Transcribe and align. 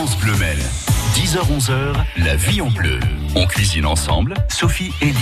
France 0.00 0.16
Bleu 0.16 0.34
Mel. 0.36 0.56
10h-11h, 1.14 1.92
la 2.24 2.34
vie 2.34 2.62
en 2.62 2.70
bleu. 2.70 2.98
On 3.36 3.46
cuisine 3.46 3.84
ensemble, 3.84 4.32
Sophie 4.48 4.94
et 5.02 5.10
Lee. 5.10 5.14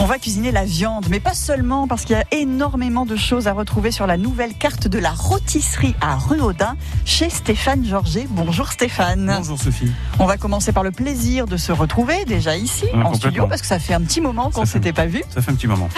On 0.00 0.04
va 0.04 0.18
cuisiner 0.18 0.50
la 0.50 0.64
viande, 0.64 1.06
mais 1.10 1.20
pas 1.20 1.32
seulement 1.32 1.86
parce 1.86 2.04
qu'il 2.04 2.16
y 2.16 2.18
a 2.18 2.24
énormément 2.32 3.06
de 3.06 3.14
choses 3.14 3.46
à 3.46 3.52
retrouver 3.52 3.92
sur 3.92 4.04
la 4.08 4.16
nouvelle 4.16 4.54
carte 4.54 4.88
de 4.88 4.98
la 4.98 5.12
rôtisserie 5.12 5.94
à 6.00 6.16
Ruaudin 6.16 6.74
chez 7.04 7.30
Stéphane 7.30 7.84
Georget. 7.86 8.26
Bonjour 8.28 8.72
Stéphane. 8.72 9.32
Bonjour 9.38 9.60
Sophie. 9.60 9.92
On 10.18 10.26
va 10.26 10.36
commencer 10.38 10.72
par 10.72 10.82
le 10.82 10.90
plaisir 10.90 11.46
de 11.46 11.56
se 11.56 11.70
retrouver 11.70 12.24
déjà 12.24 12.56
ici 12.56 12.86
Ouais, 12.92 13.04
en 13.04 13.14
studio 13.14 13.46
parce 13.46 13.60
que 13.60 13.68
ça 13.68 13.78
fait 13.78 13.94
un 13.94 14.00
petit 14.02 14.20
moment 14.20 14.50
qu'on 14.50 14.62
fait- 14.66 14.72
s'était 14.72 14.92
pas 14.92 15.06
vu. 15.06 15.22
Ça 15.32 15.40
fait 15.40 15.52
un 15.52 15.54
petit 15.54 15.68
moment. 15.68 15.88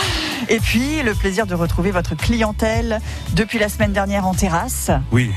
Et 0.51 0.61
puis 0.61 1.03
le 1.03 1.15
plaisir 1.15 1.47
de 1.47 1.55
retrouver 1.55 1.93
votre 1.93 2.15
clientèle 2.15 3.01
depuis 3.33 3.59
la 3.59 3.71
semaine 3.71 3.95
dernière 3.95 4.27
en 4.27 4.35
terrasse. 4.35 4.91
Oui, 5.13 5.31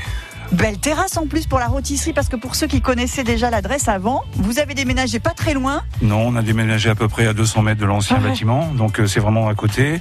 Belle 0.52 0.78
terrasse 0.78 1.16
en 1.16 1.26
plus 1.26 1.46
pour 1.46 1.58
la 1.58 1.66
rôtisserie 1.66 2.12
parce 2.12 2.28
que 2.28 2.36
pour 2.36 2.54
ceux 2.54 2.66
qui 2.66 2.80
connaissaient 2.82 3.24
déjà 3.24 3.48
l'adresse 3.50 3.88
avant, 3.88 4.22
vous 4.34 4.58
avez 4.58 4.74
déménagé 4.74 5.18
pas 5.18 5.30
très 5.30 5.54
loin. 5.54 5.82
non, 6.02 6.18
on 6.28 6.36
a 6.36 6.42
déménagé 6.42 6.90
à 6.90 6.94
peu 6.94 7.08
près 7.08 7.26
à 7.26 7.32
200 7.32 7.62
mètres 7.62 7.80
de 7.80 7.86
l'ancien 7.86 8.16
Ah 8.18 8.22
ouais. 8.22 8.28
bâtiment, 8.30 8.66
donc 8.74 9.00
euh, 9.00 9.06
c'est 9.06 9.20
vraiment 9.20 9.48
à 9.48 9.54
côté. 9.54 9.98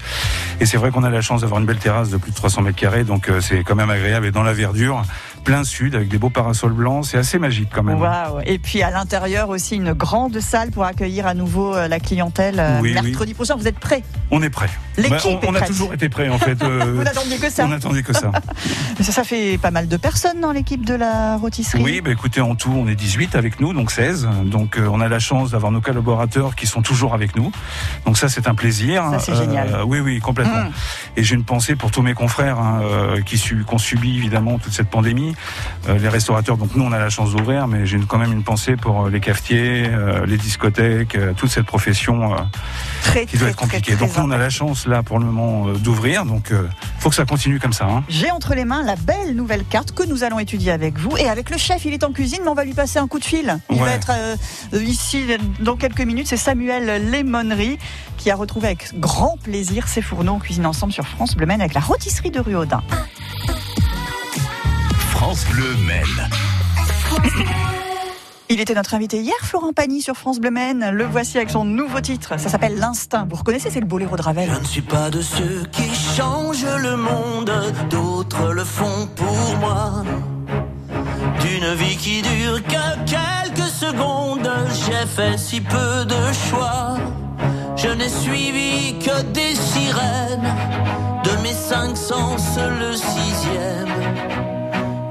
Et 0.59 0.65
c'est 0.65 0.75
vrai 0.77 0.91
qu'on 0.91 1.03
a 1.03 1.09
la 1.09 1.21
chance 1.21 1.41
d'avoir 1.41 1.59
une 1.61 1.65
belle 1.65 1.77
terrasse 1.79 2.09
de 2.09 2.17
plus 2.17 2.31
de 2.31 2.35
300 2.35 2.63
mètres 2.63 2.77
carrés, 2.77 3.05
donc 3.05 3.29
euh, 3.29 3.39
c'est 3.39 3.63
quand 3.63 3.75
même 3.75 3.89
agréable. 3.89 4.25
Et 4.25 4.31
dans 4.31 4.43
la 4.43 4.53
verdure, 4.53 5.03
plein 5.43 5.63
sud, 5.63 5.95
avec 5.95 6.07
des 6.07 6.17
beaux 6.17 6.29
parasols 6.29 6.73
blancs, 6.73 7.05
c'est 7.05 7.17
assez 7.17 7.39
magique 7.39 7.69
quand 7.73 7.83
même. 7.83 7.99
Waouh 7.99 8.41
Et 8.45 8.59
puis 8.59 8.81
à 8.83 8.91
l'intérieur 8.91 9.49
aussi 9.49 9.75
une 9.75 9.93
grande 9.93 10.39
salle 10.39 10.71
pour 10.71 10.83
accueillir 10.83 11.27
à 11.27 11.33
nouveau 11.33 11.75
euh, 11.75 11.87
la 11.87 11.99
clientèle 11.99 12.59
euh, 12.59 12.79
Oui, 12.81 12.93
mercredi 12.93 13.33
prochain. 13.33 13.55
Vous 13.55 13.67
êtes 13.67 13.79
prêts? 13.79 14.03
On 14.29 14.41
est 14.41 14.49
prêt. 14.49 14.69
L'équipe 14.97 15.11
Bah, 15.11 15.19
on, 15.25 15.29
est 15.29 15.47
on 15.47 15.55
a 15.55 15.61
toujours 15.61 15.93
été 15.93 16.09
prêt 16.09 16.29
en 16.29 16.37
fait. 16.37 16.61
euh, 16.63 16.93
Vous 16.95 17.03
n'attendiez 17.03 17.37
que 17.37 17.49
ça. 17.49 17.65
on 17.65 17.69
n'attendait 17.69 18.03
que 18.03 18.13
ça. 18.13 18.31
ça. 19.01 19.11
Ça 19.11 19.23
fait 19.23 19.57
pas 19.57 19.71
mal 19.71 19.87
de 19.87 19.97
personnes 19.97 20.41
dans 20.41 20.51
l'équipe 20.51 20.85
de 20.85 20.93
la 20.93 21.37
rôtisserie. 21.37 21.83
Oui, 21.83 22.01
bah 22.01 22.11
écoutez, 22.11 22.41
en 22.41 22.55
tout, 22.55 22.71
on 22.71 22.87
est 22.87 22.95
18 22.95 23.35
avec 23.35 23.59
nous, 23.59 23.73
donc 23.73 23.91
16. 23.91 24.27
Donc 24.45 24.77
euh, 24.77 24.87
on 24.91 25.01
a 25.01 25.07
la 25.07 25.19
chance 25.19 25.51
d'avoir 25.51 25.71
nos 25.71 25.81
collaborateurs 25.81 26.55
qui 26.55 26.67
sont 26.67 26.81
toujours 26.81 27.13
avec 27.13 27.35
nous. 27.35 27.51
Donc 28.05 28.17
ça, 28.17 28.29
c'est 28.29 28.47
un 28.47 28.55
plaisir. 28.55 29.03
Ça, 29.11 29.19
c'est 29.19 29.35
génial. 29.35 29.81
Oui, 29.85 29.99
oui, 29.99 30.19
complètement. 30.19 30.65
Mm. 30.65 30.71
Et 31.17 31.23
j'ai 31.23 31.35
une 31.35 31.43
pensée 31.43 31.75
pour 31.75 31.91
tous 31.91 32.01
mes 32.01 32.13
confrères 32.13 32.59
hein, 32.59 32.81
qui 33.25 33.41
ont 33.71 33.77
subi 33.77 34.17
évidemment 34.17 34.59
toute 34.59 34.73
cette 34.73 34.89
pandémie. 34.89 35.30
Euh, 35.89 35.97
les 35.97 36.09
restaurateurs, 36.09 36.57
donc 36.57 36.75
nous, 36.75 36.83
on 36.83 36.91
a 36.91 36.99
la 36.99 37.09
chance 37.09 37.31
d'ouvrir, 37.35 37.67
mais 37.67 37.85
j'ai 37.85 37.99
quand 38.07 38.17
même 38.17 38.31
une 38.33 38.43
pensée 38.43 38.75
pour 38.75 39.05
euh, 39.05 39.09
les 39.09 39.19
cafetiers, 39.19 39.85
euh, 39.87 40.25
les 40.25 40.37
discothèques, 40.37 41.17
toute 41.37 41.49
cette 41.49 41.65
profession 41.65 42.35
Très, 43.03 43.25
qui 43.25 43.37
doit 43.37 43.45
très, 43.47 43.51
être 43.51 43.57
compliquée. 43.57 43.95
donc 43.95 44.15
nous, 44.17 44.23
on 44.23 44.31
a 44.31 44.37
la 44.37 44.49
chance 44.49 44.85
là 44.87 45.03
pour 45.03 45.19
le 45.19 45.25
moment 45.25 45.67
d'ouvrir. 45.73 46.25
Donc 46.25 46.49
il 46.51 46.57
faut 47.01 47.09
que 47.09 47.15
ça 47.15 47.25
continue 47.25 47.59
comme 47.59 47.73
ça. 47.73 47.85
hein. 47.85 48.03
J'ai 48.09 48.31
entre 48.31 48.53
les 48.55 48.65
mains 48.65 48.83
la 48.83 48.95
belle 48.95 49.35
nouvelle 49.35 49.63
carte 49.65 49.91
que 49.93 50.03
nous 50.03 50.23
allons 50.23 50.39
étudier 50.39 50.71
avec 50.71 50.97
vous 50.97 51.17
et 51.17 51.27
avec 51.29 51.49
le 51.49 51.57
chef. 51.57 51.85
Il 51.85 51.93
est 51.93 52.03
en 52.03 52.11
cuisine, 52.11 52.39
mais 52.43 52.49
on 52.49 52.53
va 52.55 52.63
lui 52.65 52.73
passer 52.73 52.99
un 52.99 53.07
coup 53.07 53.19
de 53.19 53.25
fil. 53.25 53.57
Il 53.69 53.77
Ouais. 53.77 53.83
va 53.89 53.91
être 53.93 54.11
euh, 54.13 54.35
ici 54.83 55.25
dans 55.59 55.75
quelques 55.75 56.01
minutes. 56.01 56.27
C'est 56.27 56.37
Samuel 56.37 57.09
Lémonerie 57.09 57.77
qui 58.17 58.29
a 58.31 58.35
retrouvé 58.35 58.67
avec 58.67 58.89
grand 58.99 59.37
plaisir 59.41 59.87
ses 59.87 60.01
fourneaux. 60.01 60.33
On 60.33 60.39
cuisine 60.39 60.65
ensemble 60.65 60.93
sur 60.93 61.07
France 61.07 61.35
Bleu 61.35 61.45
Maine 61.47 61.61
avec 61.61 61.73
la 61.73 61.81
rôtisserie 61.81 62.31
de 62.31 62.39
Ruaudin. 62.39 62.81
France 65.23 65.45
Bleu 65.51 65.75
Mel. 65.85 66.07
Il 68.49 68.59
était 68.59 68.73
notre 68.73 68.95
invité 68.95 69.19
hier, 69.19 69.35
Florent 69.43 69.71
Pagny 69.71 70.01
sur 70.01 70.15
France 70.15 70.39
Bleu 70.39 70.49
Maine. 70.49 70.89
Le 70.91 71.03
voici 71.05 71.37
avec 71.37 71.51
son 71.51 71.63
nouveau 71.63 72.01
titre. 72.01 72.39
Ça 72.39 72.49
s'appelle 72.49 72.79
L'Instinct. 72.79 73.27
Vous 73.29 73.35
reconnaissez, 73.35 73.69
c'est 73.69 73.81
le 73.81 73.85
boléro 73.85 74.17
de 74.17 74.21
Ravel. 74.23 74.49
Je 74.51 74.59
ne 74.59 74.65
suis 74.65 74.81
pas 74.81 75.11
de 75.11 75.21
ceux 75.21 75.61
qui 75.71 75.93
changent 75.93 76.65
le 76.65 76.97
monde, 76.97 77.51
d'autres 77.91 78.51
le 78.51 78.63
font 78.63 79.07
pour 79.15 79.57
moi. 79.59 80.03
D'une 81.41 81.71
vie 81.75 81.97
qui 81.97 82.23
dure 82.23 82.63
que 82.63 83.05
quelques 83.05 83.69
secondes, 83.69 84.49
j'ai 84.87 85.05
fait 85.05 85.37
si 85.37 85.61
peu 85.61 86.03
de 86.05 86.33
choix. 86.49 86.97
Je 87.75 87.89
n'ai 87.89 88.09
suivi 88.09 88.97
que 88.97 89.21
des 89.21 89.53
sirènes, 89.53 90.55
de 91.23 91.43
mes 91.43 91.53
cinq 91.53 91.95
sens 91.95 92.57
le 92.57 92.95
sixième. 92.95 94.50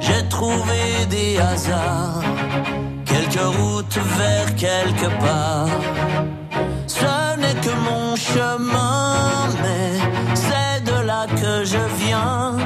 J'ai 0.00 0.28
trouvé 0.28 1.06
des 1.08 1.38
hasards, 1.38 2.22
quelques 3.04 3.48
routes 3.58 3.98
vers 4.18 4.54
quelque 4.56 5.08
part. 5.20 5.68
Ce 6.86 7.36
n'est 7.40 7.58
que 7.66 7.74
mon 7.88 8.16
chemin, 8.16 9.48
mais 9.62 9.90
c'est 10.34 10.84
de 10.84 11.06
là 11.06 11.26
que 11.40 11.64
je 11.64 11.82
viens. 12.04 12.56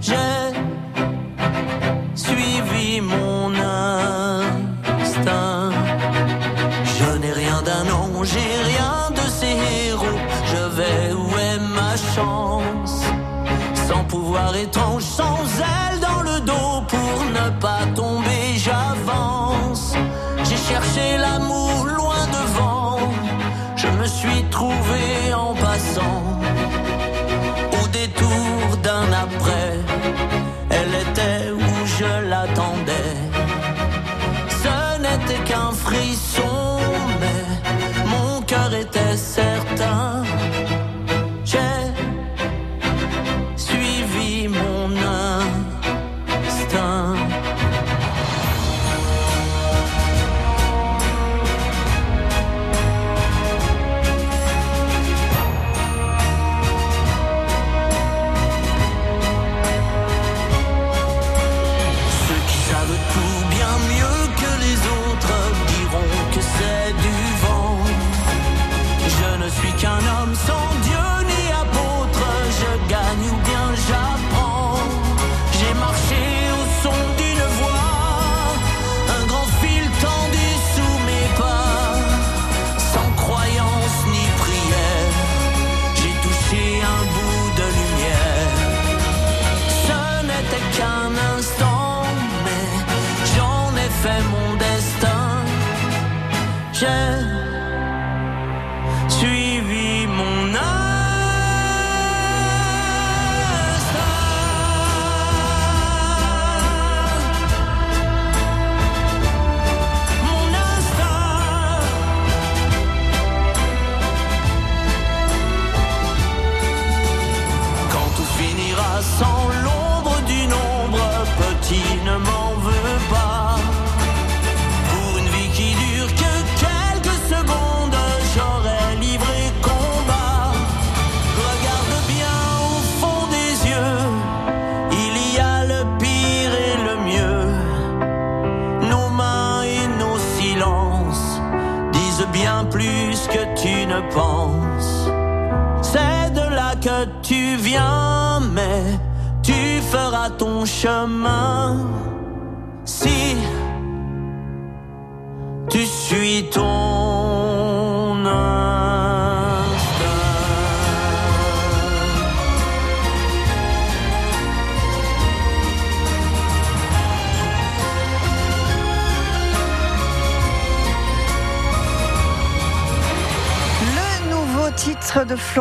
J'ai 0.00 0.42
suivi 2.14 3.00
mon 3.00 3.52
instinct. 5.00 5.70
Je 6.98 7.18
n'ai 7.18 7.32
rien 7.32 7.60
d'un 7.62 7.86
ange, 7.92 8.28
j'ai 8.34 8.54
rien 8.72 9.10
de 9.10 9.26
ces 9.38 9.56
héros. 9.86 10.20
Je 10.50 10.62
vais 10.76 11.12
où 11.12 11.28
est 11.38 11.60
ma 11.76 11.96
chance? 12.14 12.51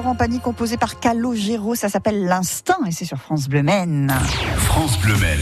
Florent 0.01 0.15
Pagny 0.15 0.39
composé 0.39 0.77
par 0.77 1.00
Calogero, 1.00 1.75
ça 1.75 1.88
s'appelle 1.88 2.25
L'Instinct 2.25 2.80
et 2.88 2.92
c'est 2.92 3.06
sur 3.06 3.19
France 3.19 3.48
Bleu 3.48 3.62
Maine. 3.62 4.12
France 4.57 4.98
Bleu 5.00 5.13
Mel. 5.18 5.38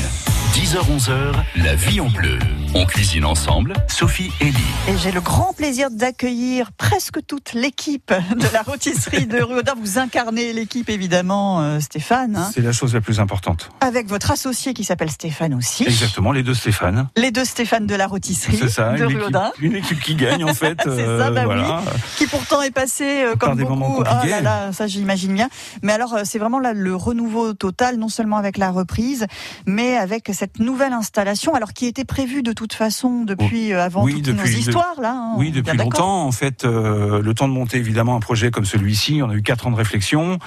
10h-11h, 0.53 1.63
la 1.63 1.75
vie 1.75 2.01
en 2.01 2.09
bleu. 2.09 2.38
On 2.75 2.86
cuisine 2.86 3.25
ensemble, 3.25 3.74
Sophie 3.88 4.31
et 4.39 4.45
Lee. 4.45 4.54
Et 4.88 4.98
j'ai 4.98 5.12
le 5.12 5.21
grand 5.21 5.54
plaisir 5.54 5.89
d'accueillir 5.89 6.71
presque 6.71 7.18
toute 7.25 7.54
l'équipe 7.54 8.13
de 8.36 8.54
la 8.54 8.62
rôtisserie 8.62 9.25
de 9.25 9.42
Ruaudin. 9.42 9.74
Vous 9.81 9.98
incarnez 9.98 10.54
l'équipe 10.54 10.88
évidemment, 10.89 11.62
euh, 11.62 11.80
Stéphane, 11.80 12.36
hein, 12.36 12.51
C'est 12.54 12.62
la 12.62 12.71
chose 12.71 12.94
la 12.94 13.01
plus 13.01 13.19
importante. 13.19 13.69
avec 13.81 14.07
votre 14.07 14.30
associé 14.31 14.74
qui 14.75 14.83
s'appelle 14.83 15.10
Stéphane 15.10 15.56
aussi. 15.56 15.83
Exactement, 15.83 16.31
les 16.31 16.44
deux 16.44 16.54
Stéphane. 16.54 17.10
Les 17.18 17.31
deux 17.31 17.44
Stéphane 17.44 17.88
de 17.88 17.95
la 17.95 18.06
rôtisserie 18.06 18.57
C'est 18.57 18.69
ça, 18.69 18.92
de 18.94 18.98
une 18.98 19.04
équipe, 19.10 19.19
Ruaudin. 19.19 19.51
une 19.60 19.75
équipe 19.75 20.00
qui 20.00 20.16
gagne 20.16 20.44
en 20.44 20.54
fait. 20.54 20.77
C'est 20.83 21.06
ça, 21.18 21.31
bah 21.31 21.42
oui. 21.42 21.45
voilà. 21.45 21.81
qui 22.18 22.27
pourtant 22.27 22.62
est 22.62 22.71
passé 22.71 23.24
euh, 23.24 23.36
Par 23.36 23.50
comme 23.50 23.57
des 23.57 23.63
moments 23.66 23.89
beaucoup. 23.89 24.04
compliqués. 24.04 24.30
là 24.30 24.42
là, 24.42 24.71
ça 24.74 24.86
j'imagine 24.86 25.33
bien. 25.33 25.50
Mais 25.81 25.94
alors 25.94 26.13
euh, 26.13 26.21
c'est 26.24 26.39
vraiment 26.39 26.60
là 26.60 26.74
le 26.74 26.95
renouveau 26.95 27.54
total, 27.54 27.98
non 27.98 28.10
seulement 28.10 28.38
avec 28.38 28.57
la 28.57 28.69
reprise, 28.69 29.25
mais 29.66 29.98
avec 29.98 30.30
cette 30.33 30.60
nouvelle 30.60 30.94
installation, 30.94 31.56
alors 31.56 31.74
qui 31.74 31.88
était 31.88 32.06
prévue 32.06 32.44
de 32.44 32.54
toute 32.59 32.73
façon 32.73 33.23
depuis 33.23 33.73
euh, 33.73 33.81
avant 33.83 34.03
Oui, 34.03 34.15
toutes 34.15 34.23
depuis- 34.35 34.51
nos 34.51 34.57
histoires 34.57 34.95
là. 35.01 35.13
hein, 35.15 35.33
Oui, 35.38 35.51
depuis 35.51 35.77
longtemps. 35.77 36.25
En 36.25 36.31
fait, 36.31 36.65
euh, 36.65 37.21
le 37.21 37.33
temps 37.33 37.47
de 37.47 37.53
monter 37.53 37.77
évidemment 37.77 38.15
un 38.15 38.19
projet 38.19 38.51
comme 38.51 38.65
celui-ci, 38.65 39.21
on 39.23 39.29
a 39.29 39.33
eu 39.33 39.41
quatre 39.41 39.65
ans 39.67 39.71
de 39.71 39.75
réflexion. 39.77 40.38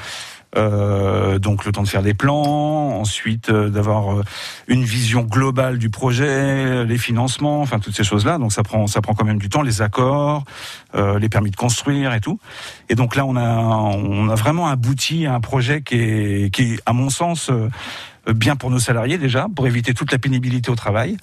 Euh, 0.54 1.38
donc 1.38 1.64
le 1.64 1.72
temps 1.72 1.82
de 1.82 1.88
faire 1.88 2.02
des 2.02 2.12
plans, 2.12 3.00
ensuite 3.00 3.48
euh, 3.48 3.70
d'avoir 3.70 4.12
euh, 4.12 4.22
une 4.68 4.84
vision 4.84 5.22
globale 5.22 5.78
du 5.78 5.88
projet, 5.88 6.84
les 6.84 6.98
financements, 6.98 7.62
enfin 7.62 7.78
toutes 7.78 7.96
ces 7.96 8.04
choses-là. 8.04 8.36
Donc 8.36 8.52
ça 8.52 8.62
prend 8.62 8.86
ça 8.86 9.00
prend 9.00 9.14
quand 9.14 9.24
même 9.24 9.38
du 9.38 9.48
temps, 9.48 9.62
les 9.62 9.80
accords, 9.80 10.44
les 10.94 11.28
permis 11.30 11.50
de 11.50 11.56
construire 11.56 12.12
et 12.12 12.20
tout. 12.20 12.38
Et 12.90 12.94
donc 12.94 13.16
là 13.16 13.24
on 13.24 13.34
a 13.34 13.48
on 13.48 14.28
a 14.28 14.34
vraiment 14.34 14.68
abouti 14.68 15.24
à 15.24 15.32
un 15.34 15.40
projet 15.40 15.80
qui 15.80 15.94
est 15.94 16.54
qui 16.54 16.74
est 16.74 16.80
à 16.84 16.92
mon 16.92 17.08
sens 17.08 17.50
bien 18.30 18.54
pour 18.54 18.70
nos 18.70 18.78
salariés 18.78 19.16
déjà, 19.16 19.46
pour 19.56 19.66
éviter 19.66 19.94
toute 19.94 20.12
la 20.12 20.18
pénibilité 20.18 20.70
au 20.70 20.76
travail. 20.76 21.16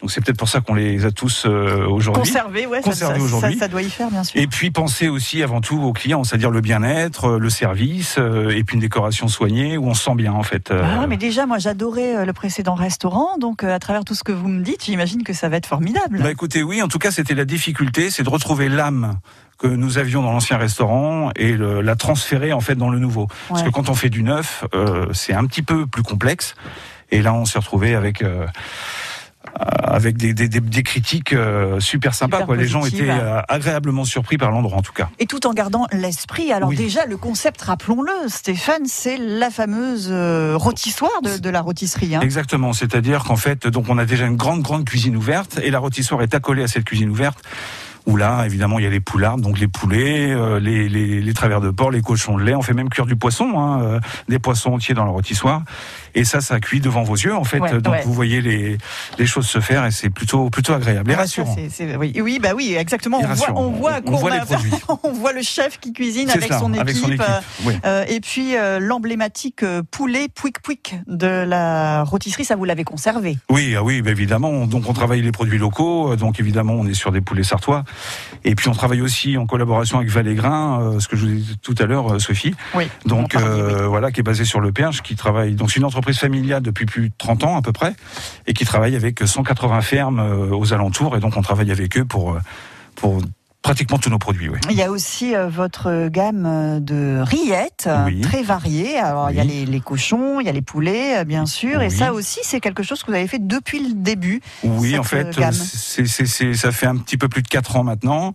Donc 0.00 0.10
c'est 0.10 0.22
peut-être 0.24 0.38
pour 0.38 0.48
ça 0.48 0.60
qu'on 0.60 0.74
les 0.74 1.04
a 1.04 1.10
tous 1.10 1.44
euh, 1.46 1.86
aujourd'hui. 1.86 2.22
Conservé, 2.22 2.66
ouais, 2.66 2.78
ça- 2.78 2.88
Conservé 2.90 3.18
ça, 3.18 3.24
aujourd'hui. 3.24 3.52
ça, 3.54 3.60
ça 3.60 3.68
doit 3.68 3.82
y 3.82 3.90
faire 3.90 4.10
bien 4.10 4.24
sûr. 4.24 4.40
Et 4.40 4.46
puis 4.46 4.70
penser 4.70 5.08
aussi 5.08 5.42
avant 5.42 5.60
tout 5.60 5.78
aux 5.82 5.92
clients, 5.92 6.24
c'est-à-dire 6.24 6.50
le 6.50 6.60
bien-être, 6.62 7.32
euh, 7.32 7.38
le 7.38 7.50
service, 7.50 8.16
euh, 8.18 8.48
et 8.50 8.64
puis 8.64 8.74
une 8.76 8.80
décoration 8.80 9.28
soignée 9.28 9.76
où 9.76 9.86
on 9.88 9.94
se 9.94 10.02
sent 10.04 10.14
bien 10.14 10.32
en 10.32 10.42
fait. 10.42 10.70
euh. 10.70 10.82
Ah, 11.02 11.06
mais 11.06 11.18
déjà, 11.18 11.44
moi, 11.44 11.58
j'adorais 11.58 12.16
euh, 12.16 12.24
le 12.24 12.32
précédent 12.32 12.74
restaurant, 12.74 13.36
donc 13.38 13.62
euh, 13.62 13.74
à 13.74 13.78
travers 13.78 14.04
tout 14.04 14.14
ce 14.14 14.24
que 14.24 14.32
vous 14.32 14.48
me 14.48 14.62
dites, 14.62 14.84
j'imagine 14.84 15.22
que 15.22 15.32
ça 15.34 15.48
va 15.50 15.56
être 15.58 15.66
formidable. 15.66 16.18
Bah 16.22 16.30
écoutez, 16.30 16.62
oui, 16.62 16.80
en 16.80 16.88
tout 16.88 16.98
cas 16.98 17.10
c'était 17.10 17.34
la 17.34 17.44
difficulté, 17.44 18.10
c'est 18.10 18.22
de 18.22 18.30
retrouver 18.30 18.68
l'âme 18.70 19.18
que 19.58 19.66
nous 19.66 19.98
avions 19.98 20.22
dans 20.22 20.32
l'ancien 20.32 20.56
restaurant 20.56 21.30
et 21.36 21.52
le- 21.52 21.82
la 21.82 21.94
transférer 21.94 22.54
en 22.54 22.60
fait 22.60 22.74
dans 22.76 22.88
le 22.88 22.98
nouveau. 22.98 23.26
Parce 23.50 23.62
que 23.62 23.68
quand 23.68 23.90
on 23.90 23.94
fait 23.94 24.08
du 24.08 24.22
neuf, 24.22 24.64
euh, 24.74 25.06
c'est 25.12 25.34
un 25.34 25.44
petit 25.44 25.60
peu 25.60 25.86
plus 25.86 26.02
complexe. 26.02 26.54
Et 27.10 27.20
là, 27.22 27.34
on 27.34 27.44
s'est 27.44 27.58
retrouvé 27.58 27.94
avec 27.94 28.22
euh, 28.22 28.46
avec 29.82 30.16
des, 30.16 30.34
des, 30.34 30.48
des, 30.48 30.60
des 30.60 30.82
critiques 30.82 31.32
euh, 31.32 31.80
super 31.80 32.14
sympas. 32.14 32.38
Super 32.38 32.46
quoi. 32.46 32.56
Les 32.56 32.66
gens 32.66 32.84
étaient 32.84 33.08
euh, 33.10 33.40
agréablement 33.48 34.04
surpris 34.04 34.38
par 34.38 34.50
l'endroit, 34.50 34.78
en 34.78 34.82
tout 34.82 34.92
cas. 34.92 35.08
Et 35.18 35.26
tout 35.26 35.46
en 35.46 35.54
gardant 35.54 35.86
l'esprit. 35.92 36.52
Alors 36.52 36.68
Oui. 36.68 36.76
déjà, 36.76 37.06
le 37.06 37.16
concept, 37.16 37.60
rappelons-le, 37.62 38.28
Stéphane, 38.28 38.84
c'est 38.86 39.16
la 39.16 39.50
fameuse 39.50 40.08
euh, 40.10 40.54
rôtissoire 40.56 41.22
de, 41.22 41.38
de 41.38 41.50
la 41.50 41.60
rôtisserie. 41.62 42.14
Hein. 42.14 42.20
Exactement, 42.20 42.72
c'est-à-dire 42.72 43.24
qu'en 43.24 43.36
fait, 43.36 43.66
donc 43.66 43.86
on 43.88 43.98
a 43.98 44.04
déjà 44.04 44.26
une 44.26 44.36
grande 44.36 44.62
grande 44.62 44.84
cuisine 44.84 45.16
ouverte 45.16 45.58
et 45.62 45.70
la 45.70 45.78
rôtissoire 45.78 46.22
est 46.22 46.34
accolée 46.34 46.62
à 46.62 46.68
cette 46.68 46.84
cuisine 46.84 47.10
ouverte. 47.10 47.42
Où 48.06 48.16
là, 48.16 48.44
évidemment, 48.46 48.78
il 48.78 48.84
y 48.84 48.86
a 48.86 48.90
les 48.90 48.98
poulardes, 48.98 49.42
donc 49.42 49.58
les 49.60 49.68
poulets, 49.68 50.30
euh, 50.30 50.58
les, 50.58 50.88
les, 50.88 51.20
les 51.20 51.34
travers 51.34 51.60
de 51.60 51.68
porc, 51.70 51.90
les 51.90 52.00
cochons 52.00 52.38
de 52.38 52.42
lait. 52.42 52.54
On 52.54 52.62
fait 52.62 52.72
même 52.72 52.88
cuire 52.88 53.04
du 53.04 53.14
poisson, 53.14 53.52
hein, 53.58 53.82
euh, 53.82 54.00
des 54.26 54.38
poissons 54.38 54.72
entiers 54.72 54.94
dans 54.94 55.04
la 55.04 55.10
rôtissoire. 55.10 55.62
Et 56.14 56.24
ça, 56.24 56.40
ça 56.40 56.60
cuit 56.60 56.80
devant 56.80 57.02
vos 57.02 57.14
yeux, 57.14 57.34
en 57.34 57.44
fait. 57.44 57.60
Ouais, 57.60 57.80
donc 57.80 57.94
ouais. 57.94 58.02
vous 58.04 58.12
voyez 58.12 58.40
les, 58.40 58.78
les 59.18 59.26
choses 59.26 59.46
se 59.46 59.60
faire 59.60 59.84
et 59.84 59.90
c'est 59.90 60.10
plutôt 60.10 60.50
plutôt 60.50 60.72
agréable 60.72 61.10
et 61.10 61.14
Ah, 61.14 61.18
rassurant. 61.18 61.56
oui, 61.98 62.12
oui, 62.20 62.38
bah 62.42 62.50
oui, 62.54 62.74
exactement. 62.76 63.20
Et 63.20 63.26
On 63.26 63.34
voit, 63.34 63.52
on 63.56 63.70
voit, 63.70 64.00
On 64.06 64.16
voit 64.16 64.30
on 65.04 65.12
voit 65.12 65.32
le 65.32 65.42
chef 65.42 65.78
qui 65.80 65.92
cuisine 65.92 66.30
avec, 66.30 66.52
son 66.52 66.72
équipe, 66.72 66.80
avec 66.82 66.96
son 66.96 67.08
équipe. 67.08 67.20
euh, 67.22 67.40
oui. 67.64 67.74
euh, 67.84 68.04
et 68.08 68.20
puis 68.20 68.56
euh, 68.56 68.78
l'emblématique 68.80 69.64
poulet 69.90 70.28
pouic 70.34 70.60
pouic 70.60 70.96
de 71.06 71.26
la 71.26 72.02
rôtisserie, 72.04 72.44
ça 72.44 72.56
vous 72.56 72.64
l'avez 72.64 72.84
conservé. 72.84 73.38
Oui, 73.48 73.74
ah 73.76 73.82
oui, 73.82 74.02
bah 74.02 74.10
évidemment. 74.10 74.66
Donc 74.66 74.88
on 74.88 74.92
travaille 74.92 75.22
les 75.22 75.32
produits 75.32 75.58
locaux. 75.58 76.16
Donc 76.16 76.40
évidemment, 76.40 76.74
on 76.74 76.86
est 76.86 76.94
sur 76.94 77.12
des 77.12 77.20
poulets 77.20 77.42
sartois. 77.44 77.84
Et 78.44 78.54
puis 78.54 78.68
on 78.68 78.72
travaille 78.72 79.00
aussi 79.02 79.36
en 79.36 79.46
collaboration 79.46 79.98
avec 79.98 80.10
Valégrin, 80.10 80.80
euh, 80.80 81.00
ce 81.00 81.08
que 81.08 81.16
je 81.16 81.26
vous 81.26 81.32
disais 81.32 81.54
tout 81.62 81.74
à 81.78 81.84
l'heure, 81.86 82.20
Sophie. 82.20 82.54
Oui. 82.74 82.88
Donc 83.06 83.34
voilà, 83.36 84.10
qui 84.10 84.20
est 84.20 84.24
basé 84.24 84.44
sur 84.44 84.60
le 84.60 84.72
Perche, 84.72 85.02
qui 85.02 85.16
travaille. 85.16 85.54
Donc 85.54 85.70
c'est 85.70 85.78
une 85.78 85.84
entreprise 85.84 85.99
familiale 86.18 86.62
depuis 86.62 86.86
plus 86.86 87.08
de 87.08 87.14
30 87.18 87.44
ans 87.44 87.56
à 87.56 87.62
peu 87.62 87.72
près, 87.72 87.94
et 88.46 88.52
qui 88.52 88.64
travaille 88.64 88.96
avec 88.96 89.20
180 89.26 89.80
fermes 89.82 90.20
euh, 90.20 90.54
aux 90.54 90.72
alentours. 90.72 91.16
Et 91.16 91.20
donc 91.20 91.36
on 91.36 91.42
travaille 91.42 91.70
avec 91.70 91.96
eux 91.98 92.04
pour 92.04 92.32
euh, 92.32 92.40
pour 92.94 93.20
pratiquement 93.62 93.98
tous 93.98 94.08
nos 94.08 94.18
produits. 94.18 94.48
Oui. 94.48 94.58
Il 94.70 94.76
y 94.76 94.82
a 94.82 94.90
aussi 94.90 95.34
euh, 95.36 95.48
votre 95.48 96.08
gamme 96.08 96.80
de 96.82 97.20
rillettes, 97.20 97.90
Oui. 98.06 98.22
très 98.22 98.42
variée. 98.42 98.96
Alors 98.98 99.30
il 99.30 99.36
y 99.36 99.40
a 99.40 99.44
les, 99.44 99.66
les 99.66 99.80
cochons, 99.80 100.40
il 100.40 100.46
y 100.46 100.48
a 100.48 100.52
les 100.52 100.62
poulets, 100.62 101.18
euh, 101.18 101.24
bien 101.24 101.44
sûr, 101.44 101.82
et 101.82 101.90
ça 101.90 102.14
aussi 102.14 102.40
c'est 102.42 102.60
quelque 102.60 102.82
chose 102.82 103.02
que 103.02 103.10
vous 103.10 103.16
avez 103.16 103.28
fait 103.28 103.38
depuis 103.46 103.86
le 103.86 103.92
début. 103.94 104.40
Oui, 104.64 104.98
en 104.98 105.02
fait, 105.02 105.38
c'est, 105.52 106.06
ça 106.54 106.72
fait 106.72 106.86
un 106.86 106.96
petit 106.96 107.18
peu 107.18 107.28
plus 107.28 107.42
de 107.42 107.48
quatre 107.48 107.76
ans 107.76 107.84
maintenant. 107.84 108.32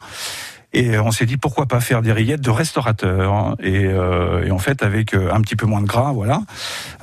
Et 0.77 0.99
on 0.99 1.11
s'est 1.11 1.25
dit 1.25 1.37
pourquoi 1.37 1.67
pas 1.67 1.79
faire 1.79 2.01
des 2.01 2.11
rillettes 2.11 2.41
de 2.41 2.49
restaurateurs 2.49 3.31
hein. 3.33 3.55
et, 3.63 3.85
euh, 3.85 4.45
et 4.45 4.51
en 4.51 4.57
fait 4.57 4.83
avec 4.83 5.13
euh, 5.13 5.31
un 5.33 5.39
petit 5.39 5.55
peu 5.55 5.65
moins 5.65 5.79
de 5.81 5.87
gras, 5.87 6.11
voilà. 6.11 6.41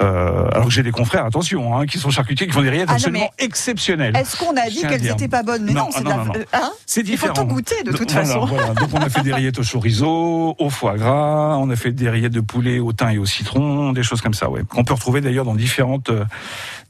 Euh, 0.03 0.47
alors 0.53 0.67
que 0.67 0.71
j'ai 0.73 0.83
des 0.83 0.91
confrères, 0.91 1.25
attention, 1.25 1.75
hein, 1.79 1.87
qui 1.87 1.99
sont 1.99 2.11
charcutiers, 2.11 2.47
qui 2.47 2.53
font 2.53 2.61
des 2.61 2.69
rillettes 2.69 2.89
Ah 2.91 2.95
absolument 2.95 3.31
exceptionnelles. 3.39 4.15
Est-ce 4.15 4.37
qu'on 4.37 4.55
a 4.57 4.69
dit 4.69 4.83
qu'elles 4.83 5.01
n'étaient 5.03 5.27
pas 5.29 5.43
bonnes? 5.43 5.65
Mais 5.65 5.73
non, 5.73 5.85
Non, 5.85 5.89
c'est 5.91 6.05
la. 6.05 6.17
euh, 6.21 6.45
hein 6.53 6.71
C'est 6.85 7.01
Il 7.01 7.17
faut 7.17 7.29
différent. 7.29 7.35
tout 7.35 7.55
goûter 7.55 7.83
de 7.85 7.93
toute 7.93 8.11
voilà, 8.12 8.26
façon. 8.26 8.45
voilà. 8.45 8.75
Donc 8.75 8.91
on 8.93 8.99
a 9.00 9.09
fait 9.09 9.23
des 9.23 9.33
rillettes 9.33 9.59
au 9.59 9.62
chorizo, 9.64 10.55
au 10.59 10.69
foie 10.71 10.97
gras, 10.99 11.57
on 11.59 11.71
a 11.71 11.76
fait 11.76 11.93
des 11.93 12.11
rillettes 12.11 12.33
de 12.35 12.41
poulet 12.41 12.79
au 12.79 12.93
thym 12.93 13.09
et 13.11 13.19
au 13.19 13.25
citron, 13.26 13.93
des 13.93 14.02
choses 14.02 14.21
comme 14.21 14.35
ça, 14.35 14.50
ouais. 14.50 14.62
Qu'on 14.69 14.85
peut 14.85 14.95
retrouver 14.95 15.23
d'ailleurs 15.23 15.47
dans 15.47 15.55
différentes, 15.55 16.11
euh, 16.11 16.25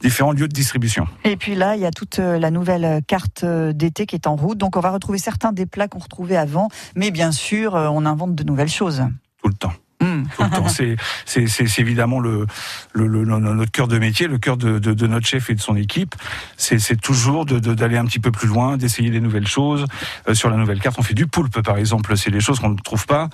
différents 0.03 0.33
lieux 0.33 0.47
de 0.47 0.53
distribution. 0.53 1.07
Et 1.23 1.37
puis 1.37 1.55
là, 1.55 1.75
il 1.75 1.81
y 1.81 1.85
a 1.85 1.91
toute 1.91 2.19
euh, 2.19 2.37
la 2.37 2.51
nouvelle 2.51 2.85
euh, 2.85 2.99
carte 3.01 3.43
euh, 3.43 3.73
d'été 3.73 4.05
qui 4.05 4.15
est 4.15 4.27
en 4.27 4.35
route. 4.35 4.57
Donc 4.57 4.75
on 4.77 4.81
va 4.81 4.91
retrouver 4.91 5.17
certains 5.17 5.51
des 5.53 5.65
plats 5.65 5.87
qu'on 5.87 5.99
retrouvait 5.99 6.37
avant, 6.37 6.67
mais 6.95 7.09
bien 7.09 7.31
sûr, 7.31 7.73
on 7.73 8.05
invente 8.05 8.35
de 8.35 8.43
nouvelles 8.43 8.69
choses. 8.69 9.03
Tout 9.41 9.47
le 9.49 9.55
temps. 9.55 9.73
Tout 9.99 10.43
le 10.43 10.49
temps. 10.49 10.67
C'est, 10.67 10.97
c'est, 11.25 11.47
c'est, 11.47 11.65
c'est 11.65 11.81
évidemment 11.81 12.19
le, 12.19 12.45
le, 12.91 13.07
le- 13.07 13.23
notre 13.23 13.71
cœur 13.71 13.87
de 13.87 13.97
métier, 13.97 14.27
le 14.27 14.37
cœur 14.37 14.57
de, 14.57 14.77
de, 14.77 14.93
de 14.93 15.07
notre 15.07 15.25
chef 15.25 15.49
et 15.49 15.55
de 15.55 15.61
son 15.61 15.77
équipe. 15.77 16.15
C'est, 16.57 16.77
c'est 16.77 16.99
toujours 16.99 17.45
de, 17.45 17.57
de- 17.57 17.73
d'aller 17.73 17.95
un 17.95 18.03
petit 18.03 18.19
peu 18.19 18.29
plus 18.29 18.49
loin, 18.49 18.75
d'essayer 18.75 19.09
des 19.11 19.21
nouvelles 19.21 19.47
choses. 19.47 19.85
Euh, 20.27 20.33
sur 20.33 20.49
la 20.49 20.57
nouvelle 20.57 20.81
carte, 20.81 20.97
on 20.99 21.03
fait 21.03 21.13
du 21.13 21.25
poulpe, 21.27 21.61
par 21.61 21.77
exemple. 21.77 22.17
C'est 22.17 22.31
des 22.31 22.41
choses 22.41 22.59
qu'on 22.59 22.69
ne 22.71 22.77
trouve 22.77 23.05
pas. 23.05 23.29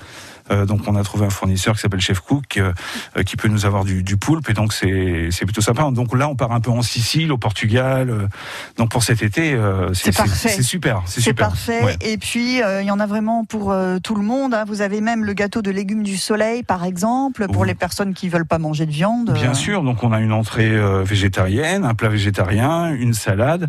Euh, 0.51 0.65
donc, 0.65 0.81
on 0.87 0.95
a 0.95 1.03
trouvé 1.03 1.25
un 1.25 1.29
fournisseur 1.29 1.75
qui 1.75 1.81
s'appelle 1.81 2.01
Chef 2.01 2.19
Cook, 2.19 2.57
euh, 2.57 2.73
euh, 3.17 3.23
qui 3.23 3.35
peut 3.35 3.47
nous 3.47 3.65
avoir 3.65 3.83
du, 3.85 4.03
du 4.03 4.17
poulpe. 4.17 4.49
Et 4.49 4.53
donc, 4.53 4.73
c'est, 4.73 5.29
plutôt 5.45 5.61
sympa. 5.61 5.89
Donc 5.91 6.15
là, 6.15 6.27
on 6.27 6.35
part 6.35 6.51
un 6.51 6.59
peu 6.59 6.71
en 6.71 6.81
Sicile, 6.81 7.31
au 7.31 7.37
Portugal. 7.37 8.29
donc, 8.77 8.89
pour 8.89 9.03
cet 9.03 9.21
été, 9.21 9.57
C'est 9.93 10.15
parfait. 10.15 10.49
C'est 10.49 10.63
super. 10.63 11.03
C'est, 11.05 11.33
parfait. 11.33 11.83
Ouais. 11.83 11.97
Et 12.01 12.17
puis, 12.17 12.57
il 12.59 12.85
y 12.85 12.91
en 12.91 12.99
a 12.99 13.05
vraiment 13.05 13.45
pour 13.45 13.73
tout 14.03 14.15
le 14.15 14.21
monde. 14.23 14.53
hein. 14.53 14.65
Vous 14.67 14.81
avez 14.81 15.01
même 15.01 15.23
le 15.23 15.33
gâteau 15.33 15.61
de 15.61 15.71
légumes 15.71 16.03
du 16.03 16.17
soleil, 16.17 16.63
par 16.63 16.83
exemple, 16.83 17.47
pour 17.47 17.61
Oui. 17.61 17.67
les 17.67 17.75
personnes 17.75 18.13
qui 18.13 18.29
veulent 18.29 18.45
pas 18.45 18.57
manger 18.59 18.85
de 18.85 18.91
viande. 18.91 19.31
Bien 19.33 19.53
sûr, 19.53 19.83
donc 19.83 20.03
on 20.03 20.11
a 20.11 20.19
une 20.19 20.33
entrée 20.33 20.69
végétarienne, 21.03 21.85
un 21.85 21.93
plat 21.93 22.09
végétarien, 22.09 22.93
une 22.93 23.13
salade, 23.13 23.67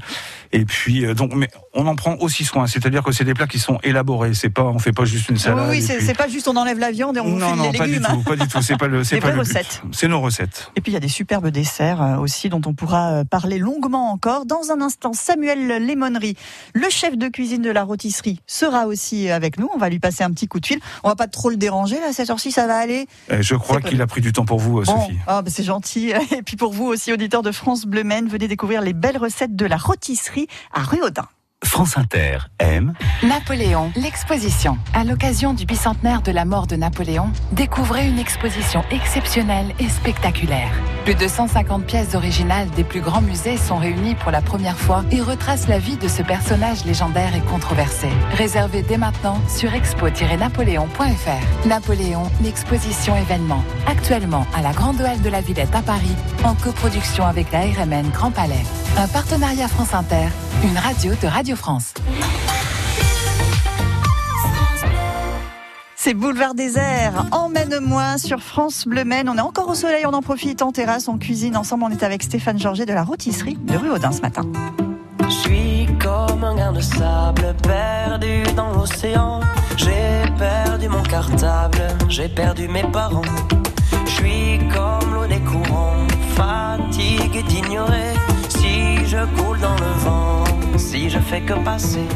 et 0.52 0.64
puis 0.64 1.04
euh, 1.06 1.14
donc 1.14 1.32
mais 1.34 1.48
on 1.74 1.86
en 1.86 1.94
prend 1.96 2.16
aussi 2.16 2.44
soin, 2.44 2.66
c'est-à-dire 2.66 3.02
que 3.02 3.12
c'est 3.12 3.24
des 3.24 3.34
plats 3.34 3.46
qui 3.46 3.58
sont 3.58 3.78
élaborés, 3.82 4.34
c'est 4.34 4.50
pas 4.50 4.64
on 4.64 4.78
fait 4.78 4.92
pas 4.92 5.04
juste 5.04 5.28
une 5.28 5.36
Oui, 5.36 5.40
salade. 5.40 5.66
oui, 5.70 5.78
et 5.78 5.80
c'est 5.80 5.96
puis- 5.98 6.12
pas 6.14 6.28
juste 6.28 6.48
on 6.48 6.56
enlève 6.56 6.78
la 6.78 6.90
viande 6.90 7.16
et 7.16 7.20
on 7.20 7.28
non 7.36 7.56
non 7.56 7.70
les 7.70 7.78
pas 7.78 7.84
du 7.86 7.92
légumes. 7.92 8.06
hein. 8.08 8.14
tout, 8.14 8.22
pas 8.22 8.36
du 8.36 8.48
tout, 8.48 8.62
c'est 8.62 8.76
pas 8.76 8.88
le 8.88 9.04
c'est 9.04 9.18
recettes. 9.20 9.82
C'est 9.92 10.08
nos 10.08 10.20
recettes. 10.20 10.70
Et 10.76 10.80
puis 10.80 10.90
il 10.92 10.94
y 10.94 10.96
a 10.96 11.00
des 11.00 11.08
superbes 11.08 11.48
desserts 11.48 12.02
euh, 12.02 12.16
aussi 12.16 12.48
dont 12.48 12.60
on 12.66 12.74
pourra 12.74 13.12
euh, 13.12 13.24
parler 13.24 13.58
longuement 13.58 14.10
encore. 14.12 14.46
Dans 14.46 14.70
un 14.72 14.80
instant, 14.80 15.12
Samuel 15.12 15.66
Lémonerie, 15.86 16.36
le 16.74 16.88
chef 16.90 17.16
de 17.16 17.28
cuisine 17.28 17.62
de 17.62 17.70
la 17.70 17.84
rôtisserie, 17.84 18.40
sera 18.46 18.86
aussi 18.86 19.30
avec 19.30 19.58
nous. 19.58 19.68
On 19.74 19.78
va 19.78 19.88
lui 19.88 19.98
passer 20.00 20.24
un 20.24 20.30
petit 20.30 20.46
coup 20.48 20.60
de 20.60 20.66
fil. 20.66 20.80
On 21.04 21.08
va 21.08 21.16
pas 21.16 21.26
trop 21.28 21.50
le 21.50 21.56
déranger 21.56 21.96
là, 22.00 22.08
à 22.10 22.12
cette 22.12 22.28
heure-ci, 22.30 22.50
ça 22.52 22.66
va 22.66 22.76
aller? 22.76 23.06
Euh, 23.30 23.38
je 23.42 23.54
crois 23.54 23.80
qu'il 23.80 24.00
a 24.02 24.06
pris 24.06 24.20
du 24.20 24.32
temps 24.32 24.44
pour 24.44 24.58
vous, 24.58 24.82
Bon, 24.82 24.84
Sophie. 24.84 25.16
ah, 25.26 25.42
bah, 25.42 25.50
c'est 25.52 25.62
gentil. 25.64 26.12
Et 26.36 26.42
puis 26.42 26.56
pour 26.56 26.72
vous 26.72 26.86
aussi, 26.86 27.12
auditeurs 27.12 27.42
de 27.42 27.52
France 27.52 27.86
Bleu 27.86 28.02
Maine, 28.04 28.28
venez 28.28 28.48
découvrir 28.48 28.80
les 28.82 28.92
belles 28.92 29.18
recettes 29.18 29.54
de 29.56 29.66
la 29.66 29.76
rôtisserie 29.76 30.39
à 30.72 30.82
Ruaudin. 30.82 31.28
France 31.64 31.98
Inter 31.98 32.38
aime 32.58 32.94
Napoléon, 33.22 33.92
l'exposition. 33.94 34.78
À 34.94 35.04
l'occasion 35.04 35.52
du 35.52 35.66
bicentenaire 35.66 36.22
de 36.22 36.32
la 36.32 36.44
mort 36.44 36.66
de 36.66 36.74
Napoléon, 36.74 37.30
découvrez 37.52 38.08
une 38.08 38.18
exposition 38.18 38.82
exceptionnelle 38.90 39.74
et 39.78 39.88
spectaculaire. 39.88 40.70
Plus 41.04 41.14
de 41.14 41.28
150 41.28 41.84
pièces 41.84 42.14
originales 42.14 42.68
des 42.70 42.84
plus 42.84 43.00
grands 43.00 43.20
musées 43.20 43.56
sont 43.56 43.76
réunies 43.76 44.14
pour 44.14 44.30
la 44.30 44.40
première 44.40 44.78
fois 44.78 45.04
et 45.10 45.20
retracent 45.20 45.68
la 45.68 45.78
vie 45.78 45.96
de 45.96 46.08
ce 46.08 46.22
personnage 46.22 46.84
légendaire 46.84 47.34
et 47.36 47.40
controversé. 47.40 48.08
Réservez 48.36 48.82
dès 48.82 48.98
maintenant 48.98 49.38
sur 49.48 49.70
expo-napoléon.fr. 49.74 51.66
Napoléon, 51.68 52.22
l'exposition 52.42 53.16
événement. 53.16 53.62
Actuellement 53.86 54.46
à 54.56 54.62
la 54.62 54.72
Grande 54.72 55.00
Halle 55.02 55.20
de 55.20 55.30
la 55.30 55.40
Villette 55.42 55.74
à 55.74 55.82
Paris, 55.82 56.16
en 56.42 56.54
coproduction 56.54 57.26
avec 57.26 57.52
la 57.52 57.60
RMN 57.60 58.10
Grand 58.12 58.30
Palais. 58.30 58.64
Un 58.96 59.06
partenariat 59.08 59.68
France 59.68 59.94
Inter, 59.94 60.28
une 60.64 60.76
radio 60.76 61.12
de 61.22 61.26
Radio 61.26 61.49
France. 61.58 61.94
C'est 66.02 66.14
Boulevard 66.14 66.54
Désert. 66.54 67.26
Emmène-moi 67.30 68.16
sur 68.16 68.40
France 68.40 68.86
Bleu 68.86 69.04
Maine. 69.04 69.28
On 69.28 69.36
est 69.36 69.42
encore 69.42 69.68
au 69.68 69.74
soleil, 69.74 70.06
on 70.06 70.14
en 70.14 70.22
profite 70.22 70.62
en 70.62 70.72
terrasse, 70.72 71.08
on 71.08 71.18
cuisine 71.18 71.58
ensemble. 71.58 71.84
On 71.84 71.90
est 71.90 72.02
avec 72.02 72.22
Stéphane 72.22 72.58
Georget 72.58 72.86
de 72.86 72.94
la 72.94 73.02
rôtisserie 73.02 73.58
de 73.60 73.76
rue 73.76 73.90
Audin 73.90 74.10
ce 74.10 74.22
matin. 74.22 74.42
Je 75.24 75.28
suis 75.28 75.86
comme 76.02 76.42
un 76.42 76.54
grain 76.56 76.72
de 76.72 76.80
sable 76.80 77.54
perdu 77.62 78.42
dans 78.56 78.72
l'océan. 78.72 79.40
J'ai 79.76 80.24
perdu 80.38 80.88
mon 80.88 81.02
cartable, 81.02 81.82
j'ai 82.08 82.30
perdu 82.30 82.66
mes 82.66 82.84
parents. 82.84 83.20
Je 84.06 84.10
suis 84.10 84.58
comme 84.74 85.14
l'eau 85.14 85.26
des 85.26 85.40
courants, 85.40 86.06
fatigué 86.34 87.42
d'ignorer. 87.42 88.14
Fais 91.30 91.40
que 91.42 91.54
passer, 91.64 92.08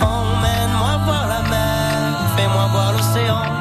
emmène-moi 0.00 0.94
voir 1.04 1.26
la 1.26 1.42
mer, 1.50 2.36
fais-moi 2.36 2.68
voir 2.72 2.92
l'océan. 2.92 3.57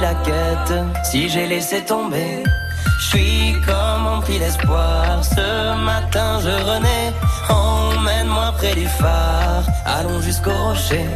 La 0.00 0.14
quête, 0.14 0.74
si 1.04 1.28
j'ai 1.28 1.46
laissé 1.46 1.80
tomber. 1.84 2.42
Je 2.98 3.04
suis 3.04 3.60
comme 3.66 4.06
empli 4.06 4.38
d'espoir, 4.38 5.24
ce 5.24 5.76
matin 5.84 6.40
je 6.40 6.54
renais. 6.70 7.12
Emmène-moi 7.48 8.52
près 8.56 8.74
du 8.74 8.86
phare, 8.86 9.64
allons 9.84 10.20
jusqu'au 10.20 10.56
rocher. 10.68 11.06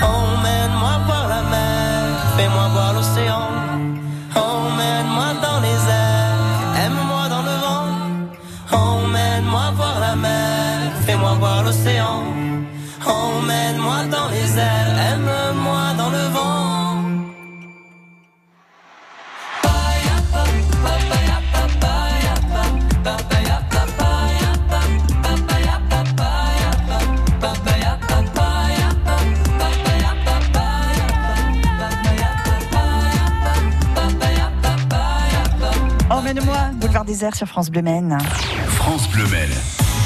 Emmène-moi 0.00 0.94
voir 1.06 1.28
la 1.28 1.42
mer, 1.42 2.02
fais-moi 2.36 2.68
voir 2.72 2.92
l'océan. 2.92 3.75
Boulevard 36.96 37.04
Désert 37.04 37.34
sur 37.36 37.46
France 37.46 37.70
Bleu 37.70 37.82
Maine. 37.82 38.16
France 38.68 39.06
Bleu 39.10 39.26
Maine. 39.26 39.50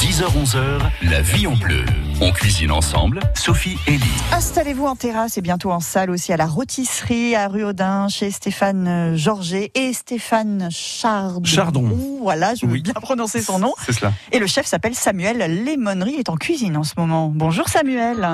10h-11h, 0.01 0.81
la 1.09 1.21
vie 1.21 1.47
en 1.47 1.55
bleu. 1.55 1.85
On 2.21 2.33
cuisine 2.33 2.73
ensemble, 2.73 3.21
Sophie 3.37 3.79
et 3.87 3.93
Lee. 3.93 4.23
Installez-vous 4.33 4.87
en 4.87 4.97
terrasse 4.97 5.39
et 5.39 5.41
bientôt 5.41 5.71
en 5.71 5.79
salle 5.79 6.11
aussi 6.11 6.33
à 6.33 6.37
la 6.37 6.47
rôtisserie 6.47 7.37
à 7.37 7.47
rue 7.47 7.63
Audin 7.63 8.09
chez 8.09 8.33
Stéphane 8.33 8.89
euh, 8.89 9.17
Georget 9.17 9.71
et 9.77 9.93
Stéphane 9.93 10.69
Chardon. 10.73 11.45
Chardon. 11.45 11.97
Voilà, 12.23 12.57
je 12.57 12.67
veux 12.67 12.73
Oui. 12.73 12.83
bien 12.83 12.95
prononcer 12.95 13.41
son 13.41 13.61
nom. 13.61 13.73
C'est 13.85 13.93
cela. 13.93 14.13
Et 14.33 14.41
le 14.41 14.49
chef 14.49 14.67
s'appelle 14.67 14.97
Samuel 14.97 15.39
Lémonerie, 15.65 16.15
il 16.15 16.19
est 16.19 16.29
en 16.29 16.37
cuisine 16.37 16.77
en 16.77 16.83
ce 16.83 16.95
moment. 16.97 17.31
Bonjour 17.33 17.69
Samuel. 17.69 18.29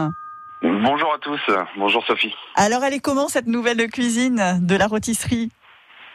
Bonjour 0.63 1.13
à 1.15 1.19
tous, 1.21 1.41
bonjour 1.77 2.03
Sophie. 2.07 2.33
Alors 2.55 2.83
elle 2.85 2.95
est 2.95 3.01
comment 3.01 3.29
cette 3.29 3.49
nouvelle 3.49 3.87
cuisine 3.91 4.61
de 4.63 4.77
la 4.77 4.87
rôtisserie? 4.87 5.51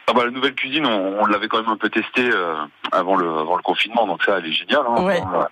Ah 0.08 0.12
bah, 0.14 0.24
la 0.24 0.30
nouvelle 0.30 0.54
cuisine, 0.54 0.84
on, 0.86 1.20
on 1.22 1.26
l'avait 1.26 1.48
quand 1.48 1.58
même 1.60 1.70
un 1.70 1.76
peu 1.76 1.88
testée 1.88 2.28
euh, 2.32 2.54
avant, 2.90 3.16
le, 3.16 3.28
avant 3.28 3.56
le 3.56 3.62
confinement, 3.62 4.06
donc 4.06 4.22
ça, 4.24 4.38
elle 4.38 4.46
est 4.46 4.52
géniale. 4.52 4.82
hein. 4.88 5.02
Ouais. 5.04 5.20
Euh, 5.34 5.44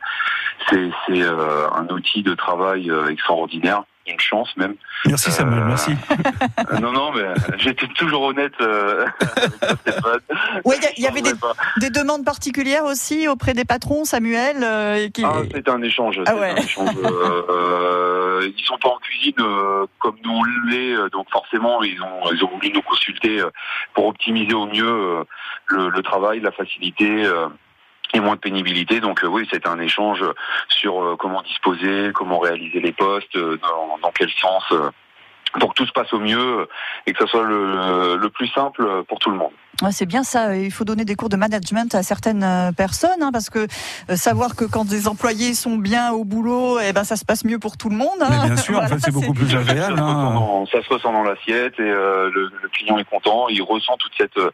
C'est 0.68 0.90
c'est, 1.06 1.22
euh, 1.22 1.68
un 1.70 1.86
outil 1.88 2.22
de 2.22 2.34
travail 2.34 2.90
euh, 2.90 3.08
extraordinaire, 3.08 3.82
une 4.06 4.18
chance 4.20 4.56
même. 4.56 4.74
Merci 5.06 5.30
Samuel, 5.30 5.60
Euh, 5.60 5.66
merci. 5.66 5.92
Euh, 6.72 6.78
non, 6.78 6.92
non, 6.92 7.12
mais 7.12 7.22
j'étais 7.58 7.86
toujours 7.88 8.22
honnête 8.22 8.52
euh. 8.60 9.06
Ouais, 10.64 10.76
il 10.96 11.04
y 11.04 11.06
avait 11.06 11.22
des, 11.22 11.90
demandes 11.90 12.24
particulières 12.24 12.84
aussi 12.84 13.28
auprès 13.28 13.52
des 13.52 13.64
patrons, 13.64 14.04
Samuel. 14.04 14.56
euh, 14.62 15.08
qui... 15.10 15.24
Ah, 15.24 15.42
c'est 15.52 15.68
un 15.68 15.82
échange. 15.82 16.20
Ah 16.26 16.34
ouais. 16.34 16.50
un 16.50 16.56
échange. 16.56 16.90
euh, 17.04 17.42
euh, 17.50 18.50
ils 18.56 18.64
sont 18.64 18.78
pas 18.78 18.88
en 18.88 18.98
cuisine 18.98 19.34
euh, 19.40 19.86
comme 19.98 20.16
nous 20.24 20.32
on 20.32 20.44
l'est, 20.68 20.94
euh, 20.94 21.08
donc 21.10 21.26
forcément 21.30 21.82
ils 21.82 22.00
ont 22.02 22.32
ils 22.32 22.42
ont 22.44 22.48
voulu 22.50 22.72
nous 22.72 22.82
consulter 22.82 23.40
euh, 23.40 23.50
pour 23.94 24.06
optimiser 24.06 24.54
au 24.54 24.66
mieux 24.66 24.88
euh, 24.88 25.24
le, 25.66 25.90
le 25.90 26.02
travail, 26.02 26.40
la 26.40 26.50
facilité. 26.52 27.24
Et 28.14 28.20
moins 28.20 28.34
de 28.34 28.40
pénibilité. 28.40 29.00
Donc 29.00 29.22
euh, 29.24 29.28
oui, 29.28 29.46
c'était 29.50 29.68
un 29.68 29.78
échange 29.80 30.24
sur 30.68 31.02
euh, 31.02 31.16
comment 31.18 31.42
disposer, 31.42 32.10
comment 32.14 32.38
réaliser 32.38 32.80
les 32.80 32.92
postes, 32.92 33.36
euh, 33.36 33.58
dans, 33.62 33.98
dans 34.02 34.12
quel 34.12 34.30
sens, 34.30 34.62
euh, 34.72 34.90
pour 35.58 35.70
que 35.70 35.74
tout 35.82 35.86
se 35.86 35.92
passe 35.92 36.12
au 36.12 36.20
mieux 36.20 36.68
et 37.06 37.12
que 37.12 37.18
ça 37.24 37.26
soit 37.30 37.42
le, 37.44 38.16
le 38.16 38.30
plus 38.30 38.46
simple 38.48 38.86
pour 39.08 39.18
tout 39.18 39.30
le 39.30 39.36
monde. 39.36 39.50
Ouais, 39.82 39.90
c'est 39.90 40.06
bien 40.06 40.22
ça. 40.22 40.54
Il 40.56 40.70
faut 40.70 40.84
donner 40.84 41.04
des 41.04 41.16
cours 41.16 41.28
de 41.28 41.34
management 41.36 41.92
à 41.94 42.02
certaines 42.04 42.72
personnes, 42.76 43.20
hein, 43.22 43.30
parce 43.32 43.50
que 43.50 43.66
savoir 44.14 44.54
que 44.54 44.64
quand 44.64 44.84
des 44.86 45.08
employés 45.08 45.54
sont 45.54 45.76
bien 45.76 46.12
au 46.12 46.24
boulot, 46.24 46.78
eh 46.78 46.92
ben 46.92 47.02
ça 47.02 47.16
se 47.16 47.24
passe 47.24 47.44
mieux 47.44 47.58
pour 47.58 47.76
tout 47.76 47.88
le 47.88 47.96
monde. 47.96 48.20
hein. 48.20 48.28
Mais 48.30 48.46
bien 48.46 48.56
sûr, 48.56 48.74
en 48.76 48.80
Voilà, 48.80 48.88
fait, 48.96 49.00
c'est 49.06 49.10
beaucoup 49.12 49.32
plus 49.34 49.52
agréable. 49.56 49.98
hein. 49.98 50.64
ça 50.70 50.82
se 50.82 50.88
ressent 50.88 51.12
dans 51.12 51.24
l'assiette 51.24 51.74
et 51.80 51.82
euh, 51.82 52.30
le, 52.32 52.50
le 52.62 52.68
client 52.68 52.98
est 52.98 53.04
content, 53.04 53.48
il 53.48 53.62
ressent 53.62 53.96
toute 53.98 54.12
cette 54.16 54.36
euh, 54.38 54.50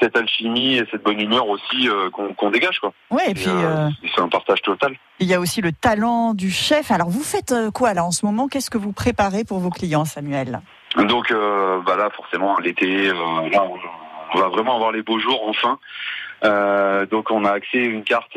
cette 0.00 0.16
alchimie 0.16 0.76
et 0.76 0.84
cette 0.90 1.02
bonne 1.02 1.20
humeur 1.20 1.48
aussi 1.48 1.88
euh, 1.88 2.10
qu'on 2.10 2.50
dégage 2.50 2.78
quoi. 2.80 2.92
Ouais, 3.10 3.30
et 3.30 3.34
puis 3.34 3.48
euh, 3.48 3.86
euh, 3.86 3.88
c'est 4.14 4.20
un 4.20 4.28
partage 4.28 4.62
total. 4.62 4.94
il 5.20 5.26
y 5.26 5.34
a 5.34 5.40
aussi 5.40 5.60
le 5.60 5.72
talent 5.72 6.34
du 6.34 6.50
chef. 6.50 6.90
Alors 6.90 7.08
vous 7.08 7.22
faites 7.22 7.54
quoi 7.74 7.94
là 7.94 8.04
en 8.04 8.10
ce 8.10 8.26
moment? 8.26 8.48
Qu'est-ce 8.48 8.70
que 8.70 8.78
vous 8.78 8.92
préparez 8.92 9.44
pour 9.44 9.58
vos 9.58 9.70
clients, 9.70 10.04
Samuel? 10.04 10.60
Donc 10.96 11.30
euh, 11.30 11.80
bah 11.84 11.96
là 11.96 12.10
forcément 12.10 12.58
l'été, 12.58 13.10
on, 13.12 14.38
va 14.38 14.48
vraiment 14.48 14.76
avoir 14.76 14.92
les 14.92 15.02
beaux 15.02 15.18
jours 15.18 15.48
enfin. 15.48 15.78
Donc 17.10 17.30
on 17.30 17.44
a 17.44 17.52
accès 17.52 17.78
à 17.78 17.84
une 17.84 18.04
carte 18.04 18.36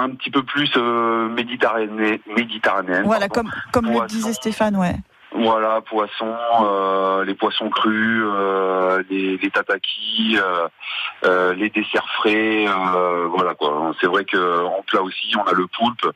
un 0.00 0.10
petit 0.10 0.30
peu 0.30 0.42
plus 0.42 0.76
méditerranéenne. 0.76 2.18
méditerranéenne 2.36 3.04
Voilà, 3.04 3.28
pardon. 3.28 3.50
comme 3.72 3.84
comme 3.84 3.92
le 3.92 4.06
disait 4.06 4.32
Stéphane, 4.32 4.76
ouais. 4.76 4.94
Voilà, 5.38 5.80
poissons, 5.82 6.36
euh, 6.62 7.24
les 7.24 7.34
poissons 7.34 7.70
crus, 7.70 8.24
euh, 8.24 9.02
les, 9.08 9.36
les 9.36 9.50
tatakis, 9.50 10.36
euh, 10.36 10.66
euh, 11.24 11.54
les 11.54 11.70
desserts 11.70 12.08
frais, 12.16 12.66
euh, 12.66 13.26
voilà 13.28 13.54
quoi. 13.54 13.92
C'est 14.00 14.08
vrai 14.08 14.24
que 14.24 14.64
en 14.64 14.82
plat 14.82 15.02
aussi, 15.02 15.32
on 15.36 15.48
a 15.48 15.52
le 15.52 15.66
poulpe. 15.68 16.12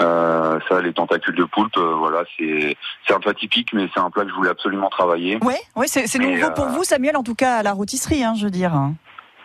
Euh, 0.00 0.58
ça, 0.68 0.80
les 0.82 0.92
tentacules 0.92 1.36
de 1.36 1.44
poulpe, 1.44 1.76
euh, 1.76 1.94
voilà, 1.94 2.24
c'est 2.36 2.76
c'est 3.06 3.14
un 3.14 3.20
plat 3.20 3.34
typique, 3.34 3.72
mais 3.72 3.88
c'est 3.94 4.00
un 4.00 4.10
plat 4.10 4.24
que 4.24 4.30
je 4.30 4.34
voulais 4.34 4.50
absolument 4.50 4.90
travailler. 4.90 5.38
Ouais, 5.42 5.60
ouais, 5.76 5.86
c'est 5.86 6.18
nouveau 6.18 6.50
pour 6.50 6.66
vous, 6.66 6.82
Samuel, 6.82 7.16
en 7.16 7.22
tout 7.22 7.36
cas 7.36 7.58
à 7.58 7.62
la 7.62 7.72
rôtisserie, 7.72 8.24
hein, 8.24 8.34
je 8.36 8.44
veux 8.44 8.50
dire. 8.50 8.72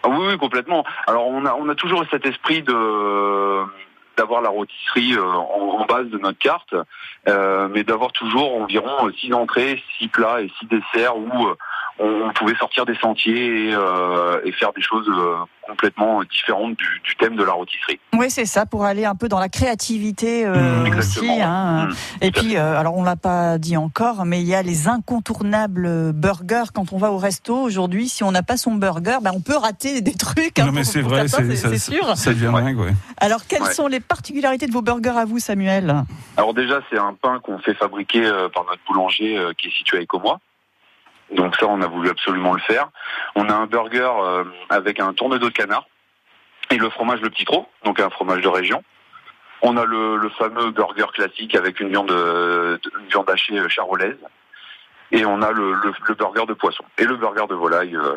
Ah 0.04 0.10
oui, 0.10 0.26
oui, 0.30 0.38
complètement. 0.40 0.84
Alors 1.06 1.28
on 1.28 1.46
a 1.46 1.54
on 1.54 1.70
a 1.70 1.76
toujours 1.76 2.04
cet 2.10 2.26
esprit 2.26 2.64
de 2.64 2.74
d'avoir 4.18 4.42
la 4.42 4.50
rôtisserie 4.50 5.14
euh, 5.14 5.24
en, 5.24 5.86
base 5.86 6.08
de 6.08 6.18
notre 6.18 6.38
carte, 6.38 6.76
euh, 7.28 7.68
mais 7.70 7.84
d'avoir 7.84 8.12
toujours 8.12 8.62
environ 8.62 9.08
euh, 9.08 9.12
six 9.20 9.34
entrées, 9.34 9.82
six 9.98 10.08
plats 10.08 10.42
et 10.42 10.52
six 10.60 10.66
desserts 10.68 11.18
où 11.18 11.48
euh, 11.48 11.56
on, 12.02 12.32
pouvait 12.34 12.56
sortir 12.56 12.86
des 12.86 12.96
sentiers 12.96 13.70
et, 13.70 13.74
euh, 13.76 14.42
et 14.44 14.52
faire 14.52 14.74
des 14.74 14.82
choses 14.82 15.08
euh, 15.10 15.36
complètement 15.68 16.24
différentes 16.24 16.76
du, 16.76 17.02
du 17.04 17.16
thème 17.18 17.36
de 17.36 17.44
la 17.44 17.52
rôtisserie. 17.54 18.00
Oui, 18.18 18.30
c'est 18.32 18.46
ça, 18.46 18.66
pour 18.66 18.84
aller 18.86 19.06
un 19.06 19.14
peu 19.16 19.28
dans 19.28 19.40
la 19.40 19.50
créativité 19.50 20.46
euh, 20.46 20.56
Mmh, 20.90 20.98
aussi. 20.98 21.30
hein. 21.42 21.86
Mmh, 21.88 21.94
Et 22.22 22.32
puis, 22.32 22.58
euh, 22.58 22.80
alors 22.80 22.98
on 22.98 23.04
l'a 23.04 23.16
pas 23.16 23.58
dit 23.60 23.78
encore, 23.78 24.26
mais 24.26 24.42
il 24.42 24.48
y 24.48 24.56
a 24.56 24.64
les 24.64 24.88
incontournables 24.88 26.14
burgers. 26.14 26.72
Quand 26.74 26.94
on 26.94 26.98
va 26.98 27.12
au 27.12 27.18
resto 27.18 27.56
aujourd'hui, 27.56 28.10
si 28.10 28.24
on 28.24 28.32
n'a 28.32 28.44
pas 28.44 28.58
son 28.58 28.74
burger, 28.76 29.18
ben 29.22 29.32
on 29.36 29.42
peut 29.42 29.56
rater 29.58 30.02
des 30.02 30.14
trucs. 30.14 30.60
hein, 30.60 30.66
non, 30.66 30.72
mais 30.72 30.84
c'est 30.84 31.02
vrai, 31.02 31.28
c'est 31.28 31.78
sûr. 31.78 32.18
ça 32.18 32.32
devient 32.34 32.48
Ouais. 32.48 32.62
dingue, 32.64 32.80
ouais. 32.80 32.94
Alors, 33.18 33.46
quelles 33.48 33.62
Ouais. 33.64 33.74
sont 33.74 33.88
les 33.88 34.00
particularités 34.00 34.66
de 34.68 34.72
vos 34.74 34.82
burgers 34.82 35.18
à 35.18 35.26
vous, 35.26 35.40
Samuel? 35.40 36.04
Alors 36.38 36.54
déjà, 36.54 36.80
c'est 36.90 36.98
un 36.98 37.14
pain 37.22 37.40
qu'on 37.44 37.60
fait 37.60 37.74
fabriquer 37.76 38.26
euh, 38.26 38.50
par 38.50 38.64
notre 38.66 38.82
boulanger 38.88 39.38
euh, 39.38 39.52
qui 39.58 39.68
est 39.68 39.72
situé 39.78 40.00
à 40.00 40.02
Écomois. 40.02 40.40
Donc 41.32 41.56
ça, 41.56 41.66
on 41.68 41.82
a 41.82 41.88
voulu 41.88 42.10
absolument 42.10 42.54
le 42.54 42.60
faire. 42.62 42.90
On 43.36 43.48
a 43.50 43.54
un 43.54 43.66
burger 43.66 44.10
euh, 44.22 44.44
avec 44.70 45.00
un 45.00 45.14
tourne-dos 45.14 45.50
de 45.50 45.54
canard 45.54 45.86
et 46.70 46.78
le 46.78 46.90
fromage 46.90 47.22
le 47.22 47.30
petit 47.30 47.46
trot, 47.46 47.68
donc 47.86 48.00
un 48.00 48.10
fromage 48.10 48.42
de 48.42 48.48
région. 48.48 48.84
On 49.62 49.78
a 49.78 49.86
le, 49.86 50.18
le 50.18 50.30
fameux 50.30 50.72
burger 50.72 51.06
classique 51.14 51.56
avec 51.56 51.80
une 51.80 51.90
viande, 51.90 52.12
euh, 52.12 52.78
une 53.00 53.08
viande 53.08 53.30
hachée 53.30 53.58
euh, 53.60 53.70
charolaise. 53.70 54.18
Et 55.12 55.26
on 55.26 55.42
a 55.42 55.52
le, 55.52 55.74
le- 55.74 55.94
le 56.08 56.14
burger 56.16 56.46
de 56.48 56.54
poisson 56.54 56.84
et 56.98 57.04
le 57.04 57.16
burger 57.18 57.46
de 57.50 57.56
volaille, 57.56 57.96
euh, 57.96 58.16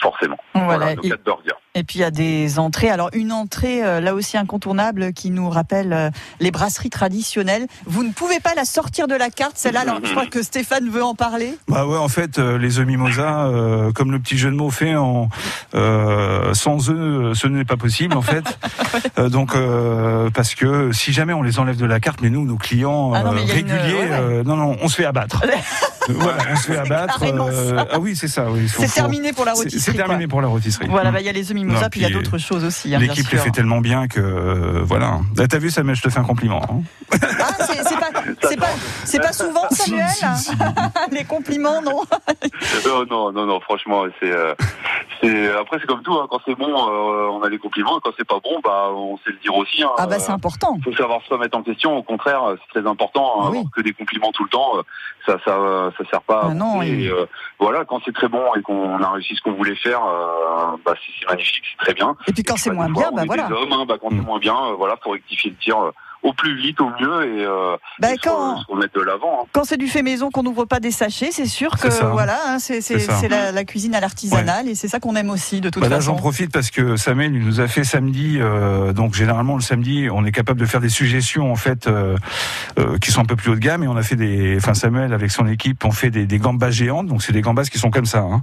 forcément. 0.00 0.38
Voilà. 0.54 0.76
Voilà, 0.76 0.94
nos 0.94 1.02
Et, 1.02 1.08
quatre 1.10 1.24
burgers. 1.24 1.54
Et 1.74 1.84
puis 1.84 1.98
il 1.98 2.02
y 2.02 2.04
a 2.04 2.10
des 2.10 2.58
entrées. 2.58 2.90
Alors 2.90 3.08
une 3.14 3.32
entrée 3.32 3.82
euh, 3.84 4.00
là 4.00 4.14
aussi 4.14 4.36
incontournable 4.36 5.12
qui 5.12 5.30
nous 5.30 5.48
rappelle 5.48 5.92
euh, 5.92 6.10
les 6.40 6.50
brasseries 6.50 6.90
traditionnelles. 6.90 7.66
Vous 7.86 8.02
ne 8.02 8.12
pouvez 8.12 8.40
pas 8.40 8.54
la 8.54 8.64
sortir 8.64 9.08
de 9.08 9.14
la 9.14 9.30
carte, 9.30 9.52
celle-là. 9.56 9.80
Alors 9.80 10.00
je 10.04 10.10
crois 10.10 10.26
que 10.26 10.42
Stéphane 10.42 10.88
veut 10.90 11.02
en 11.04 11.14
parler. 11.14 11.56
Bah 11.68 11.86
ouais, 11.86 11.96
en 11.96 12.08
fait, 12.08 12.38
euh, 12.38 12.58
les 12.58 12.78
œufs 12.78 12.86
mimosa, 12.86 13.44
euh, 13.46 13.92
comme 13.92 14.12
le 14.12 14.18
petit 14.18 14.36
jeu 14.36 14.50
de 14.50 14.56
mots 14.56 14.70
fait, 14.70 14.94
en, 14.96 15.28
euh, 15.74 16.52
sans 16.54 16.90
eux, 16.90 17.32
ce 17.34 17.46
n'est 17.46 17.64
pas 17.64 17.76
possible 17.76 18.16
en 18.16 18.22
fait. 18.22 18.44
Euh, 19.18 19.28
donc, 19.28 19.54
parce 20.34 20.54
que 20.54 20.92
si 20.92 21.12
jamais 21.12 21.32
on 21.32 21.42
les 21.42 21.58
enlève 21.58 21.76
de 21.76 21.84
la 21.86 22.00
carte, 22.00 22.20
mais 22.22 22.30
nous, 22.30 22.44
nos 22.46 22.56
clients 22.56 23.12
Ah 23.14 23.22
non, 23.22 23.32
une- 23.32 23.50
réguliers, 23.50 24.08
ouais, 24.10 24.42
non, 24.44 24.56
non, 24.56 24.76
on 24.82 24.88
se 24.88 24.96
fait 24.96 25.04
abattre. 25.04 25.42
voilà, 26.08 26.38
on 26.52 26.56
se 26.56 26.62
fait 26.62 26.78
abattre. 26.78 27.20
ah 27.90 27.98
oui, 28.00 28.16
c'est 28.16 28.28
ça. 28.28 28.50
Oui, 28.50 28.68
C'est 28.68 28.88
terminé 28.92 29.32
pour 29.32 29.44
la 29.44 29.52
rôtisserie. 29.52 29.80
C'est 29.80 29.92
terminé 29.94 30.26
pour 30.26 30.40
la 30.40 30.48
rôtisserie. 30.48 30.86
Voilà, 30.88 31.10
bah, 31.10 31.20
il 31.20 31.26
y 31.26 31.28
a 31.28 31.32
les 31.32 31.50
œufs 31.50 31.54
mimosa, 31.64 31.82
Non, 31.82 31.88
puis 31.90 32.00
il 32.00 32.02
y 32.04 32.06
a 32.06 32.10
d'autres 32.10 32.38
choses 32.38 32.64
aussi. 32.64 32.94
hein, 32.94 32.98
L'équipe 32.98 33.28
les 33.30 33.36
sûr. 33.38 33.44
fait 33.44 33.50
tellement 33.50 33.80
bien 33.80 34.08
que 34.08 34.20
euh, 34.20 34.82
voilà. 34.84 35.20
Là, 35.36 35.46
T'as 35.48 35.58
vu, 35.58 35.70
Samuel, 35.70 35.96
je 35.96 36.02
te 36.02 36.08
fais 36.08 36.18
un 36.20 36.24
compliment. 36.24 36.62
hein. 36.62 36.82
Ah, 37.40 37.64
c'est 37.66 37.98
c'est 38.42 38.56
pas, 38.58 38.66
c'est 39.04 39.20
pas, 39.20 39.32
souvent, 39.32 39.66
Samuel. 39.70 40.06
Les 41.10 41.24
compliments, 41.24 41.80
non 41.82 42.02
Euh, 42.86 43.04
non, 43.10 43.32
non, 43.32 43.46
non, 43.46 43.60
franchement, 43.60 44.04
c'est, 44.20 44.30
euh, 44.32 44.54
c'est 45.20 45.52
après 45.52 45.78
c'est 45.80 45.86
comme 45.86 46.02
tout. 46.02 46.12
hein, 46.14 46.26
quand 46.30 46.40
c'est 46.46 46.54
bon, 46.54 46.68
euh, 46.68 47.28
on 47.30 47.42
a 47.42 47.48
des 47.50 47.58
compliments. 47.58 47.98
Et 47.98 48.00
quand 48.02 48.10
c'est 48.16 48.26
pas 48.26 48.40
bon, 48.42 48.60
bah 48.62 48.88
on 48.92 49.16
sait 49.18 49.30
le 49.30 49.38
dire 49.38 49.54
aussi. 49.54 49.82
hein. 49.82 49.90
Ah 49.98 50.06
bah 50.06 50.18
c'est 50.18 50.32
important. 50.32 50.76
faut 50.84 50.92
savoir 50.94 51.20
se 51.22 51.32
remettre 51.32 51.56
en 51.56 51.62
question. 51.62 51.96
Au 51.96 52.02
contraire, 52.02 52.42
c'est 52.72 52.80
très 52.80 52.88
important. 52.88 53.44
hein, 53.46 53.50
oui. 53.52 53.62
que 53.74 53.80
des 53.82 53.92
compliments 53.92 54.32
tout 54.32 54.44
le 54.44 54.50
temps, 54.50 54.78
euh, 54.78 54.82
ça, 55.26 55.36
ça, 55.44 55.52
euh, 55.52 55.90
ça 55.98 56.04
sert 56.10 56.22
pas. 56.22 56.46
Ah 56.50 56.54
non, 56.54 56.78
oui. 56.78 57.04
Et, 57.04 57.08
euh, 57.08 57.26
voilà, 57.60 57.84
quand 57.84 58.00
c'est 58.04 58.14
très 58.14 58.28
bon 58.28 58.42
et 58.56 58.62
qu'on 58.62 59.02
a 59.02 59.10
réussi 59.10 59.34
ce 59.36 59.42
qu'on 59.42 59.52
voulait 59.52 59.76
faire, 59.76 60.00
euh, 60.04 60.76
bah 60.84 60.94
c'est 61.20 61.28
magnifique, 61.28 61.62
c'est 61.72 61.84
très 61.84 61.94
bien. 61.94 62.16
Et 62.26 62.32
puis 62.32 62.42
quand 62.42 62.56
c'est 62.56 62.70
Bah, 62.70 62.76
moins 62.76 62.90
bien, 62.90 63.10
bah 63.12 63.22
voilà. 63.26 63.46
Des 63.48 63.54
hommes, 63.54 63.72
hein, 63.72 63.84
bah, 63.86 63.96
quand 64.00 64.10
Mm. 64.10 64.18
c'est 64.18 64.26
moins 64.26 64.38
bien, 64.38 64.56
voilà, 64.78 64.96
faut 65.02 65.10
rectifier 65.10 65.50
le 65.50 65.56
tir 65.56 65.78
euh, 65.80 65.90
au 66.22 66.32
plus 66.32 66.56
vite, 66.56 66.80
au 66.80 66.88
mieux 67.00 67.24
et, 67.24 67.44
euh, 67.44 67.76
Bah, 67.98 68.12
et 68.14 68.18
quand, 68.18 68.60
se 68.60 68.66
remettre 68.70 68.94
de 68.94 69.00
l'avant. 69.04 69.40
hein. 69.42 69.46
quand 69.52 69.64
c'est 69.64 69.76
du 69.76 69.88
fait 69.88 70.02
maison, 70.02 70.30
qu'on 70.30 70.42
n'ouvre 70.42 70.64
pas 70.66 70.78
des 70.80 70.90
sachets, 70.92 71.30
c'est 71.32 71.46
sûr 71.46 71.76
que 71.78 71.90
ça. 71.90 72.06
voilà, 72.10 72.38
hein, 72.46 72.58
c'est 72.58 73.28
la, 73.28 73.52
la 73.52 73.64
cuisine 73.64 73.94
à 73.94 74.00
l'artisanal 74.00 74.68
et 74.68 74.74
c'est 74.74 74.88
ça 74.88 75.00
qu'on 75.00 75.16
aime 75.16 75.30
aussi 75.30 75.60
de 75.60 75.68
toute 75.70 75.82
Bah 75.82 75.88
là, 75.88 75.96
façon. 75.96 76.12
j'en 76.12 76.16
profite 76.18 76.52
parce 76.52 76.70
que 76.70 76.96
Samuel 76.96 77.34
il 77.34 77.44
nous 77.44 77.60
a 77.60 77.68
fait 77.68 77.84
samedi. 77.84 78.38
euh, 78.40 78.92
donc 78.92 79.14
généralement 79.14 79.56
le 79.56 79.62
samedi, 79.62 80.08
on 80.12 80.24
est 80.24 80.32
capable 80.32 80.60
de 80.60 80.66
faire 80.66 80.80
des 80.80 80.88
suggestions 80.88 81.50
en 81.50 81.56
fait 81.56 81.86
euh, 81.86 82.16
euh, 82.78 82.98
qui 82.98 83.10
sont 83.10 83.20
un 83.20 83.24
peu 83.24 83.36
plus 83.36 83.50
haut 83.50 83.54
de 83.54 83.60
gamme. 83.60 83.82
Et 83.82 83.88
on 83.88 83.96
a 83.96 84.02
fait 84.02 84.16
des. 84.16 84.56
Enfin 84.56 84.74
Samuel 84.74 85.12
avec 85.12 85.30
son 85.30 85.46
équipe, 85.46 85.84
on 85.84 85.90
fait 85.90 86.10
des, 86.10 86.26
des 86.26 86.38
gambas 86.38 86.70
géantes. 86.70 87.06
Donc 87.06 87.22
c'est 87.22 87.32
des 87.32 87.40
gambas 87.42 87.64
qui 87.64 87.78
sont 87.78 87.90
comme 87.90 88.06
ça. 88.06 88.20
hein. 88.20 88.42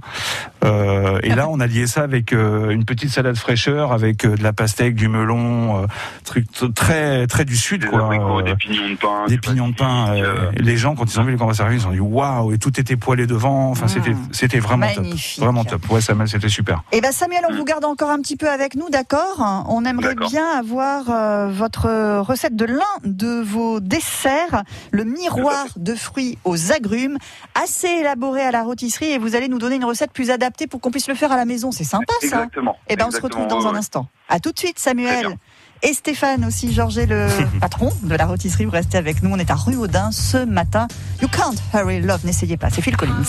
Euh, 0.64 1.18
et 1.22 1.34
là, 1.34 1.48
on 1.48 1.60
a 1.60 1.66
lié 1.66 1.86
ça 1.86 2.02
avec 2.02 2.32
euh, 2.32 2.70
une 2.70 2.84
petite 2.84 3.10
salade 3.10 3.36
fraîcheur, 3.36 3.92
avec 3.92 4.24
euh, 4.24 4.36
de 4.36 4.42
la 4.42 4.52
pastèque, 4.52 4.94
du 4.94 5.08
melon, 5.08 5.82
euh, 5.82 5.86
truc 6.24 6.46
très 6.74 7.26
très 7.26 7.44
du 7.44 7.56
sud 7.70 7.80
Des 7.82 7.86
quoi. 7.88 8.04
abricots, 8.04 8.38
Euh, 8.40 8.42
des 8.42 8.54
pignons 8.56 8.88
de 8.88 8.94
pain. 8.96 9.24
des 9.28 9.34
du 9.34 9.40
pignons 9.40 9.68
de 9.68 9.74
pain. 9.74 10.14
euh, 10.16 10.22
euh, 10.24 10.50
les 10.56 10.76
gens, 10.76 10.94
quand 10.94 11.12
ils 11.12 11.20
ont 11.20 11.24
vu 11.24 11.30
les 11.32 11.36
gambas 11.36 11.54
servir, 11.54 11.76
ils 11.78 11.86
ont 11.86 11.90
dit 11.92 12.00
waouh, 12.00 12.52
et 12.52 12.58
tout 12.58 12.78
était 12.80 12.96
poêlé 12.96 13.26
devant. 13.26 13.70
Enfin, 13.70 13.86
Mm. 13.86 13.88
c'était 13.88 14.14
c'était 14.32 14.58
vraiment 14.58 14.86
Magnifique. 14.86 15.36
top, 15.36 15.44
vraiment 15.44 15.64
top. 15.64 15.90
Ouais, 15.90 16.00
Samuel, 16.00 16.28
c'était 16.28 16.48
super. 16.48 16.82
Eh 16.92 17.00
ben 17.00 17.12
Samuel, 17.12 17.42
on 17.48 17.52
Mm. 17.52 17.56
vous 17.56 17.64
garde 17.64 17.84
encore 17.84 18.10
un 18.10 18.18
petit 18.20 18.36
peu 18.36 18.48
avec 18.50 18.74
nous, 18.74 18.90
d'accord? 18.90 19.64
On 19.68 19.84
aimerait 19.84 20.14
D'accord. 20.14 20.28
bien 20.30 20.46
avoir 20.58 21.04
euh, 21.10 21.48
votre 21.48 22.20
recette 22.20 22.56
de 22.56 22.64
l'un 22.64 22.80
de 23.04 23.40
vos 23.40 23.80
desserts, 23.80 24.62
le 24.90 25.04
miroir 25.04 25.66
de 25.76 25.94
fruits 25.94 26.38
aux 26.44 26.72
agrumes, 26.72 27.18
assez 27.54 27.88
élaboré 27.88 28.42
à 28.42 28.50
la 28.50 28.62
rôtisserie, 28.62 29.12
et 29.12 29.18
vous 29.18 29.34
allez 29.36 29.48
nous 29.48 29.58
donner 29.58 29.76
une 29.76 29.84
recette 29.84 30.12
plus 30.12 30.30
adaptée 30.30 30.66
pour 30.66 30.80
qu'on 30.80 30.90
puisse 30.90 31.08
le 31.08 31.14
faire 31.14 31.32
à 31.32 31.36
la 31.36 31.44
maison. 31.44 31.70
C'est 31.72 31.84
sympa 31.84 32.12
ça. 32.20 32.26
Exactement. 32.26 32.76
Eh 32.88 32.96
ben 32.96 33.06
on 33.08 33.10
se 33.10 33.20
retrouve 33.20 33.46
dans 33.46 33.66
un 33.66 33.74
instant. 33.74 34.08
À 34.28 34.38
tout 34.40 34.52
de 34.52 34.58
suite, 34.58 34.76
Très 34.76 34.90
Samuel. 34.90 35.36
Et 35.82 35.94
Stéphane 35.94 36.44
aussi, 36.44 36.72
Georges 36.72 36.98
est 36.98 37.06
le 37.06 37.26
patron 37.60 37.90
de 38.02 38.14
la 38.14 38.26
rôtisserie. 38.26 38.64
Vous 38.64 38.70
restez 38.70 38.98
avec 38.98 39.22
nous. 39.22 39.30
On 39.32 39.38
est 39.38 39.50
à 39.50 39.54
Rue 39.54 39.76
Audin 39.76 40.10
ce 40.12 40.44
matin. 40.44 40.88
You 41.22 41.28
can't 41.28 41.56
hurry 41.72 42.00
love. 42.00 42.24
N'essayez 42.24 42.56
pas. 42.56 42.70
C'est 42.70 42.82
Phil 42.82 42.96
Collins. 42.96 43.24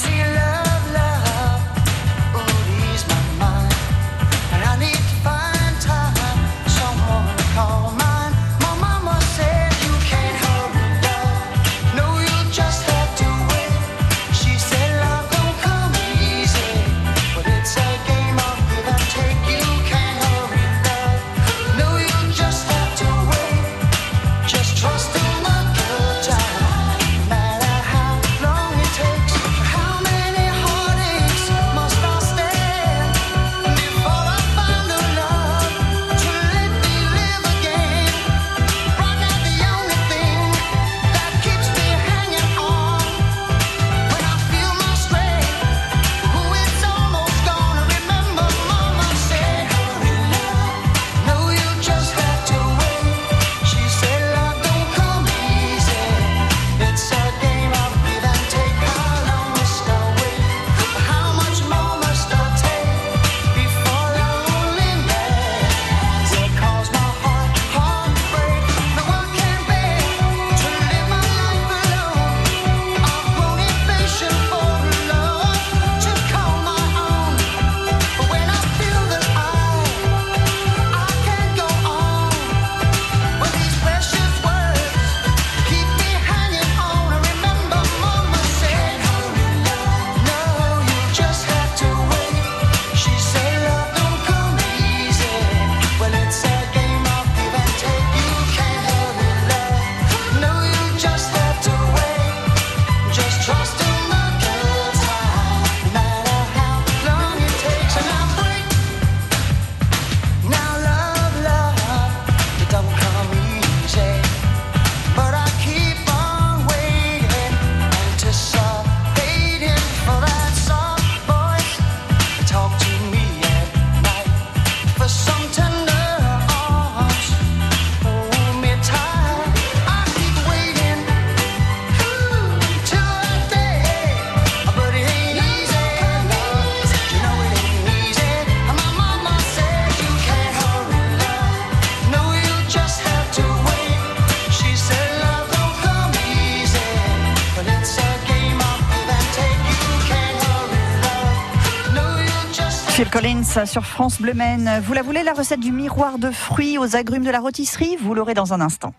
Sur 153.65 153.85
France 153.85 154.21
Bleu 154.21 154.33
Maine. 154.33 154.81
Vous 154.85 154.93
la 154.93 155.01
voulez, 155.01 155.23
la 155.23 155.33
recette 155.33 155.59
du 155.59 155.73
miroir 155.73 156.19
de 156.19 156.31
fruits 156.31 156.77
aux 156.77 156.95
agrumes 156.95 157.25
de 157.25 157.31
la 157.31 157.41
rôtisserie? 157.41 157.97
Vous 158.01 158.13
l'aurez 158.13 158.33
dans 158.33 158.53
un 158.53 158.61
instant. 158.61 158.93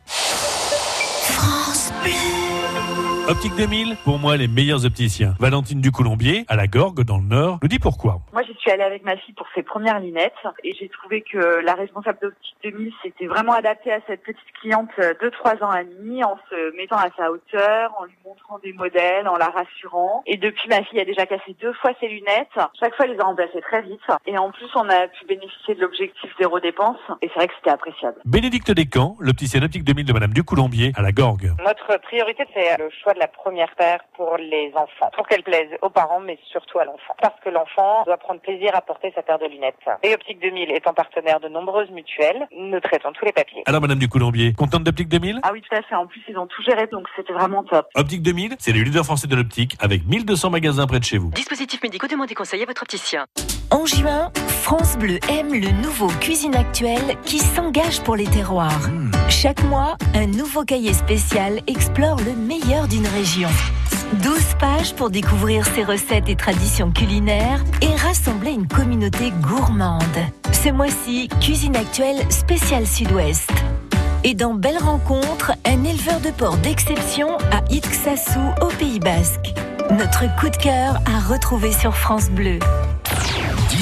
Optique 3.28 3.54
2000, 3.54 3.96
pour 4.04 4.18
moi, 4.18 4.36
les 4.36 4.48
meilleurs 4.48 4.84
opticiens. 4.84 5.34
Valentine 5.38 5.80
Ducoulombier, 5.80 6.44
à 6.48 6.56
la 6.56 6.66
Gorgue, 6.66 7.04
dans 7.04 7.18
le 7.18 7.24
Nord, 7.24 7.60
nous 7.62 7.68
dit 7.68 7.78
pourquoi. 7.78 8.18
Moi, 8.32 8.42
j'y 8.42 8.52
suis 8.58 8.70
allée 8.72 8.82
avec 8.82 9.04
ma 9.04 9.16
fille 9.16 9.32
pour 9.34 9.46
ses 9.54 9.62
premières 9.62 10.00
lunettes 10.00 10.32
et 10.64 10.74
j'ai 10.74 10.88
trouvé 10.88 11.22
que 11.22 11.62
la 11.64 11.74
responsable 11.74 12.18
d'Optique 12.20 12.56
2000 12.64 12.92
s'était 13.00 13.26
vraiment 13.26 13.52
adaptée 13.52 13.92
à 13.92 14.00
cette 14.08 14.24
petite 14.24 14.52
cliente 14.60 14.90
de 14.98 15.28
3 15.28 15.62
ans 15.62 15.72
et 15.72 15.84
demi 15.84 16.24
en 16.24 16.36
se 16.50 16.76
mettant 16.76 16.96
à 16.96 17.10
sa 17.16 17.30
hauteur, 17.30 17.94
en 18.00 18.06
lui 18.06 18.14
montrant 18.24 18.58
des 18.58 18.72
modèles, 18.72 19.28
en 19.28 19.36
la 19.36 19.50
rassurant. 19.50 20.24
Et 20.26 20.36
depuis, 20.36 20.68
ma 20.68 20.82
fille 20.82 20.98
a 20.98 21.04
déjà 21.04 21.24
cassé 21.24 21.54
deux 21.60 21.72
fois 21.74 21.92
ses 22.00 22.08
lunettes. 22.08 22.48
Chaque 22.80 22.96
fois, 22.96 23.04
elle 23.04 23.12
les 23.12 23.20
a 23.20 23.24
remplacées 23.24 23.60
très 23.62 23.82
vite. 23.82 24.00
Et 24.26 24.36
en 24.36 24.50
plus, 24.50 24.68
on 24.74 24.88
a 24.88 25.06
pu 25.06 25.26
bénéficier 25.26 25.76
de 25.76 25.80
l'objectif 25.80 26.28
zéro 26.40 26.58
dépense 26.58 26.98
et 27.22 27.28
c'est 27.28 27.34
vrai 27.34 27.46
que 27.46 27.54
c'était 27.58 27.70
appréciable. 27.70 28.16
Bénédicte 28.24 28.72
Descamps, 28.72 29.16
l'opticienne 29.20 29.62
Optique 29.62 29.84
2000 29.84 30.06
de 30.06 30.12
Madame 30.12 30.32
Ducoulombier, 30.32 30.90
à 30.96 31.02
la 31.02 31.12
Gorgue. 31.12 31.52
Notre 31.64 32.00
priorité, 32.02 32.42
c'est 32.52 32.76
le 32.78 32.90
choix 33.02 33.11
de 33.14 33.18
la 33.18 33.28
première 33.28 33.74
paire 33.76 34.00
pour 34.16 34.36
les 34.36 34.72
enfants, 34.74 35.10
pour 35.16 35.26
qu'elle 35.26 35.42
plaise 35.42 35.68
aux 35.82 35.90
parents, 35.90 36.20
mais 36.20 36.38
surtout 36.50 36.78
à 36.78 36.84
l'enfant. 36.84 37.14
Parce 37.20 37.38
que 37.40 37.50
l'enfant 37.50 38.02
doit 38.04 38.16
prendre 38.16 38.40
plaisir 38.40 38.74
à 38.74 38.80
porter 38.80 39.12
sa 39.14 39.22
paire 39.22 39.38
de 39.38 39.46
lunettes. 39.46 39.74
Et 40.02 40.14
Optique 40.14 40.40
2000 40.40 40.72
étant 40.72 40.94
partenaire 40.94 41.40
de 41.40 41.48
nombreuses 41.48 41.90
mutuelles, 41.90 42.46
nous 42.56 42.80
traitons 42.80 43.12
tous 43.12 43.24
les 43.24 43.32
papiers. 43.32 43.62
Alors 43.66 43.80
Madame 43.80 43.98
Ducoulombier, 43.98 44.54
contente 44.54 44.84
d'Optique 44.84 45.08
2000 45.08 45.40
Ah 45.42 45.50
oui, 45.52 45.62
tout 45.62 45.74
à 45.74 45.82
fait. 45.82 45.94
En 45.94 46.06
plus, 46.06 46.22
ils 46.28 46.38
ont 46.38 46.46
tout 46.46 46.62
géré, 46.62 46.86
donc 46.86 47.06
c'était 47.16 47.32
vraiment 47.32 47.64
top. 47.64 47.86
Optique 47.94 48.22
2000, 48.22 48.56
c'est 48.58 48.72
le 48.72 48.80
leader 48.80 49.04
français 49.04 49.26
de 49.26 49.36
l'optique, 49.36 49.76
avec 49.80 50.06
1200 50.06 50.50
magasins 50.50 50.86
près 50.86 50.98
de 50.98 51.04
chez 51.04 51.18
vous. 51.18 51.30
Dispositifs 51.30 51.82
médicaux, 51.82 52.06
demandez 52.06 52.34
conseil 52.34 52.62
à 52.62 52.66
votre 52.66 52.82
opticien. 52.82 53.26
En 53.70 53.86
juin, 53.86 54.30
France 54.62 54.98
Bleu 54.98 55.18
aime 55.30 55.54
le 55.54 55.70
nouveau 55.82 56.08
Cuisine 56.20 56.54
Actuelle 56.54 57.16
qui 57.24 57.38
s'engage 57.38 58.02
pour 58.02 58.16
les 58.16 58.26
terroirs. 58.26 58.90
Chaque 59.30 59.62
mois, 59.64 59.96
un 60.14 60.26
nouveau 60.26 60.64
cahier 60.64 60.92
spécial 60.92 61.60
explore 61.66 62.18
le 62.18 62.32
meilleur 62.34 62.86
région. 63.06 63.48
12 64.22 64.34
pages 64.58 64.94
pour 64.94 65.10
découvrir 65.10 65.66
ses 65.66 65.84
recettes 65.84 66.28
et 66.28 66.36
traditions 66.36 66.90
culinaires 66.90 67.64
et 67.80 67.94
rassembler 67.96 68.50
une 68.50 68.66
communauté 68.66 69.32
gourmande. 69.40 70.02
Ce 70.52 70.68
mois-ci, 70.70 71.28
Cuisine 71.40 71.76
Actuelle 71.76 72.20
spécial 72.30 72.86
Sud-Ouest. 72.86 73.50
Et 74.24 74.34
dans 74.34 74.54
Belle 74.54 74.78
Rencontre, 74.78 75.52
un 75.64 75.84
éleveur 75.84 76.20
de 76.20 76.30
porc 76.30 76.56
d'exception 76.58 77.38
à 77.50 77.62
Itxassou 77.70 78.40
au 78.60 78.66
Pays 78.66 79.00
Basque. 79.00 79.54
Notre 79.90 80.24
coup 80.38 80.48
de 80.48 80.56
cœur 80.56 81.00
à 81.06 81.32
retrouver 81.32 81.72
sur 81.72 81.96
France 81.96 82.30
Bleu. 82.30 82.58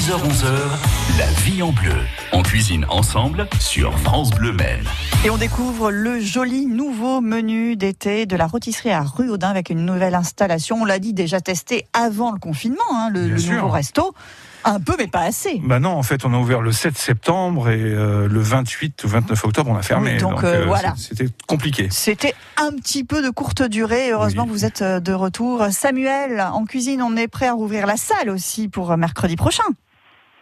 10h-11h, 0.01 1.19
la 1.19 1.27
vie 1.43 1.61
en 1.61 1.71
bleu. 1.71 1.93
On 2.33 2.41
cuisine 2.41 2.87
ensemble 2.89 3.47
sur 3.59 3.95
France 3.99 4.31
Bleu 4.31 4.51
Maine. 4.51 4.83
Et 5.23 5.29
on 5.29 5.37
découvre 5.37 5.91
le 5.91 6.19
joli 6.19 6.65
nouveau 6.65 7.21
menu 7.21 7.75
d'été 7.75 8.25
de 8.25 8.35
la 8.35 8.47
rôtisserie 8.47 8.89
à 8.89 9.03
Rue 9.03 9.29
Audin 9.29 9.49
avec 9.49 9.69
une 9.69 9.85
nouvelle 9.85 10.15
installation. 10.15 10.77
On 10.81 10.85
l'a 10.85 10.97
dit 10.97 11.13
déjà 11.13 11.39
testé 11.39 11.85
avant 11.93 12.31
le 12.31 12.39
confinement, 12.39 12.81
hein, 12.91 13.11
le, 13.11 13.27
nouveau 13.27 13.69
resto. 13.69 14.15
Un 14.63 14.79
peu, 14.79 14.95
mais 14.97 15.05
pas 15.05 15.21
assez. 15.21 15.61
Bah 15.63 15.79
non, 15.79 15.91
en 15.91 16.03
fait, 16.03 16.25
on 16.25 16.33
a 16.33 16.37
ouvert 16.37 16.61
le 16.61 16.71
7 16.71 16.97
septembre 16.97 17.69
et 17.69 17.79
euh, 17.79 18.27
le 18.27 18.39
28 18.39 19.03
ou 19.03 19.07
29 19.07 19.45
octobre, 19.45 19.69
on 19.71 19.75
a 19.77 19.83
fermé. 19.83 20.13
Oui, 20.13 20.17
donc, 20.19 20.43
euh, 20.43 20.65
voilà. 20.65 20.95
c'est- 20.97 21.09
C'était 21.15 21.27
compliqué. 21.47 21.89
C'était 21.91 22.33
un 22.57 22.71
petit 22.71 23.03
peu 23.03 23.21
de 23.23 23.29
courte 23.29 23.61
durée. 23.61 24.11
Heureusement 24.11 24.45
que 24.45 24.51
vous 24.51 24.65
êtes 24.65 24.81
euh, 24.81 24.99
de 24.99 25.13
retour. 25.13 25.65
Samuel, 25.69 26.41
en 26.41 26.65
cuisine, 26.65 27.03
on 27.03 27.15
est 27.17 27.27
prêt 27.27 27.47
à 27.47 27.53
rouvrir 27.53 27.85
la 27.85 27.97
salle 27.97 28.31
aussi 28.31 28.67
pour 28.67 28.91
euh, 28.91 28.97
mercredi 28.97 29.35
prochain. 29.35 29.63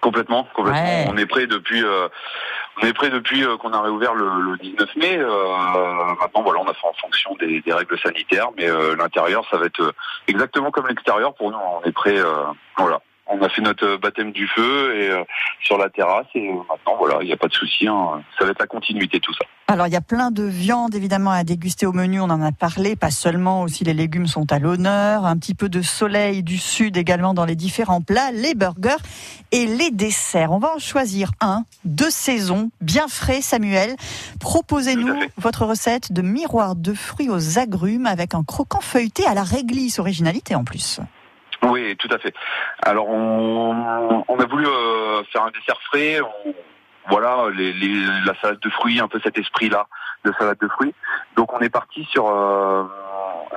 Complètement, 0.02 0.48
complètement. 0.54 0.82
Ouais. 0.82 1.08
On 1.10 1.18
est 1.18 1.26
prêt 1.26 1.46
depuis, 1.48 1.84
euh, 1.84 2.08
on 2.82 2.88
est 2.88 2.94
prêt 2.94 3.10
depuis 3.10 3.44
euh, 3.44 3.58
qu'on 3.58 3.74
a 3.74 3.82
réouvert 3.82 4.14
le, 4.14 4.30
le 4.52 4.58
19 4.58 4.96
mai. 4.96 5.18
Euh, 5.18 5.26
maintenant, 6.20 6.42
voilà, 6.42 6.62
on 6.62 6.68
a 6.68 6.74
fait 6.74 6.88
en 6.88 6.94
fonction 6.94 7.36
des, 7.40 7.60
des 7.62 7.74
règles 7.74 8.00
sanitaires, 8.00 8.48
mais 8.58 8.70
euh, 8.70 8.96
l'intérieur, 8.96 9.44
ça 9.52 9.58
va 9.58 9.66
être 9.66 9.94
exactement 10.28 10.72
comme 10.72 10.88
l'extérieur. 10.88 11.34
Pour 11.34 11.52
nous, 11.52 11.58
on 11.58 11.84
est 11.88 11.92
prêt. 11.92 12.18
euh, 12.18 12.46
voilà, 12.78 13.02
on 13.30 13.42
a 13.42 13.50
fait 13.50 13.62
notre 13.62 13.98
baptême 13.98 14.32
du 14.32 14.48
feu 14.48 14.96
et 14.96 15.10
euh, 15.10 15.24
sur 15.64 15.78
la 15.78 15.90
terrasse 15.90 16.26
et 16.36 16.50
euh, 16.50 16.54
maintenant, 16.70 16.98
voilà, 16.98 17.18
il 17.22 17.28
n'y 17.28 17.34
a 17.34 17.38
pas 17.38 17.48
de 17.48 17.54
souci. 17.54 17.88
hein. 17.88 18.22
ça 18.38 18.46
va 18.46 18.52
être 18.52 18.60
la 18.60 18.68
continuité 18.68 19.20
tout 19.20 19.34
ça. 19.34 19.46
Alors, 19.68 19.86
il 19.86 19.94
y 19.94 19.96
a 19.96 20.02
plein 20.02 20.32
de 20.32 20.42
viandes 20.42 20.96
évidemment 20.96 21.30
à 21.30 21.44
déguster 21.44 21.86
au 21.86 21.92
menu. 21.92 22.20
On 22.20 22.24
en 22.32 22.42
a 22.42 22.52
parlé, 22.52 22.96
pas 22.96 23.12
seulement. 23.12 23.62
Aussi, 23.62 23.84
les 23.84 23.94
légumes 23.94 24.26
sont 24.26 24.52
à 24.52 24.58
l'honneur. 24.58 25.28
Un 25.28 25.38
petit 25.38 25.54
peu 25.54 25.70
de 25.70 25.84
soleil 25.84 26.42
du 26.42 26.58
sud 26.58 26.98
également 26.98 27.36
dans 27.36 27.46
les 27.46 27.56
différents 27.56 28.02
plats, 28.02 28.32
les 28.32 28.56
burgers 28.56 28.98
et 29.52 29.68
les 29.68 29.92
desserts. 29.92 30.52
On 30.52 30.58
va 30.58 30.74
en 30.76 30.80
choisir 30.80 31.30
un 31.40 31.66
de 31.86 32.06
saison, 32.06 32.72
bien 32.82 33.08
frais. 33.08 33.42
Samuel, 33.42 33.96
proposez-nous 34.40 35.20
votre 35.38 35.66
recette 35.66 36.12
de 36.12 36.24
miroir 36.24 36.76
de 36.76 36.96
fruits 36.96 37.30
aux 37.30 37.60
agrumes 37.60 38.08
avec 38.08 38.34
un 38.34 38.44
croquant 38.44 38.82
feuilleté 38.82 39.28
à 39.28 39.36
la 39.36 39.44
réglisse. 39.44 40.00
Originalité 40.00 40.56
en 40.56 40.64
plus. 40.64 41.00
Oui, 41.64 41.96
tout 41.98 42.08
à 42.12 42.18
fait. 42.20 42.34
Alors, 42.84 43.10
on, 43.10 44.24
on 44.28 44.40
a 44.40 44.46
voulu 44.46 44.66
euh, 44.66 45.24
faire 45.32 45.44
un 45.44 45.52
dessert 45.52 45.80
frais. 45.90 46.20
voilà, 47.10 47.50
les, 47.54 47.74
les- 47.74 48.06
la 48.26 48.34
salade 48.42 48.60
de 48.60 48.70
fruits, 48.70 49.00
un 49.00 49.08
peu 49.08 49.20
cet 49.24 49.38
esprit-là 49.38 49.88
de 50.26 50.32
salade 50.40 50.58
de 50.62 50.68
fruits. 50.68 50.94
Donc, 51.36 51.52
on 51.54 51.60
est 51.60 51.70
parti 51.70 52.06
sur 52.12 52.30
euh, 52.30 52.84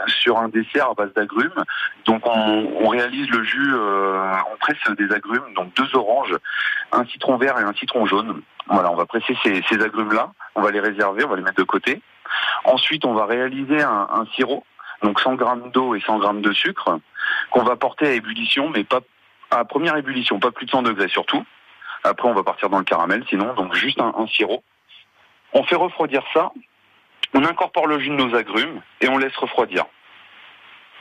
sur 0.09 0.38
un 0.38 0.49
dessert 0.49 0.91
à 0.91 0.95
base 0.95 1.12
d'agrumes. 1.15 1.62
Donc, 2.07 2.27
on, 2.27 2.69
on 2.81 2.88
réalise 2.88 3.29
le 3.31 3.45
jus, 3.45 3.73
euh, 3.75 4.33
on 4.53 4.57
presse 4.57 4.79
des 4.97 5.12
agrumes, 5.15 5.53
donc 5.55 5.73
deux 5.75 5.95
oranges, 5.97 6.35
un 6.93 7.05
citron 7.07 7.37
vert 7.37 7.59
et 7.59 7.62
un 7.62 7.73
citron 7.75 8.07
jaune. 8.07 8.43
Voilà, 8.69 8.91
on 8.91 8.97
va 8.97 9.07
presser 9.07 9.37
ces, 9.43 9.62
ces 9.69 9.83
agrumes-là. 9.83 10.33
On 10.55 10.62
va 10.62 10.71
les 10.71 10.81
réserver, 10.81 11.25
on 11.25 11.29
va 11.29 11.37
les 11.37 11.43
mettre 11.43 11.59
de 11.59 11.62
côté. 11.65 12.01
Ensuite, 12.65 13.05
on 13.05 13.12
va 13.15 13.27
réaliser 13.27 13.83
un, 13.83 14.09
un 14.11 14.25
sirop, 14.35 14.65
donc 15.03 15.21
100 15.21 15.35
grammes 15.35 15.71
d'eau 15.71 15.95
et 15.95 16.01
100 16.01 16.19
grammes 16.19 16.43
de 16.43 16.53
sucre 16.53 16.99
qu'on 17.51 17.62
va 17.62 17.77
porter 17.77 18.07
à 18.07 18.12
ébullition, 18.12 18.71
mais 18.71 18.85
pas 18.85 19.01
à 19.51 19.65
première 19.65 19.97
ébullition, 19.97 20.38
pas 20.41 20.51
plus 20.51 20.67
de 20.67 20.71
100 20.71 20.83
degrés 20.83 21.09
surtout. 21.09 21.45
Après, 22.05 22.29
on 22.29 22.35
va 22.35 22.43
partir 22.43 22.69
dans 22.69 22.79
le 22.79 22.85
caramel, 22.85 23.25
sinon, 23.29 23.55
donc 23.55 23.75
juste 23.75 24.01
un, 24.01 24.27
sirop. 24.27 24.65
On 25.53 25.62
fait 25.65 25.77
refroidir 25.77 26.25
ça, 26.33 26.51
on 27.35 27.45
incorpore 27.45 27.87
le 27.87 27.99
jus 28.01 28.09
de 28.09 28.15
nos 28.15 28.35
agrumes 28.35 28.81
et 29.01 29.09
on 29.09 29.19
laisse 29.19 29.37
refroidir. 29.37 29.85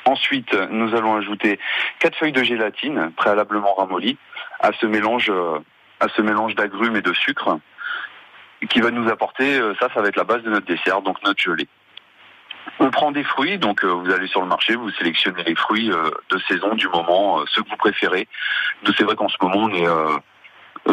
Ensuite, 0.05 0.53
nous 0.53 0.95
allons 0.95 1.15
ajouter 1.15 1.59
quatre 1.99 2.17
feuilles 2.17 2.31
de 2.31 2.43
gélatine 2.43 3.11
préalablement 3.15 3.73
ramollies 3.73 4.17
à 4.59 4.71
ce 4.73 4.85
mélange, 4.85 5.29
euh, 5.29 5.59
à 5.99 6.07
ce 6.09 6.21
mélange 6.21 6.55
d'agrumes 6.55 6.95
et 6.95 7.01
de 7.01 7.13
sucre, 7.13 7.59
qui 8.69 8.81
va 8.81 8.91
nous 8.91 9.09
apporter, 9.09 9.59
euh, 9.59 9.73
ça, 9.79 9.89
ça 9.93 10.01
va 10.01 10.07
être 10.07 10.15
la 10.15 10.23
base 10.23 10.43
de 10.43 10.49
notre 10.49 10.65
dessert, 10.65 11.01
donc 11.01 11.21
notre 11.23 11.41
gelée. 11.41 11.67
On 12.79 12.89
prend 12.89 13.11
des 13.11 13.23
fruits, 13.23 13.57
donc 13.57 13.83
euh, 13.83 13.89
vous 13.89 14.11
allez 14.11 14.27
sur 14.27 14.41
le 14.41 14.47
marché, 14.47 14.75
vous 14.75 14.89
sélectionnez 14.91 15.43
les 15.43 15.55
fruits 15.55 15.91
euh, 15.91 16.09
de 16.29 16.37
saison 16.47 16.73
du 16.75 16.87
moment, 16.87 17.39
euh, 17.39 17.43
ceux 17.51 17.61
que 17.63 17.69
vous 17.69 17.77
préférez. 17.77 18.27
Nous, 18.83 18.93
c'est 18.93 19.03
vrai 19.03 19.15
qu'en 19.15 19.29
ce 19.29 19.37
moment, 19.41 19.65
on 19.65 19.69
est 19.69 19.87
euh, 19.87 20.17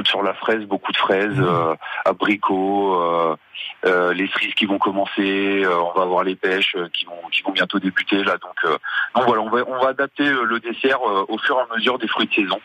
sur 0.05 0.23
la 0.23 0.35
fraise, 0.35 0.65
beaucoup 0.65 0.93
de 0.93 0.97
fraises, 0.97 1.39
euh, 1.39 1.75
abricots, 2.05 3.01
euh, 3.01 3.37
euh, 3.85 4.13
les 4.13 4.29
cerises 4.29 4.55
qui 4.55 4.67
vont 4.67 4.79
commencer, 4.79 5.65
euh, 5.65 5.77
on 5.79 5.93
va 5.93 6.03
avoir 6.03 6.25
les 6.25 6.37
pêches 6.37 6.75
euh, 6.77 6.89
qui 6.93 7.05
vont 7.05 7.21
qui 7.33 7.43
vont 7.43 7.53
bientôt 7.53 7.79
débuter 7.79 8.23
là. 8.23 8.37
Donc, 8.37 8.57
euh, 8.65 8.77
donc 9.15 9.27
voilà, 9.27 9.43
on 9.43 9.51
va 9.51 9.63
on 9.67 9.81
va 9.81 9.89
adapter 9.89 10.29
le 10.29 10.61
dessert 10.61 10.99
euh, 11.09 11.25
au 11.29 11.39
fur 11.39 11.57
et 11.59 11.61
à 11.61 11.75
mesure 11.75 11.99
des 11.99 12.09
fruits 12.09 12.27
de 12.27 12.35
saison. 12.35 12.61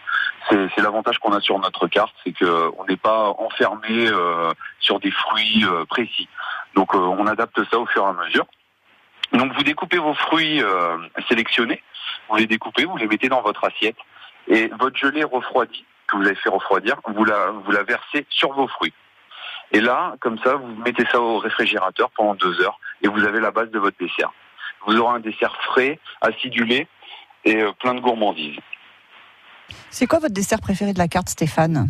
C'est 0.50 0.68
c'est 0.76 0.82
l'avantage 0.82 1.18
qu'on 1.20 1.34
a 1.34 1.42
sur 1.42 1.58
notre 1.60 1.88
carte, 1.88 2.14
c'est 2.24 2.34
que 2.34 2.46
euh, 2.46 2.70
on 2.78 2.86
n'est 2.86 2.98
pas 2.98 3.30
enfermé 3.38 4.08
euh, 4.10 4.52
sur 4.80 5.00
des 5.00 5.12
fruits 5.12 5.64
euh, 5.66 5.86
précis. 5.86 6.28
Donc 6.76 6.94
euh, 6.94 6.98
on 6.98 7.26
adapte 7.28 7.60
ça 7.70 7.80
au 7.80 7.86
fur 7.86 8.04
et 8.04 8.10
à 8.10 8.26
mesure. 8.26 8.46
Donc 9.34 9.54
vous 9.54 9.64
découpez 9.64 9.98
vos 9.98 10.14
fruits 10.14 10.62
euh, 10.62 10.98
sélectionnés, 11.28 11.82
vous 12.30 12.38
les 12.38 12.48
découpez, 12.48 12.86
vous 12.86 12.98
les 12.98 13.08
mettez 13.08 13.30
dans 13.30 13.42
votre 13.42 13.64
assiette 13.66 13.98
et 14.48 14.70
votre 14.80 14.98
gelée 14.98 15.24
refroidie 15.24 15.86
que 16.08 16.18
vous 16.18 16.24
avez 16.24 16.36
fait 16.36 16.50
refroidir, 16.50 16.98
vous 17.08 17.26
la 17.26 17.52
vous 17.52 17.72
la 17.72 17.84
versez 17.84 18.26
sur 18.30 18.54
vos 18.54 18.68
fruits. 18.68 18.94
Et 19.72 19.82
là, 19.82 20.16
comme 20.20 20.38
ça, 20.40 20.56
vous 20.56 20.76
mettez 20.86 21.06
ça 21.12 21.20
au 21.20 21.40
réfrigérateur 21.40 22.12
pendant 22.12 22.36
deux 22.36 22.62
heures 22.62 22.80
et 23.02 23.08
vous 23.08 23.24
avez 23.24 23.40
la 23.40 23.52
base 23.52 23.72
de 23.72 23.80
votre 23.80 23.98
dessert. 24.00 24.32
Vous 24.86 24.98
aurez 24.98 25.16
un 25.16 25.20
dessert 25.20 25.56
frais, 25.64 26.00
acidulé 26.22 26.88
et 27.46 27.62
euh, 27.62 27.72
plein 27.80 27.96
de 27.96 28.00
gourmandises. 28.00 28.60
C'est 29.90 30.06
quoi 30.06 30.20
votre 30.20 30.34
dessert 30.34 30.62
préféré 30.62 30.94
de 30.94 31.00
la 31.00 31.08
carte, 31.08 31.30
Stéphane? 31.30 31.90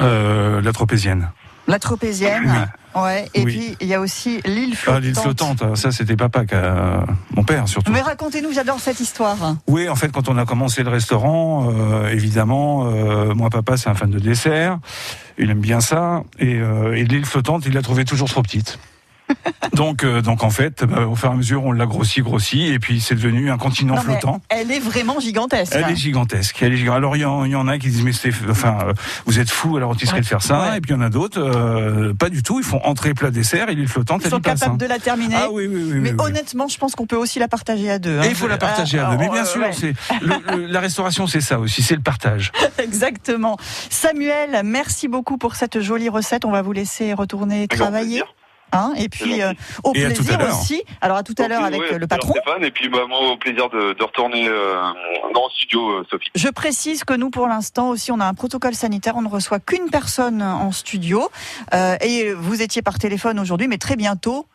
Euh, 0.00 0.60
la 0.60 0.72
tropézienne. 0.72 1.32
La 1.66 1.78
tropézienne? 1.78 2.70
Ouais. 3.02 3.28
Et 3.34 3.44
Oui. 3.44 3.56
puis, 3.56 3.76
il 3.80 3.86
y 3.88 3.94
a 3.94 4.00
aussi 4.00 4.40
l'île 4.44 4.74
flottante. 4.76 4.96
Ah, 5.02 5.06
l'île 5.06 5.14
flottante, 5.14 5.62
ah, 5.62 5.76
ça 5.76 5.90
c'était 5.92 6.16
papa, 6.16 6.44
qui 6.44 6.54
a- 6.54 7.04
mon 7.34 7.44
père 7.44 7.68
surtout. 7.68 7.92
Mais 7.92 8.00
racontez-nous, 8.02 8.52
j'adore 8.52 8.80
cette 8.80 9.00
histoire. 9.00 9.36
Oui, 9.66 9.88
en 9.88 9.96
fait, 9.96 10.10
quand 10.12 10.28
on 10.28 10.36
a 10.38 10.44
commencé 10.46 10.82
le 10.82 10.90
restaurant, 10.90 11.70
euh, 11.72 12.08
évidemment, 12.10 12.86
euh, 12.86 13.34
moi, 13.34 13.50
papa, 13.50 13.76
c'est 13.76 13.88
un 13.88 13.94
fan 13.94 14.10
de 14.10 14.18
dessert. 14.18 14.78
Il 15.38 15.50
aime 15.50 15.60
bien 15.60 15.80
ça. 15.80 16.22
Et, 16.38 16.54
euh, 16.56 16.94
et 16.96 17.04
l'île 17.04 17.24
flottante, 17.26 17.64
il 17.66 17.74
l'a 17.74 17.82
trouvée 17.82 18.04
toujours 18.04 18.28
trop 18.28 18.42
petite. 18.42 18.78
Donc, 19.74 20.02
euh, 20.02 20.22
donc 20.22 20.42
en 20.42 20.50
fait, 20.50 20.82
bah, 20.84 21.06
au 21.06 21.14
fur 21.14 21.28
et 21.28 21.32
à 21.32 21.36
mesure, 21.36 21.64
on 21.64 21.70
l'a 21.72 21.86
grossi, 21.86 22.20
grossi, 22.20 22.66
et 22.66 22.78
puis 22.80 23.00
c'est 23.00 23.14
devenu 23.14 23.48
un 23.50 23.58
continent 23.58 23.94
Non, 23.94 24.00
flottant. 24.00 24.40
elle 24.48 24.72
est 24.72 24.80
vraiment 24.80 25.20
gigantesque. 25.20 25.72
Elle 25.76 25.90
est 25.92 25.94
gigantesque. 25.96 26.56
Elle 26.62 26.72
est 26.72 26.76
gigantesque. 26.76 26.96
Alors 26.96 27.16
il 27.16 27.20
y, 27.20 27.24
en, 27.24 27.44
il 27.44 27.52
y 27.52 27.54
en 27.54 27.68
a 27.68 27.78
qui 27.78 27.88
disent 27.88 28.02
mais 28.02 28.12
c'est, 28.12 28.32
enfin, 28.50 28.78
euh, 28.88 28.92
vous 29.26 29.38
êtes 29.38 29.50
fou 29.50 29.76
à 29.76 29.80
la 29.80 29.86
rôtisserie 29.86 30.20
de 30.20 30.26
faire 30.26 30.42
ça. 30.42 30.76
Et 30.76 30.80
puis 30.80 30.90
il 30.92 30.94
y 30.94 30.98
en 30.98 31.02
a 31.02 31.10
d'autres, 31.10 31.38
euh, 31.40 32.12
pas 32.14 32.28
du 32.28 32.42
tout. 32.42 32.58
Ils 32.58 32.64
font 32.64 32.80
entrée, 32.82 33.14
plat, 33.14 33.30
dessert, 33.30 33.68
et 33.68 33.74
l'île 33.76 33.86
flottante, 33.88 34.22
Ils 34.24 34.30
sont 34.30 34.40
passe. 34.40 34.60
capables 34.60 34.74
hein. 34.82 34.84
de 34.84 34.86
la 34.86 34.98
terminer. 34.98 35.36
Ah 35.38 35.48
oui, 35.52 35.68
oui, 35.70 35.82
oui. 35.84 35.98
mais 36.00 36.10
oui, 36.10 36.16
oui. 36.18 36.24
honnêtement, 36.26 36.66
je 36.66 36.78
pense 36.78 36.96
qu'on 36.96 37.06
peut 37.06 37.16
aussi 37.16 37.38
la 37.38 37.46
partager 37.48 37.88
à 37.90 37.98
deux. 38.00 38.18
hein. 38.18 38.22
Et 38.24 38.28
il 38.30 38.34
faut 38.34 38.48
la 38.48 38.58
partager 38.58 38.98
à 38.98 39.08
Ah, 39.08 39.12
deux. 39.12 39.18
Mais 39.18 39.26
oh, 39.28 39.32
bien 39.32 39.42
euh, 39.42 39.46
sûr, 39.46 39.60
ouais. 39.60 39.72
c'est 39.72 39.94
le- 40.22 40.56
le- 40.56 40.66
la 40.66 40.80
restauration, 40.80 41.26
c'est 41.28 41.40
ça 41.42 41.60
aussi, 41.60 41.82
c'est 41.82 41.94
le 41.96 42.02
partage. 42.02 42.50
Exactement. 42.82 43.58
Samuel, 43.90 44.62
merci 44.64 45.06
beaucoup 45.08 45.38
pour 45.38 45.54
cette 45.54 45.80
jolie 45.80 46.08
recette. 46.08 46.44
On 46.44 46.50
va 46.50 46.62
vous 46.62 46.72
laisser 46.72 47.12
retourner 47.14 47.68
travailler. 47.68 48.22
Hein, 48.72 48.92
et 48.96 49.08
puis 49.08 49.40
euh, 49.42 49.52
au 49.84 49.94
Et 49.94 50.04
plaisir 50.04 50.38
aussi. 50.48 50.82
Alors 51.00 51.16
à 51.16 51.22
tout 51.22 51.34
à 51.38 51.48
l'heure 51.48 51.64
avec 51.64 51.80
Ouais, 51.80 51.94
euh, 51.94 51.98
le 51.98 52.06
patron. 52.06 52.32
Stéphane, 52.32 52.64
et 52.64 52.70
puis 52.70 52.88
bah, 52.88 53.06
moi, 53.08 53.32
au 53.32 53.36
plaisir 53.36 53.70
de, 53.70 53.94
de 53.94 54.02
retourner 54.04 54.46
euh, 54.48 54.74
dans 55.34 55.44
le 55.44 55.50
studio, 55.54 55.90
euh, 55.90 56.06
Sophie. 56.10 56.28
Je 56.34 56.48
précise 56.48 57.04
que 57.04 57.14
nous, 57.14 57.30
pour 57.30 57.46
l'instant 57.48 57.88
aussi, 57.90 58.12
on 58.12 58.20
a 58.20 58.26
un 58.26 58.34
protocole 58.34 58.74
sanitaire. 58.74 59.14
On 59.16 59.22
ne 59.22 59.28
reçoit 59.28 59.60
qu'une 59.60 59.90
personne 59.90 60.42
en 60.42 60.70
studio. 60.72 61.30
Euh, 61.74 61.96
et 62.00 62.32
vous 62.32 62.60
étiez 62.62 62.82
par 62.82 62.98
téléphone 62.98 63.38
aujourd'hui, 63.38 63.68
mais 63.68 63.78
très 63.78 63.96
bientôt. 63.96 64.46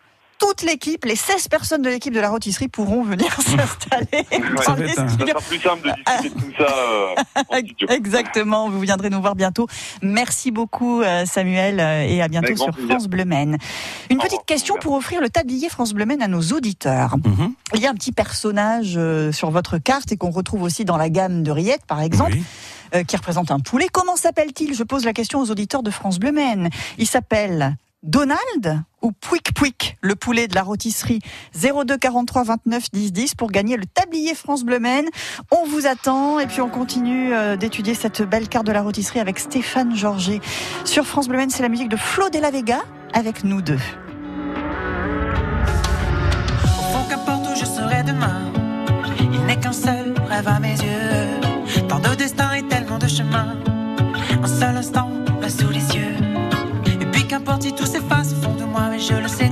Toute 0.45 0.63
l'équipe, 0.63 1.05
les 1.05 1.15
16 1.15 1.47
personnes 1.47 1.81
de 1.83 1.89
l'équipe 1.89 2.13
de 2.13 2.19
la 2.19 2.29
rôtisserie 2.29 2.67
pourront 2.67 3.01
venir 3.01 3.33
s'installer 3.41 4.27
dans 4.57 4.61
Ça 4.61 4.75
être 4.77 5.41
plus 5.47 5.57
simple 5.59 5.87
de 5.87 5.93
discuter 5.95 6.29
de 6.29 6.33
tout 6.35 6.51
ça 6.57 6.65
euh, 6.65 7.15
en 7.47 7.57
studio. 7.59 7.87
Exactement, 7.87 8.69
vous 8.69 8.81
viendrez 8.81 9.09
nous 9.09 9.21
voir 9.21 9.35
bientôt. 9.35 9.67
Merci 10.01 10.51
beaucoup 10.51 11.01
euh, 11.01 11.25
Samuel 11.25 11.79
euh, 11.79 12.01
et 12.01 12.21
à 12.21 12.27
bientôt 12.27 12.47
Avec 12.47 12.57
sur 12.57 12.71
plaisir. 12.71 12.89
France 12.89 13.07
Bleu 13.07 13.23
Maine. 13.23 13.57
Une 14.09 14.17
petite 14.17 14.43
question 14.45 14.75
pour 14.81 14.95
offrir 14.95 15.21
le 15.21 15.29
tablier 15.29 15.69
France 15.69 15.93
Bleu 15.93 16.05
Maine 16.05 16.21
à 16.21 16.27
nos 16.27 16.41
auditeurs. 16.41 17.15
Mhm. 17.23 17.53
Il 17.75 17.79
y 17.79 17.87
a 17.87 17.89
un 17.89 17.95
petit 17.95 18.11
personnage 18.11 18.99
sur 19.31 19.49
votre 19.49 19.77
carte 19.77 20.11
et 20.11 20.17
qu'on 20.17 20.31
retrouve 20.31 20.63
aussi 20.63 20.83
dans 20.83 20.97
la 20.97 21.09
gamme 21.09 21.43
de 21.43 21.51
rillettes 21.51 21.85
par 21.87 22.01
exemple. 22.01 22.35
qui 23.07 23.15
représente 23.15 23.49
un 23.49 23.59
poulet. 23.59 23.87
Comment 23.91 24.17
s'appelle-t-il? 24.17 24.75
Je 24.75 24.83
pose 24.83 25.03
la 25.05 25.13
question 25.13 25.39
aux 25.39 25.49
auditeurs 25.49 25.81
de 25.81 25.89
France 25.89 26.19
Bleu 26.19 26.31
Maine. 26.31 26.69
Il 26.99 27.07
s'appelle 27.07 27.75
Donald 28.03 28.83
ou 29.01 29.13
Pouic 29.13 29.53
Pouic, 29.53 29.97
le 30.01 30.15
poulet 30.15 30.49
de 30.49 30.55
la 30.55 30.63
rôtisserie 30.63 31.19
02 31.55 31.97
43 31.97 32.43
29 32.43 32.91
10 32.91 33.13
10 33.13 33.35
pour 33.35 33.49
gagner 33.49 33.77
le 33.77 33.85
tablier 33.85 34.35
France 34.35 34.65
Bleu 34.65 34.79
Maine. 34.79 35.07
On 35.51 35.65
vous 35.65 35.87
attend 35.87 36.37
et 36.39 36.45
puis 36.45 36.59
on 36.59 36.69
continue 36.69 37.33
euh, 37.33 37.55
d'étudier 37.55 37.95
cette 37.95 38.21
belle 38.21 38.49
carte 38.49 38.67
de 38.67 38.73
la 38.73 38.81
rôtisserie 38.81 39.21
avec 39.21 39.39
Stéphane 39.39 39.95
Georget. 39.95 40.41
Sur 40.83 41.05
France 41.05 41.29
Bleu 41.29 41.37
Maine, 41.37 41.49
c'est 41.49 41.63
la 41.63 41.69
musique 41.69 41.87
de 41.87 41.95
Flo 41.95 42.29
Della 42.29 42.51
Vega 42.51 42.79
avec 43.13 43.45
nous 43.45 43.61
deux. 43.61 43.79
Au 46.65 46.81
fond, 46.91 47.05
qu'importe 47.09 47.47
où 47.51 47.55
je 47.55 47.65
serai 47.65 48.03
demain, 48.03 48.51
il 49.31 49.45
n'est 49.45 49.59
qu'un 49.59 49.71
seul 49.71 50.13
rêve 50.27 50.47
à 50.49 50.59
mes 50.59 50.75
yeux. 50.75 51.87
Tant 51.87 51.99
de 51.99 52.15
destins 52.15 52.53
et 52.53 52.67
tellement 52.67 52.97
de 52.97 53.07
chemins, 53.07 53.55
un 54.43 54.47
seul 54.47 54.75
instant 54.75 55.09
si 57.63 57.71
tout 57.71 57.85
s'efface 57.85 58.33
au 58.33 58.41
fond 58.43 58.55
de 58.55 58.65
moi, 58.65 58.89
mais 58.89 58.99
je 58.99 59.13
le 59.13 59.29
sais, 59.29 59.49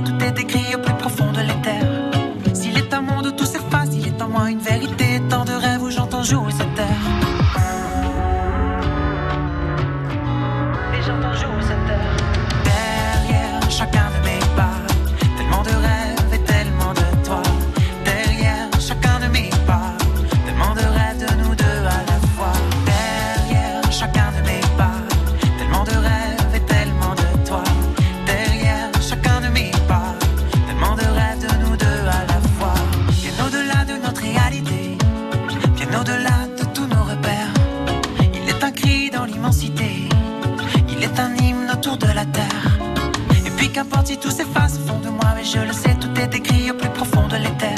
si 44.04 44.18
tout 44.18 44.30
s'efface 44.30 44.78
au 44.78 44.88
fond 44.88 44.98
de 45.00 45.08
moi, 45.08 45.32
mais 45.36 45.44
je 45.44 45.58
le 45.58 45.72
sais, 45.72 45.94
tout 45.94 46.12
est 46.20 46.34
écrit 46.34 46.70
au 46.70 46.74
plus 46.74 46.90
profond 46.90 47.28
de 47.28 47.36
l'éther. 47.36 47.74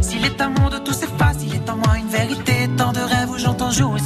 S'il 0.00 0.24
est 0.24 0.40
un 0.40 0.50
monde 0.50 0.82
tout 0.84 0.92
s'efface, 0.92 1.38
il 1.42 1.54
est 1.54 1.68
en 1.70 1.76
moi 1.76 1.98
une 1.98 2.08
vérité, 2.08 2.68
tant 2.76 2.92
de 2.92 3.00
rêves 3.00 3.30
où 3.30 3.38
j'entends 3.38 3.70
jouer 3.70 4.00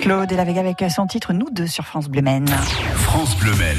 Claude 0.00 0.32
et 0.32 0.36
la 0.36 0.44
Vega 0.44 0.60
avec 0.60 0.82
son 0.88 1.06
titre 1.06 1.34
Nous 1.34 1.50
deux 1.50 1.66
sur 1.66 1.84
France 1.84 2.08
Bleu 2.08 2.22
Maine. 2.22 2.48
France 2.94 3.36
Bleu 3.36 3.54
Maine. 3.56 3.76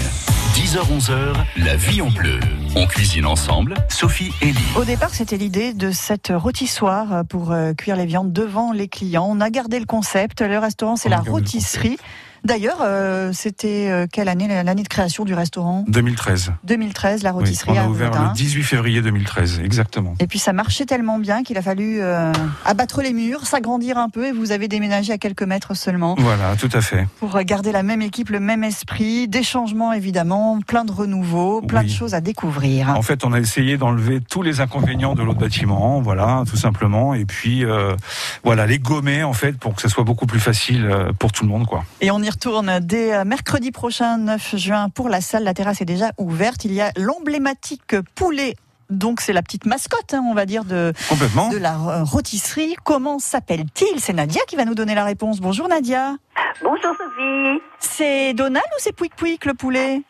10h-11h, 0.54 1.34
la 1.58 1.76
vie 1.76 2.02
en 2.02 2.12
bleu. 2.12 2.39
On 2.76 2.86
cuisine 2.86 3.26
ensemble, 3.26 3.74
Sophie 3.89 4.32
et 4.41 4.48
Lily. 4.48 4.60
Au 4.76 4.84
départ, 4.84 5.10
c'était 5.10 5.38
l'idée 5.38 5.74
de 5.74 5.89
cette 5.89 6.32
rôtissoire 6.36 7.24
pour 7.28 7.52
euh, 7.52 7.74
cuire 7.74 7.95
les 7.95 8.06
viandes 8.06 8.32
devant 8.32 8.72
les 8.74 8.88
clients. 8.88 9.26
On 9.28 9.41
a 9.41 9.50
gardé 9.50 9.80
le 9.80 9.86
concept. 9.86 10.41
Le 10.41 10.60
restaurant, 10.60 10.98
c'est 10.98 11.10
la 11.10 11.22
rôtisserie. 11.22 11.98
D'ailleurs, 12.43 12.78
euh, 12.82 13.32
c'était 13.34 13.88
euh, 13.89 14.08
quelle 14.12 14.30
année 14.30 14.47
l'année 14.47 14.84
de 14.84 14.88
création 14.88 15.25
du 15.25 15.34
restaurant? 15.34 15.84
2013. 15.88 16.54
2013, 16.63 17.23
la 17.23 17.32
Oui, 17.32 17.36
rôtisserie 17.39 17.71
on 17.71 17.78
a 17.78 17.88
ouvert 17.88 18.12
le 18.12 18.34
18 18.34 18.63
février 18.63 19.02
2013, 19.02 19.60
exactement. 19.63 20.13
Et 20.19 20.28
puis 20.28 20.39
ça 20.39 20.54
marchait 20.54 20.86
tellement 20.86 21.19
bien 21.19 21.43
qu'il 21.43 21.58
a 21.58 21.62
fallu 21.62 21.99
euh, 22.02 22.32
abattre 22.65 23.02
les 23.02 23.13
murs, 23.13 23.45
s'agrandir 23.45 23.97
un 23.97 24.10
peu 24.10 24.28
et 24.28 24.32
vous 24.32 24.52
avez 24.52 24.67
déménagé 24.67 25.12
à 25.13 25.17
quelques 25.17 25.43
mètres 25.43 25.73
seulement 25.75 26.15
Voilà, 26.17 26.56
tout 26.56 26.69
à 26.73 26.82
fait. 26.82 27.08
pour 27.19 27.38
garder 27.41 27.71
la 27.71 27.84
même 27.84 28.02
équipe, 28.02 28.30
le 28.30 28.39
même 28.39 28.63
esprit, 28.63 29.28
des 29.28 29.43
changements 29.43 29.91
évidemment, 29.93 30.60
plein 30.65 30.86
de 30.86 30.91
renouveaux, 30.91 31.62
plein 31.62 31.84
de 31.84 31.89
choses 31.89 32.13
à 32.13 32.21
découvrir. 32.21 32.89
En 32.89 33.02
fait, 33.02 33.25
on 33.25 33.34
a 33.34 33.39
essayé 33.39 33.78
d'enlever 33.78 34.21
tous 34.21 34.41
les 34.41 34.62
inconvénients 34.62 35.15
de 35.15 35.23
l'autre 35.23 35.39
bâtiment, 35.39 35.99
voilà, 36.02 36.43
tout 36.49 36.58
simplement, 36.58 37.13
et 37.13 37.25
puis 37.25 37.65
euh, 37.65 37.95
voilà, 38.43 38.65
les 38.65 38.80
gommer 38.80 39.23
en 39.23 39.34
fait 39.34 39.58
pour 39.58 39.75
que 39.75 39.82
ça 39.82 39.89
soit 39.89 40.04
beaucoup 40.04 40.25
plus 40.25 40.39
facile 40.39 40.89
pour 41.19 41.32
tout 41.32 41.43
le 41.43 41.49
monde, 41.49 41.65
quoi. 41.65 41.84
Et 42.02 42.12
on 42.12 42.21
y 42.21 42.29
retourne 42.30 42.80
dès 42.80 43.13
euh, 43.13 43.24
mercredi 43.26 43.72
prochain, 43.72 44.18
9 44.18 44.56
juin, 44.56 44.89
pour 44.89 45.10
la 45.10 45.22
salle. 45.22 45.44
La 45.44 45.54
terrasse 45.54 45.82
est 45.82 45.86
déjà 45.86 46.12
ouverte. 46.18 46.65
Il 46.65 46.74
y 46.74 46.82
a 46.82 46.92
l'emblématique 46.96 47.96
poulet 48.15 48.56
donc 48.89 49.22
c'est 49.22 49.34
la 49.34 49.44
petite 49.44 49.65
mascotte, 49.65 50.13
hein, 50.13 50.24
on 50.28 50.34
va 50.34 50.46
dire, 50.48 50.65
de, 50.65 50.94
Complètement. 51.10 51.50
de 51.50 51.58
la 51.58 51.76
euh, 51.76 52.04
rôtisserie. 52.04 52.76
Comment 52.84 53.20
s'appelle-t-il? 53.20 54.00
C'est 54.00 54.13
Nadia 54.13 54.42
qui 54.48 54.56
va 54.56 54.65
nous 54.65 54.74
donner 54.74 54.96
la 54.96 55.04
réponse. 55.04 55.39
Bonjour 55.39 55.68
Nadia. 55.68 56.15
Bonjour 56.63 56.96
Sophie. 56.98 57.62
C'est 57.80 58.34
Donald 58.34 58.65
ou 58.65 58.80
c'est 58.80 58.92
Pouic 58.92 59.15
Pouic 59.15 59.46
le 59.46 59.54
poulet? 59.54 60.02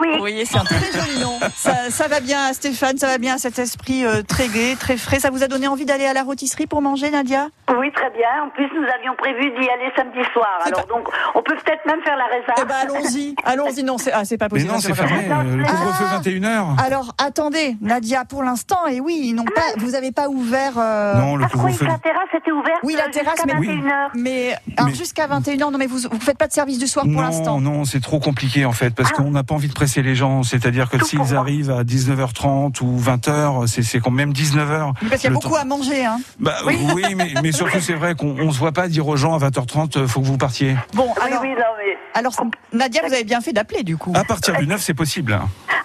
Oui, 0.00 0.44
c'est 0.46 0.58
un 0.58 0.64
très 0.64 0.92
joli 0.92 1.20
nom. 1.20 1.38
Ça, 1.54 1.90
ça 1.90 2.08
va 2.08 2.20
bien 2.20 2.44
à 2.46 2.52
Stéphane, 2.52 2.98
ça 2.98 3.06
va 3.06 3.18
bien 3.18 3.34
à 3.34 3.38
cet 3.38 3.58
esprit 3.58 4.04
euh, 4.04 4.22
très 4.22 4.48
gai, 4.48 4.76
très 4.78 4.96
frais. 4.96 5.18
Ça 5.20 5.30
vous 5.30 5.42
a 5.42 5.48
donné 5.48 5.66
envie 5.68 5.84
d'aller 5.84 6.06
à 6.06 6.12
la 6.12 6.22
rôtisserie 6.22 6.66
pour 6.66 6.82
manger, 6.82 7.10
Nadia? 7.10 7.48
Oui, 7.78 7.90
très 7.92 8.10
bien. 8.10 8.28
En 8.44 8.50
plus, 8.50 8.66
nous 8.78 8.86
avions 8.98 9.14
prévu 9.16 9.50
d'y 9.58 9.68
aller 9.68 9.90
samedi 9.96 10.18
soir. 10.32 10.48
Alors 10.64 10.86
donc, 10.86 11.08
on 11.34 11.42
peut 11.42 11.54
peut-être 11.64 11.84
même 11.86 12.00
faire 12.02 12.16
la 12.16 12.26
réserve. 12.26 12.58
Eh 12.60 12.64
ben 12.64 12.74
allons-y, 12.82 13.34
allons-y. 13.44 13.82
Non, 13.84 13.98
c'est 13.98 14.12
ah, 14.12 14.22
pas 14.38 14.44
Mais 14.44 14.48
possible. 14.48 14.72
non, 14.72 14.78
c'est 14.80 14.94
fermé. 14.94 15.28
euh, 15.30 15.56
Le 15.56 15.64
couvre-feu 15.64 16.04
21h. 16.30 16.84
Alors 16.84 17.14
attendez, 17.18 17.76
Nadia, 17.80 18.24
pour 18.24 18.42
l'instant, 18.42 18.86
et 18.86 19.00
oui, 19.00 19.20
ils 19.24 19.34
n'ont 19.34 19.44
pas, 19.44 19.62
vous 19.78 19.90
n'avez 19.92 20.12
pas 20.12 20.28
ouvert. 20.28 20.74
euh, 20.78 21.14
Non, 21.14 21.36
le 21.36 21.46
couvre-feu. 21.46 21.86
La 21.86 21.98
terrasse 21.98 22.28
était 22.34 22.52
ouverte. 22.52 22.78
Oui, 22.82 22.94
la 22.96 23.04
euh, 23.06 23.10
terrasse, 23.10 23.36
jusqu'à 23.36 23.58
mais, 23.58 23.66
21h. 23.66 24.08
mais 24.14 24.56
Mais- 24.84 24.94
jusqu'à 24.94 25.26
21h, 25.26 25.70
non 25.70 25.78
mais 25.78 25.86
vous 25.86 25.98
vous 26.10 26.20
faites 26.20 26.38
pas 26.38 26.46
de 26.48 26.52
service 26.52 26.78
du 26.78 26.86
soir 26.86 27.04
pour 27.04 27.12
Non, 27.14 27.22
l'instant. 27.22 27.60
non, 27.60 27.84
c'est 27.84 28.00
trop 28.00 28.20
compliqué 28.20 28.64
en 28.64 28.72
fait, 28.72 28.88
Ah. 28.88 28.94
parce 28.96 29.12
qu'on 29.12 29.30
n'a 29.30 29.42
pas 29.42 29.54
envie 29.54 29.68
de 29.68 29.74
presser 29.86 30.02
les 30.02 30.16
gens. 30.16 30.42
C'est-à-dire 30.42 30.88
que 30.90 31.02
s'ils 31.04 31.36
arrivent 31.36 31.70
à 31.70 31.84
19h30 31.84 32.80
ou 32.82 32.98
20h, 33.00 33.66
c'est 33.68 34.00
quand 34.00 34.10
même 34.10 34.32
19h. 34.32 34.92
Oui, 35.00 35.08
Parce 35.08 35.20
qu'il 35.20 35.30
y 35.30 35.32
a 35.32 35.34
beaucoup 35.34 35.50
temps- 35.50 35.54
à 35.54 35.64
manger, 35.64 36.04
hein. 36.04 36.18
Bah, 36.40 36.54
oui, 36.66 36.76
mais, 37.16 37.34
mais 37.40 37.52
surtout 37.52 37.78
c'est 37.80 37.94
vrai 37.94 38.16
qu'on 38.16 38.34
on 38.40 38.50
se 38.50 38.58
voit 38.58 38.72
pas 38.72 38.88
dire 38.88 39.06
aux 39.06 39.16
gens 39.16 39.34
à 39.34 39.38
20h30, 39.38 39.96
euh, 39.98 40.08
faut 40.08 40.20
que 40.20 40.26
vous 40.26 40.38
partiez. 40.38 40.74
Bon, 40.92 41.08
alors, 41.24 41.40
Oui, 41.40 41.50
oui, 41.50 41.54
non, 41.54 41.64
mais... 41.78 41.96
alors 42.18 42.32
Nadia, 42.72 43.02
vous 43.06 43.12
avez 43.12 43.22
bien 43.22 43.40
fait 43.40 43.52
d'appeler 43.52 43.84
du 43.84 43.96
coup. 43.96 44.12
À 44.16 44.24
partir 44.24 44.56
du 44.58 44.66
9, 44.66 44.80
c'est 44.82 44.92
possible. 44.94 45.38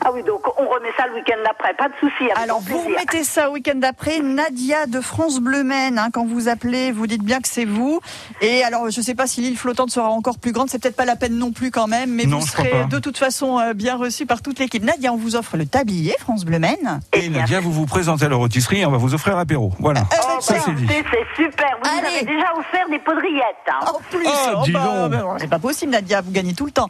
Ah 0.04 0.10
oui, 0.12 0.22
donc 0.26 0.42
on 0.48 0.51
remet 0.74 0.90
ça 0.98 1.06
le 1.08 1.16
week-end 1.16 1.38
d'après. 1.44 1.74
Pas 1.74 1.90
de 1.90 1.94
souci. 2.00 2.30
Alors 2.42 2.60
vous 2.62 2.80
plaisir. 2.80 2.98
mettez 3.00 3.24
ça 3.24 3.50
au 3.50 3.54
week-end 3.54 3.76
d'après, 3.76 4.20
Nadia 4.20 4.86
de 4.88 5.02
France 5.02 5.40
Bleu 5.40 5.64
Maine. 5.64 6.00
hein, 6.00 6.10
quand 6.14 6.26
vous 6.26 6.48
appelez, 6.50 6.92
vous 6.92 7.08
dites 7.08 7.24
bien 7.24 7.40
que 7.40 7.48
c'est 7.48 7.66
vous. 7.66 8.00
Et 8.42 8.64
alors 8.64 8.90
je 8.90 9.02
sais 9.02 9.16
pas 9.16 9.28
si 9.28 9.42
l'île 9.42 9.58
flottante 9.58 9.92
sera 9.92 10.10
encore 10.10 10.40
plus 10.40 10.52
grande, 10.52 10.70
c'est 10.70 10.82
peut-être 10.82 10.96
pas 10.96 11.06
la 11.06 11.16
peine 11.16 11.38
non 11.38 11.52
plus 11.52 11.72
quand 11.72 11.88
même, 11.88 12.12
mais 12.12 12.26
Non, 12.26 12.40
vous 12.40 12.48
serez 12.48 12.86
de 12.90 13.00
toute 13.00 13.18
façon 13.18 13.60
euh, 13.60 13.74
bien 13.74 13.96
reçu 13.96 14.26
par 14.26 14.42
toute 14.42 14.60
l'équipe. 14.60 14.84
Nadia, 14.84 15.12
on 15.14 15.18
vous 15.18 15.36
offre 15.36 15.58
le 15.58 15.66
tablier 15.66 16.16
France 16.20 16.46
Bleu 16.46 16.60
Maine. 16.60 17.00
Et 17.14 17.30
Nadia, 17.30 17.60
vous 17.60 17.72
vous 17.72 17.86
présentez 17.86 18.26
à 18.26 18.30
la 18.30 18.36
rôtisserie 18.36 18.82
et 18.82 18.86
on 18.86 18.92
va 18.92 18.98
vous 18.98 19.14
offrir 19.14 19.36
l'apéro. 19.36 19.72
Voilà, 19.80 20.04
Oh, 20.12 20.38
ça 20.42 20.54
bah, 20.54 20.60
c'est 20.66 20.74
dit. 20.76 20.88
C'est 20.88 21.44
super. 21.44 21.78
Vous 21.84 21.90
nous 21.90 22.08
avez 22.08 22.26
déjà 22.26 22.54
offert 22.58 22.88
des 22.90 23.00
poudriettes. 23.00 23.68
Hein. 23.70 23.86
En 23.94 24.00
plus, 24.10 24.26
Oh, 24.26 24.58
oh, 24.58 24.62
dis 24.66 24.72
bah, 24.72 24.80
donc. 25.10 25.12
bah, 25.12 25.36
c'est 25.40 25.50
pas 25.50 25.60
possible, 25.60 25.92
Nadia, 25.92 26.22
vous 26.22 26.32
gagnez 26.32 26.54
tout 26.54 26.66
le 26.66 26.72
temps. 26.72 26.88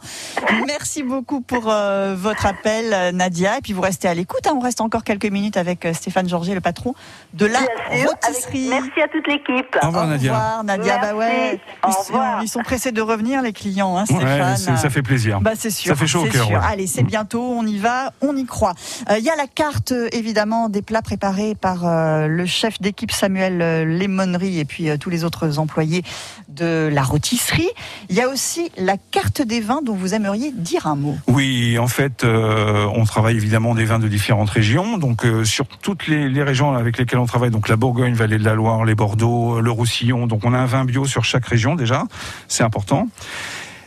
Merci 0.66 1.02
beaucoup 1.02 1.40
pour 1.40 1.64
euh, 1.70 2.14
votre 2.16 2.46
appel, 2.46 2.92
euh, 2.92 3.12
Nadia, 3.12 3.58
et 3.58 3.60
puis 3.60 3.71
vous 3.72 3.80
restez 3.82 4.08
à 4.08 4.14
l'écoute. 4.14 4.46
hein. 4.46 4.52
On 4.56 4.60
reste 4.60 4.80
encore 4.80 5.04
quelques 5.04 5.26
minutes 5.26 5.56
avec 5.56 5.84
euh, 5.86 5.92
Stéphane 5.92 6.28
Georget, 6.28 6.54
le 6.54 6.60
patron 6.60 6.94
de 7.34 7.46
la 7.46 7.58
Bien 7.60 8.00
sûr, 8.02 8.10
rôtisserie. 8.10 8.72
avec- 8.72 8.82
Merci 8.84 9.00
à 9.02 9.08
toute 9.08 9.26
l'équipe. 9.26 9.76
Au 9.82 9.86
revoir, 9.86 10.06
Nadia. 10.06 10.32
Au 10.32 10.34
revoir, 10.34 10.64
Nadia. 10.64 10.98
Bah 10.98 11.14
ouais. 11.14 11.60
Au 11.84 11.88
Ils 11.88 11.92
sont, 11.92 11.98
revoir. 12.12 12.42
ils 12.42 12.48
sont 12.48 12.60
pressés 12.62 12.92
de 12.92 13.00
revenir, 13.00 13.42
les 13.42 13.52
clients, 13.52 13.96
hein, 13.96 14.04
Stéphane. 14.06 14.56
ça 14.56 14.90
fait 14.90 15.02
plaisir. 15.02 15.40
Bah, 15.40 15.52
c'est 15.56 15.70
sûr. 15.70 15.88
Ça 15.90 15.96
fait 15.96 16.06
chaud 16.06 16.22
au 16.24 16.26
cœur. 16.28 16.48
ouais. 16.50 16.56
Allez, 16.62 16.86
c'est 16.86 17.02
bientôt, 17.02 17.42
on 17.42 17.66
y 17.66 17.78
va, 17.78 18.12
on 18.20 18.36
y 18.36 18.44
croit. 18.44 18.74
Euh, 19.10 19.18
Il 19.18 19.24
y 19.24 19.30
a 19.30 19.36
la 19.36 19.46
carte, 19.46 19.92
euh, 19.92 20.08
évidemment, 20.12 20.68
des 20.68 20.82
plats 20.82 21.02
préparés 21.02 21.54
par 21.54 21.86
euh, 21.86 22.26
le 22.26 22.46
chef 22.46 22.80
d'équipe 22.80 23.10
Samuel 23.12 23.58
Lémonerie 23.98 24.58
et 24.58 24.64
puis 24.64 24.88
euh, 24.90 24.96
tous 24.96 25.10
les 25.10 25.24
autres 25.24 25.58
employés 25.58 26.02
de 26.48 26.88
la 26.92 27.02
rôtisserie. 27.02 27.68
Il 28.08 28.16
y 28.16 28.20
a 28.20 28.28
aussi 28.28 28.70
la 28.76 28.96
carte 28.96 29.42
des 29.42 29.60
vins 29.60 29.80
dont 29.82 29.94
vous 29.94 30.14
aimeriez 30.14 30.50
dire 30.52 30.86
un 30.86 30.96
mot. 30.96 31.16
Oui, 31.28 31.78
en 31.78 31.86
fait, 31.86 32.24
euh, 32.24 32.86
on 32.94 33.04
travaille 33.04 33.36
évidemment 33.36 33.61
des 33.74 33.84
vins 33.84 33.98
de 33.98 34.08
différentes 34.08 34.50
régions. 34.50 34.98
Donc, 34.98 35.24
euh, 35.24 35.44
sur 35.44 35.66
toutes 35.66 36.06
les, 36.06 36.42
régions 36.42 36.74
avec 36.74 36.98
lesquelles 36.98 37.18
on 37.18 37.26
travaille, 37.26 37.50
donc 37.50 37.68
la 37.68 37.76
Bourgogne, 37.76 38.14
Vallée 38.14 38.38
de 38.38 38.44
la 38.44 38.54
Loire, 38.54 38.84
les 38.84 38.94
Bordeaux, 38.94 39.60
le 39.60 39.70
Roussillon. 39.70 40.26
Donc, 40.26 40.44
on 40.44 40.52
a 40.52 40.58
un 40.58 40.66
vin 40.66 40.84
bio 40.84 41.06
sur 41.06 41.24
chaque 41.24 41.46
région 41.46 41.74
déjà. 41.74 42.04
C'est 42.48 42.64
important. 42.64 43.08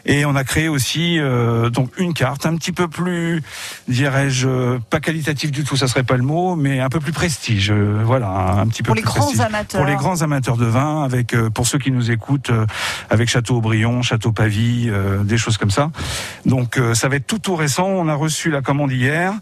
Et 0.06 0.26
on 0.26 0.36
a 0.36 0.44
créé 0.44 0.68
aussi 0.68 1.18
euh, 1.20 1.70
donc 1.70 1.90
une 1.98 2.14
carte 2.14 2.46
un 2.46 2.56
petit 2.58 2.72
peu 2.72 2.88
plus, 2.88 3.42
dirais-je, 3.88 4.48
euh, 4.48 4.80
pas 4.90 5.00
qualitative 5.00 5.52
du 5.52 5.64
tout, 5.64 5.76
ça 5.76 5.88
serait 5.88 6.04
pas 6.04 6.16
le 6.18 6.24
mot, 6.24 6.56
mais 6.56 6.80
un 6.80 6.90
peu 6.90 7.00
plus 7.00 7.12
prestige. 7.12 7.72
euh, 7.72 8.02
voilà, 8.06 8.28
un 8.60 8.68
petit 8.68 8.84
peu 8.84 8.88
Pour 8.88 8.96
les 8.96 9.02
plus 9.02 9.10
grands 9.12 9.22
prestige. 9.22 9.42
amateurs. 9.42 9.82
Pour 9.82 9.90
les 9.90 9.96
grands 9.96 10.22
amateurs 10.22 10.58
de 10.58 10.66
vin, 10.66 11.04
avec 11.04 11.34
euh, 11.34 11.50
pour 11.50 11.66
ceux 11.68 11.80
qui 11.80 11.92
nous 11.92 12.12
écoutent, 12.12 12.52
euh, 12.52 12.66
avec 13.10 13.30
Château 13.30 13.58
Aubryon, 13.58 14.02
Château 14.04 14.32
Pavie, 14.32 14.90
euh, 14.90 15.24
des 15.24 15.38
choses 15.38 15.58
comme 15.58 15.72
ça. 15.72 15.90
Donc 16.46 16.78
euh, 16.78 16.94
ça 16.94 17.08
va 17.10 17.16
être 17.16 17.28
tout 17.28 17.40
tout 17.40 17.56
récent. 17.56 17.88
On 17.88 18.08
a 18.08 18.14
reçu 18.16 18.52
la 18.52 18.62
commande 18.62 18.92
hier 18.92 19.34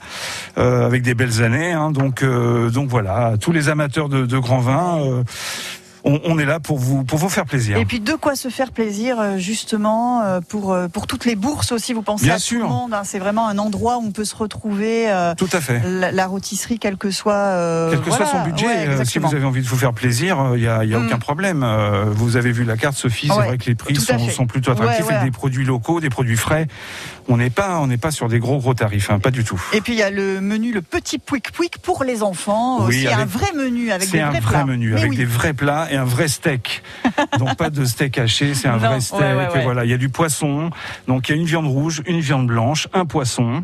euh, 0.58 0.86
avec 0.86 1.02
des 1.02 1.13
belles 1.13 1.43
années. 1.43 1.73
hein. 1.73 1.91
donc 1.91 2.23
euh, 2.23 2.69
donc 2.69 2.88
voilà, 2.89 3.34
tous 3.39 3.52
les 3.52 3.69
amateurs 3.69 4.08
de, 4.10 4.26
de 4.26 4.38
grands 4.38 4.60
vins. 4.60 5.23
On, 6.04 6.20
on 6.26 6.38
est 6.39 6.46
là 6.46 6.60
pour 6.60 6.78
vous 6.80 7.04
pour 7.04 7.18
vous 7.20 7.30
faire 7.30 7.46
plaisir. 7.46 7.78
Et 7.78 7.86
puis 7.86 8.00
de 8.00 8.13
quoi 8.13 8.36
se 8.36 8.50
faire 8.50 8.72
plaisir 8.72 9.20
euh, 9.20 9.38
justement 9.38 10.22
euh, 10.24 10.39
pour 10.42 10.74
euh, 10.74 10.88
pour 10.88 11.08
toutes 11.08 11.26
les 11.26 11.36
bourses 11.36 11.72
aussi. 11.72 11.94
Vous 11.94 12.02
pensez 12.02 12.26
Bien 12.26 12.36
à 12.36 12.39
sûr. 12.39 12.60
tout 12.62 12.63
le 12.68 12.70
monde. 12.70 12.94
hein. 12.94 13.02
C'est 13.04 13.20
vraiment 13.20 13.48
un 13.48 13.58
endroit 13.58 13.98
où 13.98 14.06
on 14.06 14.12
peut 14.12 14.26
se 14.26 14.36
retrouver. 14.36 15.10
euh, 15.12 15.34
Tout 15.36 15.50
à 15.54 15.62
fait. 15.62 15.82
La, 15.86 16.12
la 16.12 16.28
rôtisserie, 16.28 16.80
quel 16.80 16.98
que 16.98 17.12
soit. 17.12 17.34
euh, 17.34 17.89
Quel 17.92 18.00
que 18.02 18.10
voilà. 18.10 18.26
soit 18.26 18.39
son 18.39 18.46
budget, 18.46 18.66
Ouais, 18.66 19.06
si 19.06 19.20
vous 19.20 19.34
avez 19.34 19.46
envie 19.46 19.62
de 19.62 19.68
vous 19.68 19.78
faire 19.78 19.94
plaisir, 19.94 20.38
il 20.56 20.62
n'y 20.62 20.68
a, 20.68 20.84
y 20.84 20.94
a 20.94 21.00
Mm. 21.00 21.06
aucun 21.08 21.20
problème. 21.20 21.66
Vous 22.12 22.38
avez 22.38 22.52
vu 22.52 22.63
la 22.63 22.78
carte, 22.78 22.96
Sophie, 22.98 23.28
c'est 23.28 23.34
vrai 23.34 23.58
que 23.58 23.66
les 23.66 23.76
prix 23.76 23.96
sont, 23.96 24.46
plutôt 24.48 24.72
attractifs 24.72 25.06
Ouais, 25.08 25.13
avec 25.13 25.26
des 25.26 25.32
produits 25.32 25.66
locaux, 25.66 26.00
des 26.00 26.10
produits 26.10 26.38
frais. 26.38 26.68
On 27.30 27.38
n'est 27.38 27.50
pas, 27.50 27.80
on 27.80 27.88
n'est 27.88 27.98
pas 27.98 28.12
sur 28.12 28.28
des 28.28 28.39
gros 28.39 28.58
gros 28.60 28.74
tarifs, 28.74 29.10
hein, 29.10 29.20
pas 29.20 29.32
du 29.32 29.44
tout. 29.44 29.62
Et 29.74 29.80
puis 29.82 29.94
il 29.94 30.00
y 30.00 30.04
a 30.04 30.10
le 30.10 30.42
menu, 30.42 30.72
le 30.74 30.82
petit 30.82 31.18
pouic 31.20 31.51
pouic 31.51 31.78
pour 31.78 32.04
les 32.04 32.22
enfants. 32.24 32.80
Oui, 32.82 32.88
aussi 32.88 33.08
avec- 33.08 33.20
un 33.20 33.26
vrai 33.26 33.47
menu 33.56 33.91
avec 33.91 34.08
C'est 34.10 34.18
des 34.18 34.24
un 34.24 34.30
vrais 34.32 34.39
vrai 34.41 34.51
plats. 34.51 34.66
menu 34.66 34.95
avec 34.95 35.10
oui. 35.10 35.16
des 35.18 35.26
vrais 35.26 35.54
plats 35.54 35.88
et 35.94 35.98
un 35.98 36.04
vrai 36.06 36.28
steak. 36.28 36.82
donc 37.39 37.56
pas 37.56 37.70
de 37.70 37.86
steak 37.86 38.18
haché, 38.18 38.54
c'est 38.56 38.68
un 38.68 38.74
Non, 38.78 38.89
vrai 38.89 39.00
steak. 39.02 39.20
ouais, 39.22 39.34
ouais, 39.36 39.48
ouais. 39.54 39.64
Voilà, 39.64 39.86
il 39.86 39.91
y 39.91 39.94
a 39.94 39.98
du 39.98 40.10
poisson. 40.10 40.72
Donc 41.08 41.30
il 41.30 41.36
y 41.36 41.38
a 41.38 41.41
une 41.41 41.46
viande 41.48 41.68
rouge, 41.68 42.02
une 42.08 42.20
viande 42.20 42.48
blanche, 42.48 42.88
un 42.94 43.06
poisson. 43.06 43.64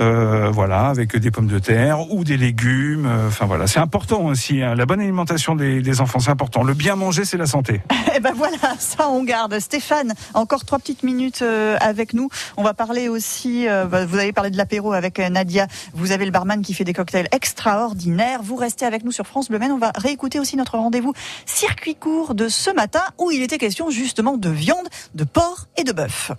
Euh, 0.00 0.50
voilà, 0.50 0.86
avec 0.88 1.16
des 1.16 1.30
pommes 1.30 1.46
de 1.46 1.58
terre 1.58 2.10
ou 2.12 2.24
des 2.24 2.36
légumes. 2.36 3.06
euh, 3.06 3.28
Enfin 3.28 3.46
voilà, 3.46 3.66
c'est 3.66 3.78
important 3.80 4.22
aussi. 4.24 4.62
hein. 4.62 4.74
La 4.74 4.86
bonne 4.86 5.00
alimentation 5.00 5.54
des, 5.54 5.80
des 5.82 6.00
enfants, 6.00 6.18
c'est 6.18 6.30
important. 6.30 6.62
Le 6.62 6.74
bien 6.74 6.96
manger, 6.96 7.24
c'est 7.24 7.36
la 7.38 7.46
santé. 7.46 7.80
Eh 8.14 8.20
ben 8.20 8.34
voilà, 8.36 8.58
ça 8.78 9.08
on 9.08 9.24
garde. 9.24 9.58
Stéphane, 9.58 10.12
encore 10.34 10.66
trois 10.66 10.78
petites 10.78 11.02
minutes 11.02 11.40
euh, 11.40 11.78
avec 11.80 12.12
nous. 12.12 12.28
On 12.58 12.62
va 12.62 12.74
parler 12.74 13.08
aussi, 13.08 13.66
euh, 13.66 13.86
bah, 13.86 14.04
vous 14.04 14.18
avez 14.18 14.32
parlé 14.34 14.50
de 14.50 14.56
l'apéro 14.58 14.92
avec 14.92 15.18
euh, 15.18 15.30
Nadia. 15.30 15.66
Vous 15.94 16.12
avez 16.12 16.26
le 16.26 16.30
barman 16.30 16.60
qui 16.60 16.74
fait 16.74 16.84
des 16.84 16.92
cocktails 16.92 17.26
extraordinaires. 17.32 18.40
Vous 18.42 18.56
restez 18.56 18.84
avec 18.84 19.02
nous 19.04 19.12
sur 19.12 19.26
France 19.26 19.48
Bleu 19.48 19.58
Maine. 19.58 19.72
On 19.72 19.78
va 19.78 19.92
réécouter 19.96 20.38
aussi 20.38 20.56
notre 20.58 20.76
rendez-vous 20.76 21.14
circuit 21.46 21.94
court 21.94 22.34
de 22.34 22.48
ce 22.48 22.70
matin 22.74 23.00
où 23.18 23.30
il 23.30 23.42
était 23.42 23.56
question 23.58 23.88
justement 23.90 24.36
de 24.36 24.50
viande, 24.50 24.86
de 25.14 25.24
porc 25.24 25.68
et 25.78 25.84
de 25.84 25.92
bœuf. 25.92 26.32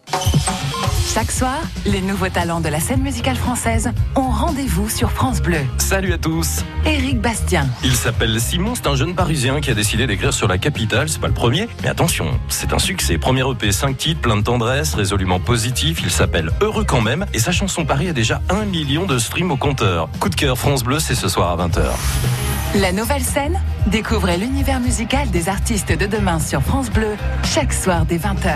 Chaque 1.14 1.32
soir, 1.32 1.60
les 1.86 2.01
nouveaux 2.01 2.30
talents 2.30 2.62
de 2.62 2.70
la 2.70 2.80
scène 2.80 3.01
musicale 3.01 3.36
française 3.44 3.91
ont 4.16 4.30
rendez-vous 4.30 4.88
sur 4.88 5.12
France 5.12 5.41
Bleu. 5.41 5.58
Salut 5.78 6.14
à 6.14 6.18
tous. 6.18 6.64
Éric 6.86 7.20
Bastien, 7.20 7.68
Il 7.84 7.94
s'appelle 7.94 8.39
Simon, 8.39 8.74
c'est 8.74 8.88
un 8.88 8.96
jeune 8.96 9.16
parisien 9.16 9.60
qui 9.60 9.70
a 9.70 9.74
décidé 9.74 10.08
d'écrire 10.08 10.34
sur 10.34 10.48
la 10.48 10.58
capitale, 10.58 11.10
c'est 11.10 11.20
pas 11.20 11.28
le 11.28 11.34
premier, 11.34 11.68
mais 11.82 11.89
attention, 11.89 12.39
c'est 12.48 12.72
un 12.72 12.80
succès. 12.80 13.18
Premier 13.18 13.44
EP, 13.52 13.74
5 13.74 13.98
titres, 13.98 14.22
plein 14.22 14.38
de 14.38 14.44
tendresse, 14.44 14.94
résolument 14.94 15.41
positif, 15.41 16.00
il 16.02 16.10
s'appelle 16.10 16.52
Heureux 16.62 16.86
quand 16.86 17.02
même, 17.02 17.26
et 17.34 17.39
sa 17.39 17.52
chanson 17.52 17.84
Paris 17.84 18.08
a 18.08 18.14
déjà 18.14 18.41
un 18.50 18.64
million 18.64 19.06
de 19.06 19.18
streams 19.18 19.52
au 19.52 19.58
compteur. 19.58 20.08
Coup 20.22 20.30
de 20.30 20.36
cœur 20.36 20.58
France 20.58 20.84
Bleu, 20.84 21.00
c'est 21.00 21.16
ce 21.16 21.28
soir 21.28 21.52
à 21.52 21.68
20h. 21.68 21.84
la 22.80 22.94
nouvelle 22.94 23.24
scène, 23.24 23.60
découvrez 23.88 24.38
l'univers 24.38 24.80
musical 24.80 25.30
des 25.32 25.50
artistes 25.50 25.91
de 25.91 26.06
demain 26.06 26.39
sur 26.39 26.62
France 26.62 26.89
Bleu, 26.89 27.18
chaque 27.44 27.74
soir 27.74 28.06
dès 28.06 28.20
20h. 28.20 28.54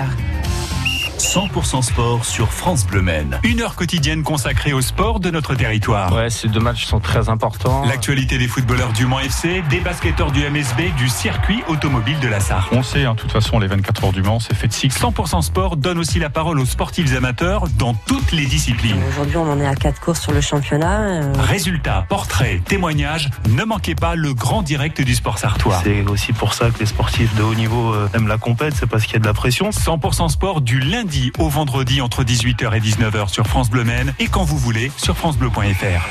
100% 1.18 1.82
sport 1.82 2.24
sur 2.26 2.52
France 2.54 2.86
Bleu 2.86 3.02
Maine. 3.02 3.40
Une 3.44 3.62
heure 3.62 3.76
quotidienne 3.76 4.22
consacrée 4.22 4.72
au 4.74 4.82
sport 4.82 5.20
de 5.20 5.32
notre 5.32 5.56
territoire. 5.56 6.14
Ouais, 6.14 6.30
ces 6.30 6.48
deux 6.48 6.60
matchs 6.60 6.86
sont 6.86 7.00
très 7.00 7.28
importants. 7.30 7.84
L'actualité 7.86 8.38
des 8.38 8.48
footballeurs 8.48 8.94
du 8.94 9.08
Mans 9.08 9.20
FC, 9.20 9.64
des 9.70 9.80
basketteurs 9.80 10.32
du 10.32 10.48
MSB, 10.48 10.94
du 10.96 11.10
circuit 11.10 11.64
automobile 11.68 12.20
de 12.20 12.28
la 12.28 12.40
Sarre. 12.40 12.70
On 12.72 12.84
sait, 12.84 13.06
hein, 13.06 13.16
de 13.16 13.20
toute 13.20 13.32
façon, 13.32 13.58
les 13.58 13.66
24 13.68 14.06
heures 14.06 14.12
du 14.12 14.22
Mans, 14.22 14.40
c'est 14.40 14.54
fait 14.54 14.68
de 14.68 14.74
cycle. 14.74 14.96
100% 14.96 15.42
sport 15.42 15.76
donne 15.76 15.98
aussi 15.98 16.20
la 16.20 16.30
parole 16.30 16.60
aux 16.60 16.66
sportifs 16.66 17.12
amateurs 17.16 17.64
dans 17.80 17.96
toutes 17.96 18.32
les 18.32 18.46
disciplines. 18.46 19.02
Aujourd'hui, 19.10 19.38
on 19.38 19.52
en 19.52 19.60
est 19.60 19.68
à 19.68 19.76
quatre 19.76 20.00
courses 20.00 20.22
sur 20.22 20.32
le 20.34 20.42
championnat. 20.42 21.00
euh, 21.02 21.34
Résultats, 21.40 22.06
portraits, 22.10 22.64
témoignages, 22.64 23.30
ne 23.50 23.64
manquez 23.64 23.96
pas 23.96 24.14
le 24.16 24.36
grand 24.36 24.62
direct 24.62 25.02
du 25.02 25.16
sport 25.16 25.40
sartois. 25.40 25.82
C'est 25.84 26.04
aussi 26.08 26.32
pour 26.32 26.54
ça 26.54 26.70
que 26.70 26.80
les 26.80 26.86
sportifs 26.86 27.34
de 27.36 27.42
haut 27.42 27.56
niveau 27.56 27.94
euh, 27.94 28.08
aiment 28.14 28.28
la 28.28 28.38
compète, 28.38 28.76
c'est 28.76 28.86
parce 28.88 29.06
qu'il 29.06 29.14
y 29.14 29.18
a 29.18 29.20
de 29.20 29.26
la 29.26 29.34
pression. 29.34 29.72
100% 29.72 30.30
sport 30.30 30.62
du 30.62 30.80
lundi 30.80 31.07
au 31.40 31.48
vendredi 31.48 32.02
entre 32.02 32.24
18h 32.24 32.76
et 32.76 32.80
19h 32.80 33.30
sur 33.30 33.48
France 33.48 33.70
Bleu 33.70 33.84
Maine 33.84 34.14
et 34.20 34.28
quand 34.28 34.44
vous 34.44 34.58
voulez 34.58 34.92
sur 34.98 35.16
francebleu.fr. 35.16 36.06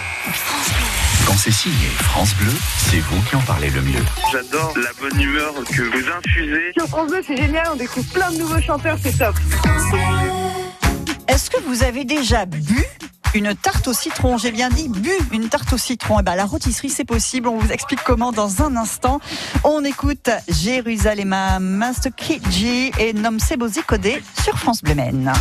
Quand 1.26 1.36
c'est 1.36 1.52
signé 1.52 1.86
France 1.98 2.34
Bleu, 2.36 2.52
c'est 2.78 3.00
vous 3.00 3.20
qui 3.22 3.36
en 3.36 3.40
parlez 3.40 3.68
le 3.70 3.82
mieux. 3.82 4.04
J'adore 4.32 4.72
la 4.76 4.90
bonne 5.00 5.20
humeur 5.20 5.52
que 5.64 5.82
vous 5.82 6.08
infusez. 6.18 6.72
Sur 6.78 6.88
France 6.88 7.10
Bleu, 7.10 7.20
c'est 7.26 7.36
génial, 7.36 7.68
on 7.72 7.76
découvre 7.76 8.10
plein 8.12 8.30
de 8.32 8.38
nouveaux 8.38 8.60
chanteurs, 8.60 8.96
c'est 9.02 9.18
top. 9.18 9.34
Est-ce 11.28 11.50
que 11.50 11.60
vous 11.66 11.82
avez 11.82 12.04
déjà 12.04 12.46
bu 12.46 12.84
une 13.36 13.54
tarte 13.54 13.86
au 13.86 13.92
citron. 13.92 14.38
J'ai 14.38 14.50
bien 14.50 14.70
dit 14.70 14.88
bu 14.88 15.10
une 15.32 15.48
tarte 15.48 15.72
au 15.72 15.78
citron. 15.78 16.20
Et 16.20 16.22
ben, 16.22 16.34
la 16.34 16.46
rôtisserie, 16.46 16.88
c'est 16.88 17.04
possible. 17.04 17.48
On 17.48 17.58
vous 17.58 17.70
explique 17.70 18.02
comment 18.02 18.32
dans 18.32 18.62
un 18.62 18.76
instant. 18.76 19.20
On 19.62 19.84
écoute 19.84 20.30
Jérusalem, 20.48 21.36
Master 21.60 22.12
Kidji 22.14 22.92
et 22.98 23.12
Nom 23.12 23.38
Sebozi 23.38 23.82
Codé 23.82 24.22
sur 24.42 24.58
France 24.58 24.82
Bleu 24.82 24.94
Maine. 24.94 25.32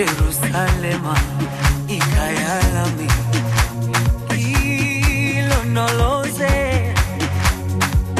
Jerusalema 0.00 1.14
ikhaya 1.96 2.54
lami 2.74 3.08
ilondoloze 5.36 6.54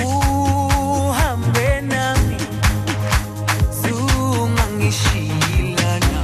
uhambe 0.05 1.69
nami 1.93 2.37
zungangishilana 3.81 6.21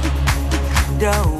dawo 1.01 1.36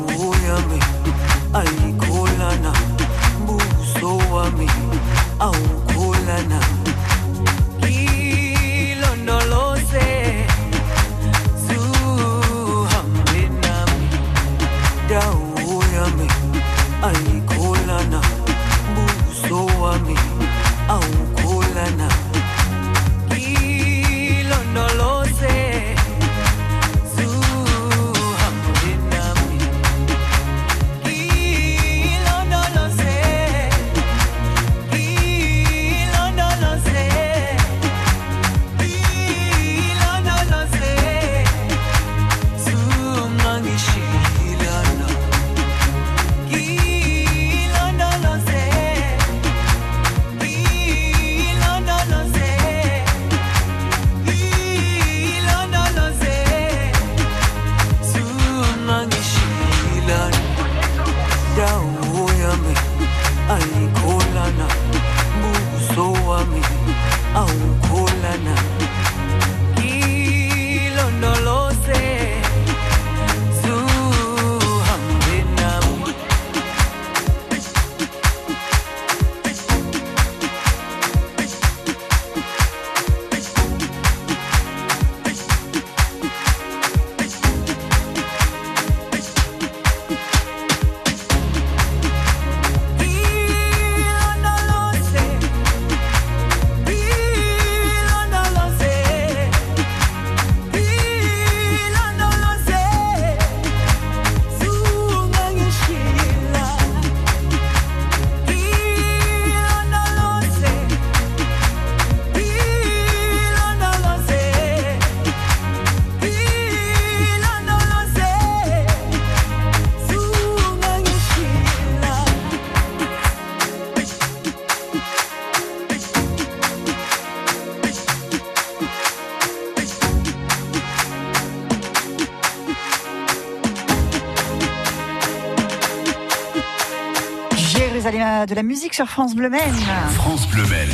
la 138.57 138.63
musique 138.63 138.95
sur 138.95 139.07
France 139.07 139.35
Bleu 139.35 139.51
Maine. 139.51 139.75
France 140.15 140.47
Bleu 140.47 140.63
Maine. 140.65 140.89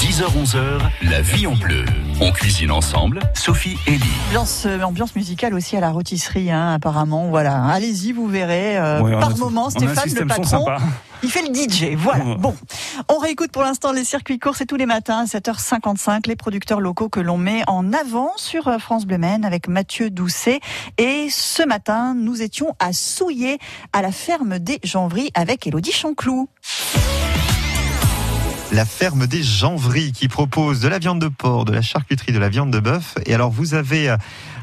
10h-11h, 0.00 0.80
la 1.10 1.20
vie 1.20 1.46
en 1.46 1.54
bleu. 1.54 1.84
On 2.22 2.32
cuisine 2.32 2.70
ensemble, 2.70 3.20
Sophie 3.34 3.76
et 3.86 3.90
Lee. 3.98 4.00
Ambiance, 4.28 4.64
euh, 4.64 4.80
ambiance 4.80 5.14
musicale 5.14 5.52
aussi 5.52 5.76
à 5.76 5.80
la 5.80 5.90
rôtisserie, 5.90 6.50
hein, 6.50 6.72
apparemment. 6.72 7.26
Voilà, 7.28 7.64
allez-y, 7.66 8.12
vous 8.12 8.26
verrez. 8.28 8.78
euh, 8.78 9.02
Ouais, 9.02 9.12
par 9.20 9.36
moment, 9.36 9.68
Stéphane, 9.68 10.08
le 10.14 10.26
patron, 10.26 10.64
il 11.22 11.30
fait 11.30 11.42
le 11.46 11.54
DJ. 11.54 11.94
Voilà. 11.98 12.24
Bon, 12.38 12.54
on 12.58 12.71
réécoute 13.22 13.52
pour 13.52 13.62
l'instant 13.62 13.92
les 13.92 14.04
circuits 14.04 14.40
courts. 14.40 14.56
C'est 14.56 14.66
tous 14.66 14.76
les 14.76 14.86
matins 14.86 15.18
à 15.18 15.24
7h55 15.24 16.26
les 16.26 16.34
producteurs 16.34 16.80
locaux 16.80 17.08
que 17.08 17.20
l'on 17.20 17.38
met 17.38 17.62
en 17.68 17.92
avant 17.92 18.32
sur 18.36 18.66
euh, 18.66 18.78
France 18.78 19.06
Bleu 19.06 19.18
avec 19.44 19.68
Mathieu 19.68 20.10
Doucet. 20.10 20.58
Et 20.98 21.28
ce 21.30 21.62
matin, 21.64 22.14
nous 22.14 22.42
étions 22.42 22.74
à 22.80 22.92
Souillé, 22.92 23.58
à 23.92 24.02
la 24.02 24.10
ferme 24.10 24.58
des 24.58 24.80
Janvries 24.82 25.30
avec 25.34 25.66
Elodie 25.66 25.92
Chanclou. 25.92 26.48
La 28.72 28.86
ferme 28.86 29.26
des 29.26 29.42
Janvries 29.42 30.12
qui 30.12 30.28
propose 30.28 30.80
de 30.80 30.88
la 30.88 30.98
viande 30.98 31.20
de 31.20 31.28
porc, 31.28 31.66
de 31.66 31.74
la 31.74 31.82
charcuterie, 31.82 32.32
de 32.32 32.38
la 32.38 32.48
viande 32.48 32.70
de 32.70 32.80
bœuf. 32.80 33.16
Et 33.26 33.34
alors 33.34 33.50
vous 33.50 33.74
avez 33.74 34.16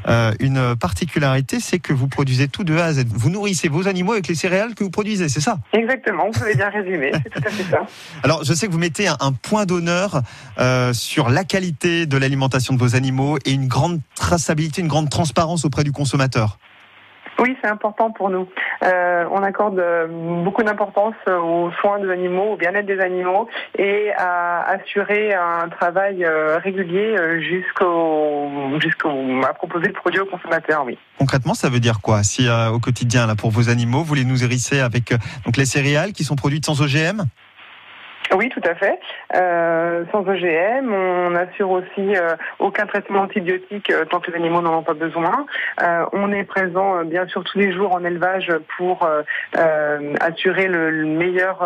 euh, 0.08 0.34
une 0.40 0.76
particularité, 0.76 1.60
c'est 1.60 1.78
que 1.78 1.94
vous 1.94 2.08
produisez 2.08 2.48
tout 2.48 2.64
de 2.64 2.76
A 2.76 2.86
à 2.86 2.94
Z. 2.94 3.06
Vous 3.10 3.30
nourrissez 3.30 3.68
vos 3.68 3.88
animaux 3.88 4.14
avec 4.14 4.28
les 4.28 4.34
céréales 4.34 4.74
que 4.74 4.84
vous 4.84 4.90
produisez, 4.90 5.30
c'est 5.30 5.42
ça? 5.42 5.60
Exactement, 5.74 6.24
vous 6.34 6.42
avez 6.42 6.56
bien 6.56 6.70
résumé, 6.70 7.12
c'est 7.24 7.30
tout 7.30 7.48
à 7.48 7.52
fait 7.52 7.70
ça. 7.70 7.86
Alors 8.24 8.44
je 8.44 8.52
sais 8.52 8.66
que 8.66 8.72
vous 8.72 8.80
mettez 8.80 9.08
un, 9.08 9.18
un 9.20 9.32
point 9.32 9.68
d'honneur 9.68 10.24
euh, 10.58 10.92
sur 10.92 11.30
la 11.30 11.44
qualité 11.44 12.08
de 12.08 12.18
l'alimentation 12.18 12.74
de 12.74 12.80
vos 12.80 12.96
animaux 12.96 13.38
et 13.46 13.52
une 13.52 13.68
grande 13.68 14.00
traçabilité, 14.16 14.82
une 14.82 14.88
grande 14.88 15.12
transparence 15.12 15.66
auprès 15.66 15.84
du 15.84 15.92
consommateur. 15.92 16.58
Oui, 17.40 17.56
c'est 17.62 17.70
important 17.70 18.12
pour 18.12 18.30
nous. 18.30 18.48
Euh, 18.84 19.26
on 19.32 19.42
accorde 19.44 19.80
euh, 19.80 20.08
beaucoup 20.44 20.64
d'importance 20.64 21.16
aux 21.28 21.72
soins 21.80 22.00
des 22.00 22.10
animaux, 22.12 22.54
au 22.54 22.58
bien-être 22.58 22.86
des 22.86 23.00
animaux 23.00 23.48
et 23.78 24.12
à 24.18 24.62
assurer 24.70 25.34
un 25.34 25.70
travail 25.70 26.26
euh, 26.26 26.58
régulier 26.58 27.16
jusqu'au 27.40 28.50
jusqu'au 28.82 29.10
à 29.48 29.54
proposer 29.54 29.88
le 29.88 29.94
produit 29.94 30.20
au 30.20 30.26
consommateur. 30.26 30.84
Oui. 30.86 30.98
Concrètement, 31.18 31.54
ça 31.54 31.70
veut 31.70 31.80
dire 31.80 32.02
quoi? 32.02 32.24
Si 32.24 32.48
au 32.50 32.80
quotidien, 32.80 33.26
là, 33.26 33.36
pour 33.36 33.52
vos 33.52 33.70
animaux, 33.70 34.04
vous 34.04 34.16
les 34.16 34.26
nourrissez 34.26 34.80
avec 34.82 35.14
donc 35.46 35.58
les 35.58 35.66
céréales 35.66 36.12
qui 36.12 36.24
sont 36.24 36.36
produites 36.36 36.66
sans 36.66 36.82
OGM 36.82 37.24
Oui, 38.36 38.50
tout 38.50 38.62
à 38.64 38.76
fait. 38.76 39.00
Euh, 39.36 40.06
sans 40.12 40.22
OGM, 40.22 40.94
on 40.94 41.36
assure 41.36 41.72
aussi 41.72 42.16
euh, 42.16 42.36
aucun 42.60 42.86
traitement 42.86 43.22
antibiotique 43.22 43.90
euh, 43.90 44.06
tant 44.06 44.20
que 44.20 44.30
les 44.30 44.38
animaux 44.38 44.62
n'en 44.62 44.78
ont 44.78 44.84
pas 44.84 44.94
besoin. 44.94 45.46
On 46.14 46.32
est 46.32 46.44
présent 46.44 47.04
bien 47.04 47.26
sûr 47.28 47.44
tous 47.44 47.58
les 47.58 47.74
jours 47.74 47.94
en 47.94 48.04
élevage 48.04 48.52
pour 48.78 49.08
assurer 50.20 50.68
le, 50.68 50.90
le 50.90 51.06
meilleur 51.06 51.66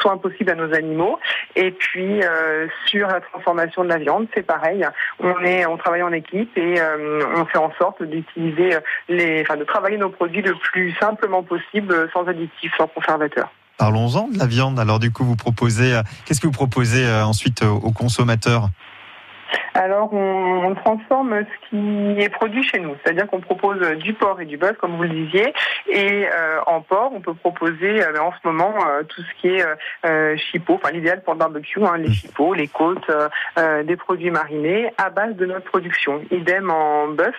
soin 0.00 0.16
possible 0.16 0.50
à 0.50 0.54
nos 0.54 0.72
animaux. 0.74 1.18
Et 1.56 1.70
puis 1.72 2.20
sur 2.86 3.08
la 3.08 3.20
transformation 3.20 3.84
de 3.84 3.88
la 3.88 3.98
viande, 3.98 4.28
c'est 4.34 4.46
pareil. 4.46 4.86
On 5.20 5.38
est, 5.44 5.66
on 5.66 5.76
travaille 5.76 6.02
en 6.02 6.12
équipe 6.12 6.56
et 6.56 6.76
on 7.36 7.44
fait 7.46 7.58
en 7.58 7.72
sorte 7.78 8.02
d'utiliser 8.02 8.76
les, 9.08 9.42
enfin 9.42 9.56
de 9.56 9.64
travailler 9.64 9.98
nos 9.98 10.10
produits 10.10 10.42
le 10.42 10.54
plus 10.54 10.92
simplement 11.00 11.42
possible, 11.42 12.08
sans 12.12 12.26
additifs, 12.26 12.74
sans 12.76 12.86
conservateurs. 12.86 13.50
Parlons-en 13.82 14.28
de 14.28 14.38
la 14.38 14.46
viande. 14.46 14.78
Alors 14.78 15.00
du 15.00 15.10
coup, 15.10 15.24
vous 15.24 15.34
proposez, 15.34 15.92
euh, 15.92 16.02
qu'est-ce 16.24 16.40
que 16.40 16.46
vous 16.46 16.52
proposez 16.52 17.04
euh, 17.04 17.26
ensuite 17.26 17.64
euh, 17.64 17.68
aux 17.68 17.90
consommateurs? 17.90 18.70
Alors, 19.74 20.12
on, 20.12 20.66
on 20.66 20.74
transforme 20.74 21.40
ce 21.40 21.68
qui 21.68 22.20
est 22.20 22.28
produit 22.28 22.62
chez 22.62 22.78
nous. 22.78 22.94
C'est-à-dire 23.02 23.26
qu'on 23.26 23.40
propose 23.40 23.80
du 23.98 24.12
porc 24.14 24.40
et 24.40 24.44
du 24.44 24.56
bœuf, 24.56 24.76
comme 24.78 24.96
vous 24.96 25.02
le 25.04 25.08
disiez. 25.08 25.52
Et 25.90 26.26
euh, 26.26 26.60
en 26.66 26.80
porc, 26.80 27.12
on 27.14 27.20
peut 27.20 27.34
proposer 27.34 28.02
euh, 28.02 28.20
en 28.20 28.32
ce 28.32 28.48
moment 28.48 28.74
euh, 28.86 29.02
tout 29.02 29.22
ce 29.22 29.40
qui 29.40 29.48
est 29.48 29.64
euh, 29.64 29.74
euh, 30.06 30.36
chipot, 30.36 30.74
enfin 30.74 30.90
l'idéal 30.92 31.22
pour 31.22 31.34
le 31.34 31.38
barbecue, 31.38 31.84
hein, 31.84 31.96
les 31.96 32.12
chipots, 32.12 32.54
les 32.54 32.68
côtes, 32.68 33.08
euh, 33.10 33.28
euh, 33.58 33.82
des 33.82 33.96
produits 33.96 34.30
marinés 34.30 34.92
à 34.98 35.10
base 35.10 35.34
de 35.36 35.46
notre 35.46 35.64
production. 35.64 36.20
Idem 36.30 36.70
en 36.70 37.08
bœuf, 37.08 37.34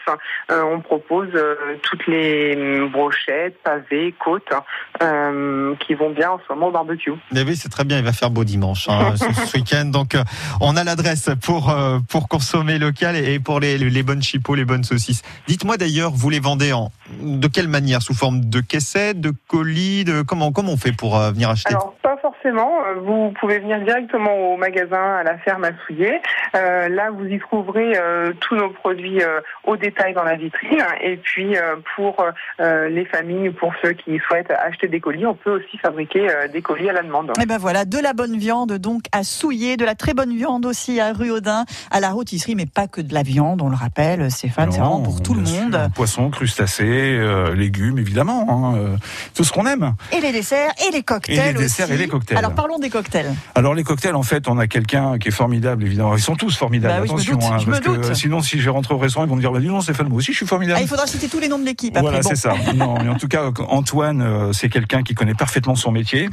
euh, 0.52 0.64
on 0.64 0.80
propose 0.82 1.30
euh, 1.36 1.56
toutes 1.82 2.06
les 2.08 2.56
hum, 2.56 2.90
brochettes, 2.90 3.62
pavés, 3.64 4.14
côtes 4.20 4.54
euh, 5.02 5.76
qui 5.80 5.94
vont 5.94 6.10
bien 6.10 6.32
en 6.32 6.40
ce 6.40 6.54
moment 6.54 6.68
au 6.68 6.72
barbecue. 6.72 7.14
Mais 7.32 7.44
oui, 7.44 7.56
c'est 7.56 7.70
très 7.70 7.84
bien, 7.84 7.98
il 7.98 8.04
va 8.04 8.14
faire 8.14 8.30
beau 8.30 8.44
dimanche 8.44 8.88
hein, 8.90 9.16
ce, 9.16 9.32
ce 9.34 9.58
week-end. 9.58 9.86
Donc, 9.86 10.16
on 10.62 10.76
a 10.76 10.84
l'adresse 10.84 11.30
pour, 11.46 11.70
euh, 11.70 12.00
pour 12.10 12.28
consommer 12.28 12.78
local 12.78 13.16
et 13.16 13.40
pour 13.40 13.60
les, 13.60 13.78
les 13.78 14.04
bonnes 14.04 14.24
chipots, 14.24 14.56
les 14.56 14.66
bonnes 14.66 14.84
saucisses. 14.84 15.22
Dites-moi 15.48 15.78
d'ailleurs, 15.78 16.12
vous 16.12 16.30
les 16.30 16.40
vendez 16.40 16.74
en 16.74 16.92
de 17.22 17.48
quelle 17.48 17.68
manière? 17.68 18.02
Sous 18.02 18.14
forme 18.14 18.46
de 18.46 18.60
caissettes, 18.60 19.22
de 19.22 19.34
colis 19.48 20.04
de, 20.04 20.22
comment, 20.22 20.52
comment 20.52 20.72
on 20.72 20.78
fait 20.78 20.92
pour 20.92 21.18
euh, 21.18 21.32
venir 21.32 21.50
acheter? 21.50 21.74
Alors, 21.74 21.96
pas 22.02 22.18
forcément. 22.18 22.72
Euh, 22.88 23.00
Vous 23.00 23.34
pouvez 23.40 23.60
venir 23.60 23.80
directement 23.82 24.54
au 24.54 24.58
magasin, 24.58 25.18
à 25.20 25.24
la 25.24 25.38
ferme 25.38 25.64
à 25.64 25.72
Souillet. 25.86 26.22
Euh, 26.56 26.90
là, 26.90 27.12
vous 27.12 27.26
y 27.26 27.40
trouverez 27.40 27.94
euh, 27.98 28.34
tous 28.40 28.56
nos 28.56 28.70
produits 28.70 29.22
euh, 29.22 29.42
au 29.64 29.78
détail 29.78 30.14
dans 30.14 30.24
la 30.24 30.36
vitrine. 30.36 30.84
Et 31.02 31.18
puis, 31.18 31.56
euh, 31.56 31.76
pour 31.96 32.26
euh, 32.60 32.90
les 32.90 33.06
familles, 33.06 33.52
pour 33.52 33.74
ceux 33.82 33.94
qui 33.94 34.20
souhaitent 34.28 34.52
acheter 34.52 34.88
des 34.88 35.00
colis, 35.00 35.26
on 35.26 35.36
peut 35.36 35.52
aussi 35.52 35.78
fabriquer 35.78 36.30
euh, 36.30 36.48
des 36.48 36.62
colis 36.62 36.90
à 36.90 36.94
la 36.94 37.04
demande. 37.04 37.32
Et 37.42 37.46
ben 37.46 37.58
voilà, 37.58 37.86
de 37.86 38.00
la 38.00 38.14
bonne 38.14 38.38
viande 38.38 38.74
donc 38.74 39.04
à 39.12 39.24
souiller, 39.24 39.78
de 39.78 39.86
la 39.86 39.96
très 39.96 40.14
bonne 40.14 40.36
viande 40.36 40.66
aussi 40.66 41.00
à 41.00 41.14
rue 41.14 41.32
Audin, 41.32 41.66
à 41.94 42.00
la 42.00 42.12
rôtisserie, 42.12 42.56
mais 42.56 42.66
pas 42.66 42.88
que 42.88 43.02
de 43.02 43.14
la 43.14 43.22
viande, 43.24 43.62
on 43.62 43.70
le 43.70 43.76
rappelle, 43.76 44.30
Stéphane, 44.32 44.72
c'est 44.72 44.80
vraiment 44.80 45.00
pour 45.02 45.22
tout 45.22 45.36
le 45.36 45.42
monde. 45.42 45.90
Poissons, 45.94 46.32
crustacés, 46.32 46.84
euh, 46.84 47.54
légumes, 47.54 48.00
évidemment. 48.00 48.74
hein, 48.74 48.78
euh, 48.78 48.98
tout 49.36 49.44
ce 49.44 49.54
qu'on 49.54 49.68
aime. 49.68 49.94
Et 50.12 50.20
les 50.20 50.32
desserts 50.32 50.72
et 50.88 50.92
les 50.92 51.04
cocktails. 51.04 51.38
Et 51.38 51.54
les 51.54 51.60
desserts 51.60 51.86
aussi. 51.86 51.94
et 51.94 51.98
les 51.98 52.08
cocktails. 52.08 52.38
Alors 52.38 52.54
parlons 52.54 52.80
des 52.80 52.90
cocktails. 52.90 53.34
Alors 53.54 53.76
les 53.76 53.84
cocktails, 53.84 54.16
en 54.16 54.24
fait, 54.24 54.48
on 54.48 54.58
a 54.58 54.66
quelqu'un 54.68 55.20
qui 55.20 55.28
est 55.28 55.32
formidable, 55.32 55.84
évidemment. 55.86 56.16
Ils 56.16 56.22
sont 56.22 56.36
tous 56.36 56.58
formidables. 56.58 57.08
Bah 57.08 57.14
oui, 57.16 57.24
je 57.24 57.32
me 57.32 57.36
Attention, 57.36 57.36
doute, 57.36 57.44
hein, 57.44 57.58
je 57.60 57.92
me 57.94 58.02
que 58.10 58.14
sinon, 58.16 58.42
si 58.42 58.60
je 58.60 58.66
vais 58.66 58.72
rentrer 58.72 58.96
au 58.96 58.98
restaurant, 58.98 59.26
ils 59.26 59.30
vont 59.30 59.36
me 59.36 59.42
dire, 59.42 59.52
bah, 59.52 59.60
dis 59.60 59.68
non, 59.68 59.82
Stéphane, 59.82 60.08
moi 60.10 60.18
aussi, 60.18 60.32
je 60.32 60.38
suis 60.38 60.48
formidable. 60.48 60.80
Ah, 60.80 60.82
il 60.84 60.88
faudra 60.88 61.06
citer 61.06 61.28
tous 61.28 61.40
les 61.40 61.48
noms 61.48 61.60
de 61.60 61.66
l'équipe. 61.66 61.96
Voilà. 61.98 62.22
Bon. 62.22 62.30
c'est 62.30 62.36
ça. 62.36 62.54
Non, 62.76 62.96
mais 63.04 63.10
en 63.10 63.18
tout 63.18 63.28
cas, 63.28 63.52
Antoine, 63.70 64.22
euh, 64.22 64.52
c'est 64.52 64.70
quelqu'un 64.70 65.04
qui 65.04 65.14
connaît 65.14 65.36
parfaitement 65.36 65.76
son 65.76 65.92
métier 65.92 66.30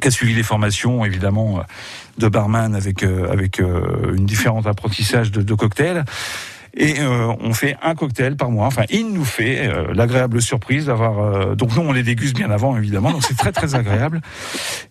qui 0.00 0.08
a 0.08 0.10
suivi 0.10 0.34
les 0.34 0.42
formations 0.42 1.04
évidemment 1.04 1.58
euh, 1.58 1.62
de 2.18 2.28
barman 2.28 2.74
avec 2.74 3.02
euh, 3.02 3.30
avec 3.30 3.60
euh, 3.60 4.14
une 4.16 4.26
différente 4.26 4.66
apprentissage 4.66 5.30
de, 5.30 5.42
de 5.42 5.54
cocktails. 5.54 6.04
Et 6.76 7.00
euh, 7.00 7.34
on 7.40 7.52
fait 7.52 7.76
un 7.82 7.96
cocktail 7.96 8.36
par 8.36 8.48
mois. 8.52 8.66
Enfin, 8.68 8.84
il 8.90 9.12
nous 9.12 9.24
fait 9.24 9.66
euh, 9.66 9.92
l'agréable 9.92 10.40
surprise 10.40 10.86
d'avoir. 10.86 11.18
euh, 11.18 11.54
donc 11.56 11.74
nous, 11.74 11.82
on 11.82 11.90
les 11.90 12.04
déguste 12.04 12.36
bien 12.36 12.48
avant, 12.48 12.76
évidemment. 12.76 13.10
Donc 13.10 13.24
c'est 13.24 13.36
très 13.36 13.50
très 13.50 13.74
agréable. 13.74 14.20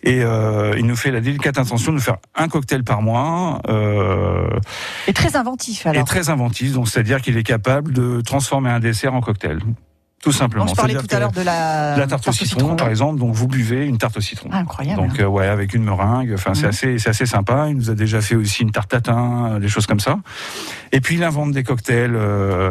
Et 0.02 0.22
euh, 0.22 0.74
il 0.76 0.84
nous 0.84 0.94
fait 0.96 1.10
la 1.10 1.22
délicate 1.22 1.56
intention 1.56 1.92
de 1.92 1.96
nous 1.96 2.02
faire 2.02 2.18
un 2.34 2.48
cocktail 2.48 2.84
par 2.84 3.00
mois. 3.00 3.62
Euh, 3.70 4.50
Et 5.08 5.14
très 5.14 5.36
inventif 5.36 5.86
alors. 5.86 6.02
et 6.02 6.04
très 6.04 6.28
inventif. 6.28 6.72
Donc 6.74 6.86
c'est-à-dire 6.86 7.22
qu'il 7.22 7.38
est 7.38 7.42
capable 7.44 7.94
de 7.94 8.20
transformer 8.20 8.68
un 8.68 8.80
dessert 8.80 9.14
en 9.14 9.22
cocktail. 9.22 9.60
Tout 10.22 10.32
simplement. 10.32 10.66
On 10.68 10.74
parlait 10.74 10.94
tout 10.94 11.06
à 11.10 11.18
l'heure 11.18 11.32
de 11.32 11.40
la, 11.40 11.96
la 11.96 12.06
tarte, 12.06 12.28
au 12.28 12.32
citron, 12.32 12.76
par 12.76 12.88
exemple. 12.88 13.18
Donc 13.18 13.32
vous 13.34 13.48
buvez 13.48 13.86
une 13.86 13.96
tarte 13.96 14.18
au 14.18 14.20
citron. 14.20 14.50
Ah, 14.52 14.58
incroyable. 14.58 15.00
Donc 15.00 15.18
euh, 15.18 15.24
ouais, 15.24 15.46
avec 15.46 15.72
une 15.72 15.82
meringue. 15.82 16.32
Enfin, 16.34 16.52
c'est 16.54 16.64
Mhm. 16.64 16.68
assez, 16.68 16.98
c'est 16.98 17.08
assez 17.10 17.24
sympa. 17.26 17.68
Il 17.70 17.76
nous 17.76 17.88
a 17.90 17.94
déjà 17.94 18.20
fait 18.20 18.34
aussi 18.36 18.62
une 18.62 18.70
tarte 18.70 18.90
tatin, 18.90 19.52
euh, 19.54 19.58
des 19.58 19.68
choses 19.68 19.86
comme 19.86 20.00
ça. 20.00 20.18
Et 20.92 21.00
puis 21.00 21.14
il 21.16 21.24
invente 21.24 21.52
des 21.52 21.62
cocktails. 21.62 22.14
euh, 22.14 22.70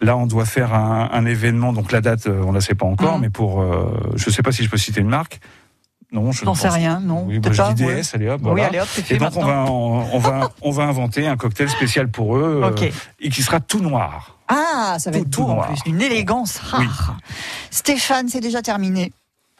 Là, 0.00 0.16
on 0.16 0.26
doit 0.26 0.46
faire 0.46 0.74
un, 0.74 1.10
un 1.12 1.24
événement. 1.26 1.72
Donc 1.72 1.92
la 1.92 2.00
date, 2.00 2.26
euh, 2.26 2.42
on 2.44 2.50
la 2.50 2.60
sait 2.60 2.74
pas 2.74 2.86
encore, 2.86 3.16
Mhm. 3.16 3.20
mais 3.22 3.30
pour, 3.30 3.62
euh, 3.62 3.94
je 4.16 4.30
sais 4.30 4.42
pas 4.42 4.50
si 4.50 4.64
je 4.64 4.68
peux 4.68 4.76
citer 4.76 5.00
une 5.00 5.08
marque. 5.08 5.38
Non, 6.12 6.30
je 6.30 6.44
J'en 6.44 6.52
ne 6.52 6.56
sais 6.56 6.68
rien, 6.68 7.00
non. 7.00 7.24
Oui, 7.26 7.38
bah, 7.38 7.50
je 7.52 7.56
pas, 7.56 7.72
dis 7.72 7.84
ouais. 7.86 8.02
DS, 8.02 8.14
allez 8.14 8.28
hop. 8.28 8.40
Oui, 8.42 8.50
voilà. 8.50 8.66
allez 8.66 8.80
hop, 8.80 8.88
c'est 8.92 9.02
fait 9.02 9.14
Et 9.14 9.18
donc 9.18 9.32
on 9.36 9.44
va, 9.44 9.64
on, 9.70 10.06
on 10.12 10.18
va, 10.18 10.50
on 10.60 10.70
va 10.70 10.82
inventer 10.84 11.26
un 11.26 11.36
cocktail 11.36 11.70
spécial 11.70 12.08
pour 12.10 12.36
eux, 12.36 12.60
euh, 12.64 12.90
et 13.18 13.30
qui 13.30 13.42
sera 13.42 13.60
tout 13.60 13.80
noir. 13.80 14.36
Ah, 14.48 14.96
ça 14.98 15.10
va 15.10 15.16
Tout- 15.18 15.24
être 15.24 15.30
tout 15.30 15.44
beau 15.46 15.52
en 15.52 15.62
plus, 15.62 15.82
d'une 15.84 16.02
élégance 16.02 16.58
rare. 16.58 17.16
Stéphane, 17.70 18.28
c'est 18.28 18.40
déjà 18.40 18.60
terminé. 18.62 19.12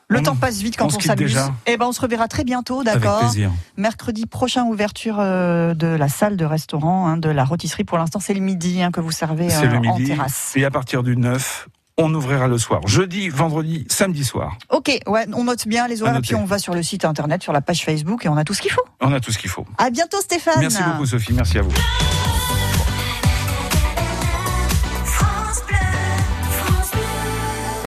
Le 0.09 0.19
On- 0.19 0.23
temps 0.25 0.37
passe 0.37 0.61
vite 0.61 0.77
quand 0.77 0.95
on 0.95 1.01
s'amuse. 1.01 1.39
Eh 1.65 1.79
ben, 1.79 1.87
on 1.87 1.93
se 1.93 2.01
reverra 2.03 2.29
très 2.29 2.45
bientôt, 2.45 2.81
Avec 2.81 2.95
d'accord 2.95 3.21
plaisir. 3.21 3.51
Mercredi 3.79 4.27
prochain, 4.27 4.65
ouverture 4.65 5.17
euh, 5.21 5.73
de 5.73 5.87
la 5.87 6.09
salle 6.09 6.37
de 6.37 6.45
restaurant, 6.45 7.07
hein, 7.07 7.17
de 7.17 7.31
la 7.31 7.45
rôtisserie. 7.45 7.85
Pour 7.85 7.97
l'instant, 7.97 8.21
c'est 8.21 8.35
le 8.35 8.41
midi 8.41 8.83
hein, 8.83 8.91
que 8.91 9.01
vous 9.01 9.11
servez 9.13 9.49
euh, 9.55 9.63
le 9.67 9.79
en 9.89 9.97
midi. 9.97 10.09
terrasse. 10.11 10.53
Et 10.55 10.67
à 10.67 10.71
partir 10.71 11.03
du 11.03 11.17
9, 11.17 11.69
on 11.97 12.13
ouvrira 12.15 12.49
le 12.49 12.59
soir. 12.59 12.81
Jeudi, 12.87 13.29
vendredi, 13.29 13.87
samedi 13.89 14.25
soir. 14.25 14.57
Ok, 14.71 14.99
ouais, 15.07 15.27
on 15.33 15.45
note 15.45 15.67
bien 15.67 15.89
les 15.89 16.03
horaires, 16.03 16.21
puis 16.23 16.35
on 16.35 16.45
va 16.45 16.59
sur 16.59 16.75
le 16.75 16.83
site 16.83 17.05
internet, 17.05 17.43
sur 17.43 17.53
la 17.53 17.61
page 17.61 17.85
Facebook, 17.85 18.25
et 18.25 18.29
on 18.29 18.37
a 18.37 18.45
tout 18.45 18.55
ce 18.55 18.63
qu'il 18.63 18.71
faut. 18.71 18.85
On 19.01 19.13
a 19.13 19.21
tout 19.21 19.33
ce 19.33 19.39
qu'il 19.39 19.51
faut. 19.51 19.67
À 19.79 19.91
bientôt, 19.91 20.21
Stéphane. 20.21 20.61
Merci 20.61 20.83
beaucoup, 20.83 21.07
Sophie. 21.07 21.33
Merci 21.33 21.59
à 21.59 21.63
vous. 21.63 21.73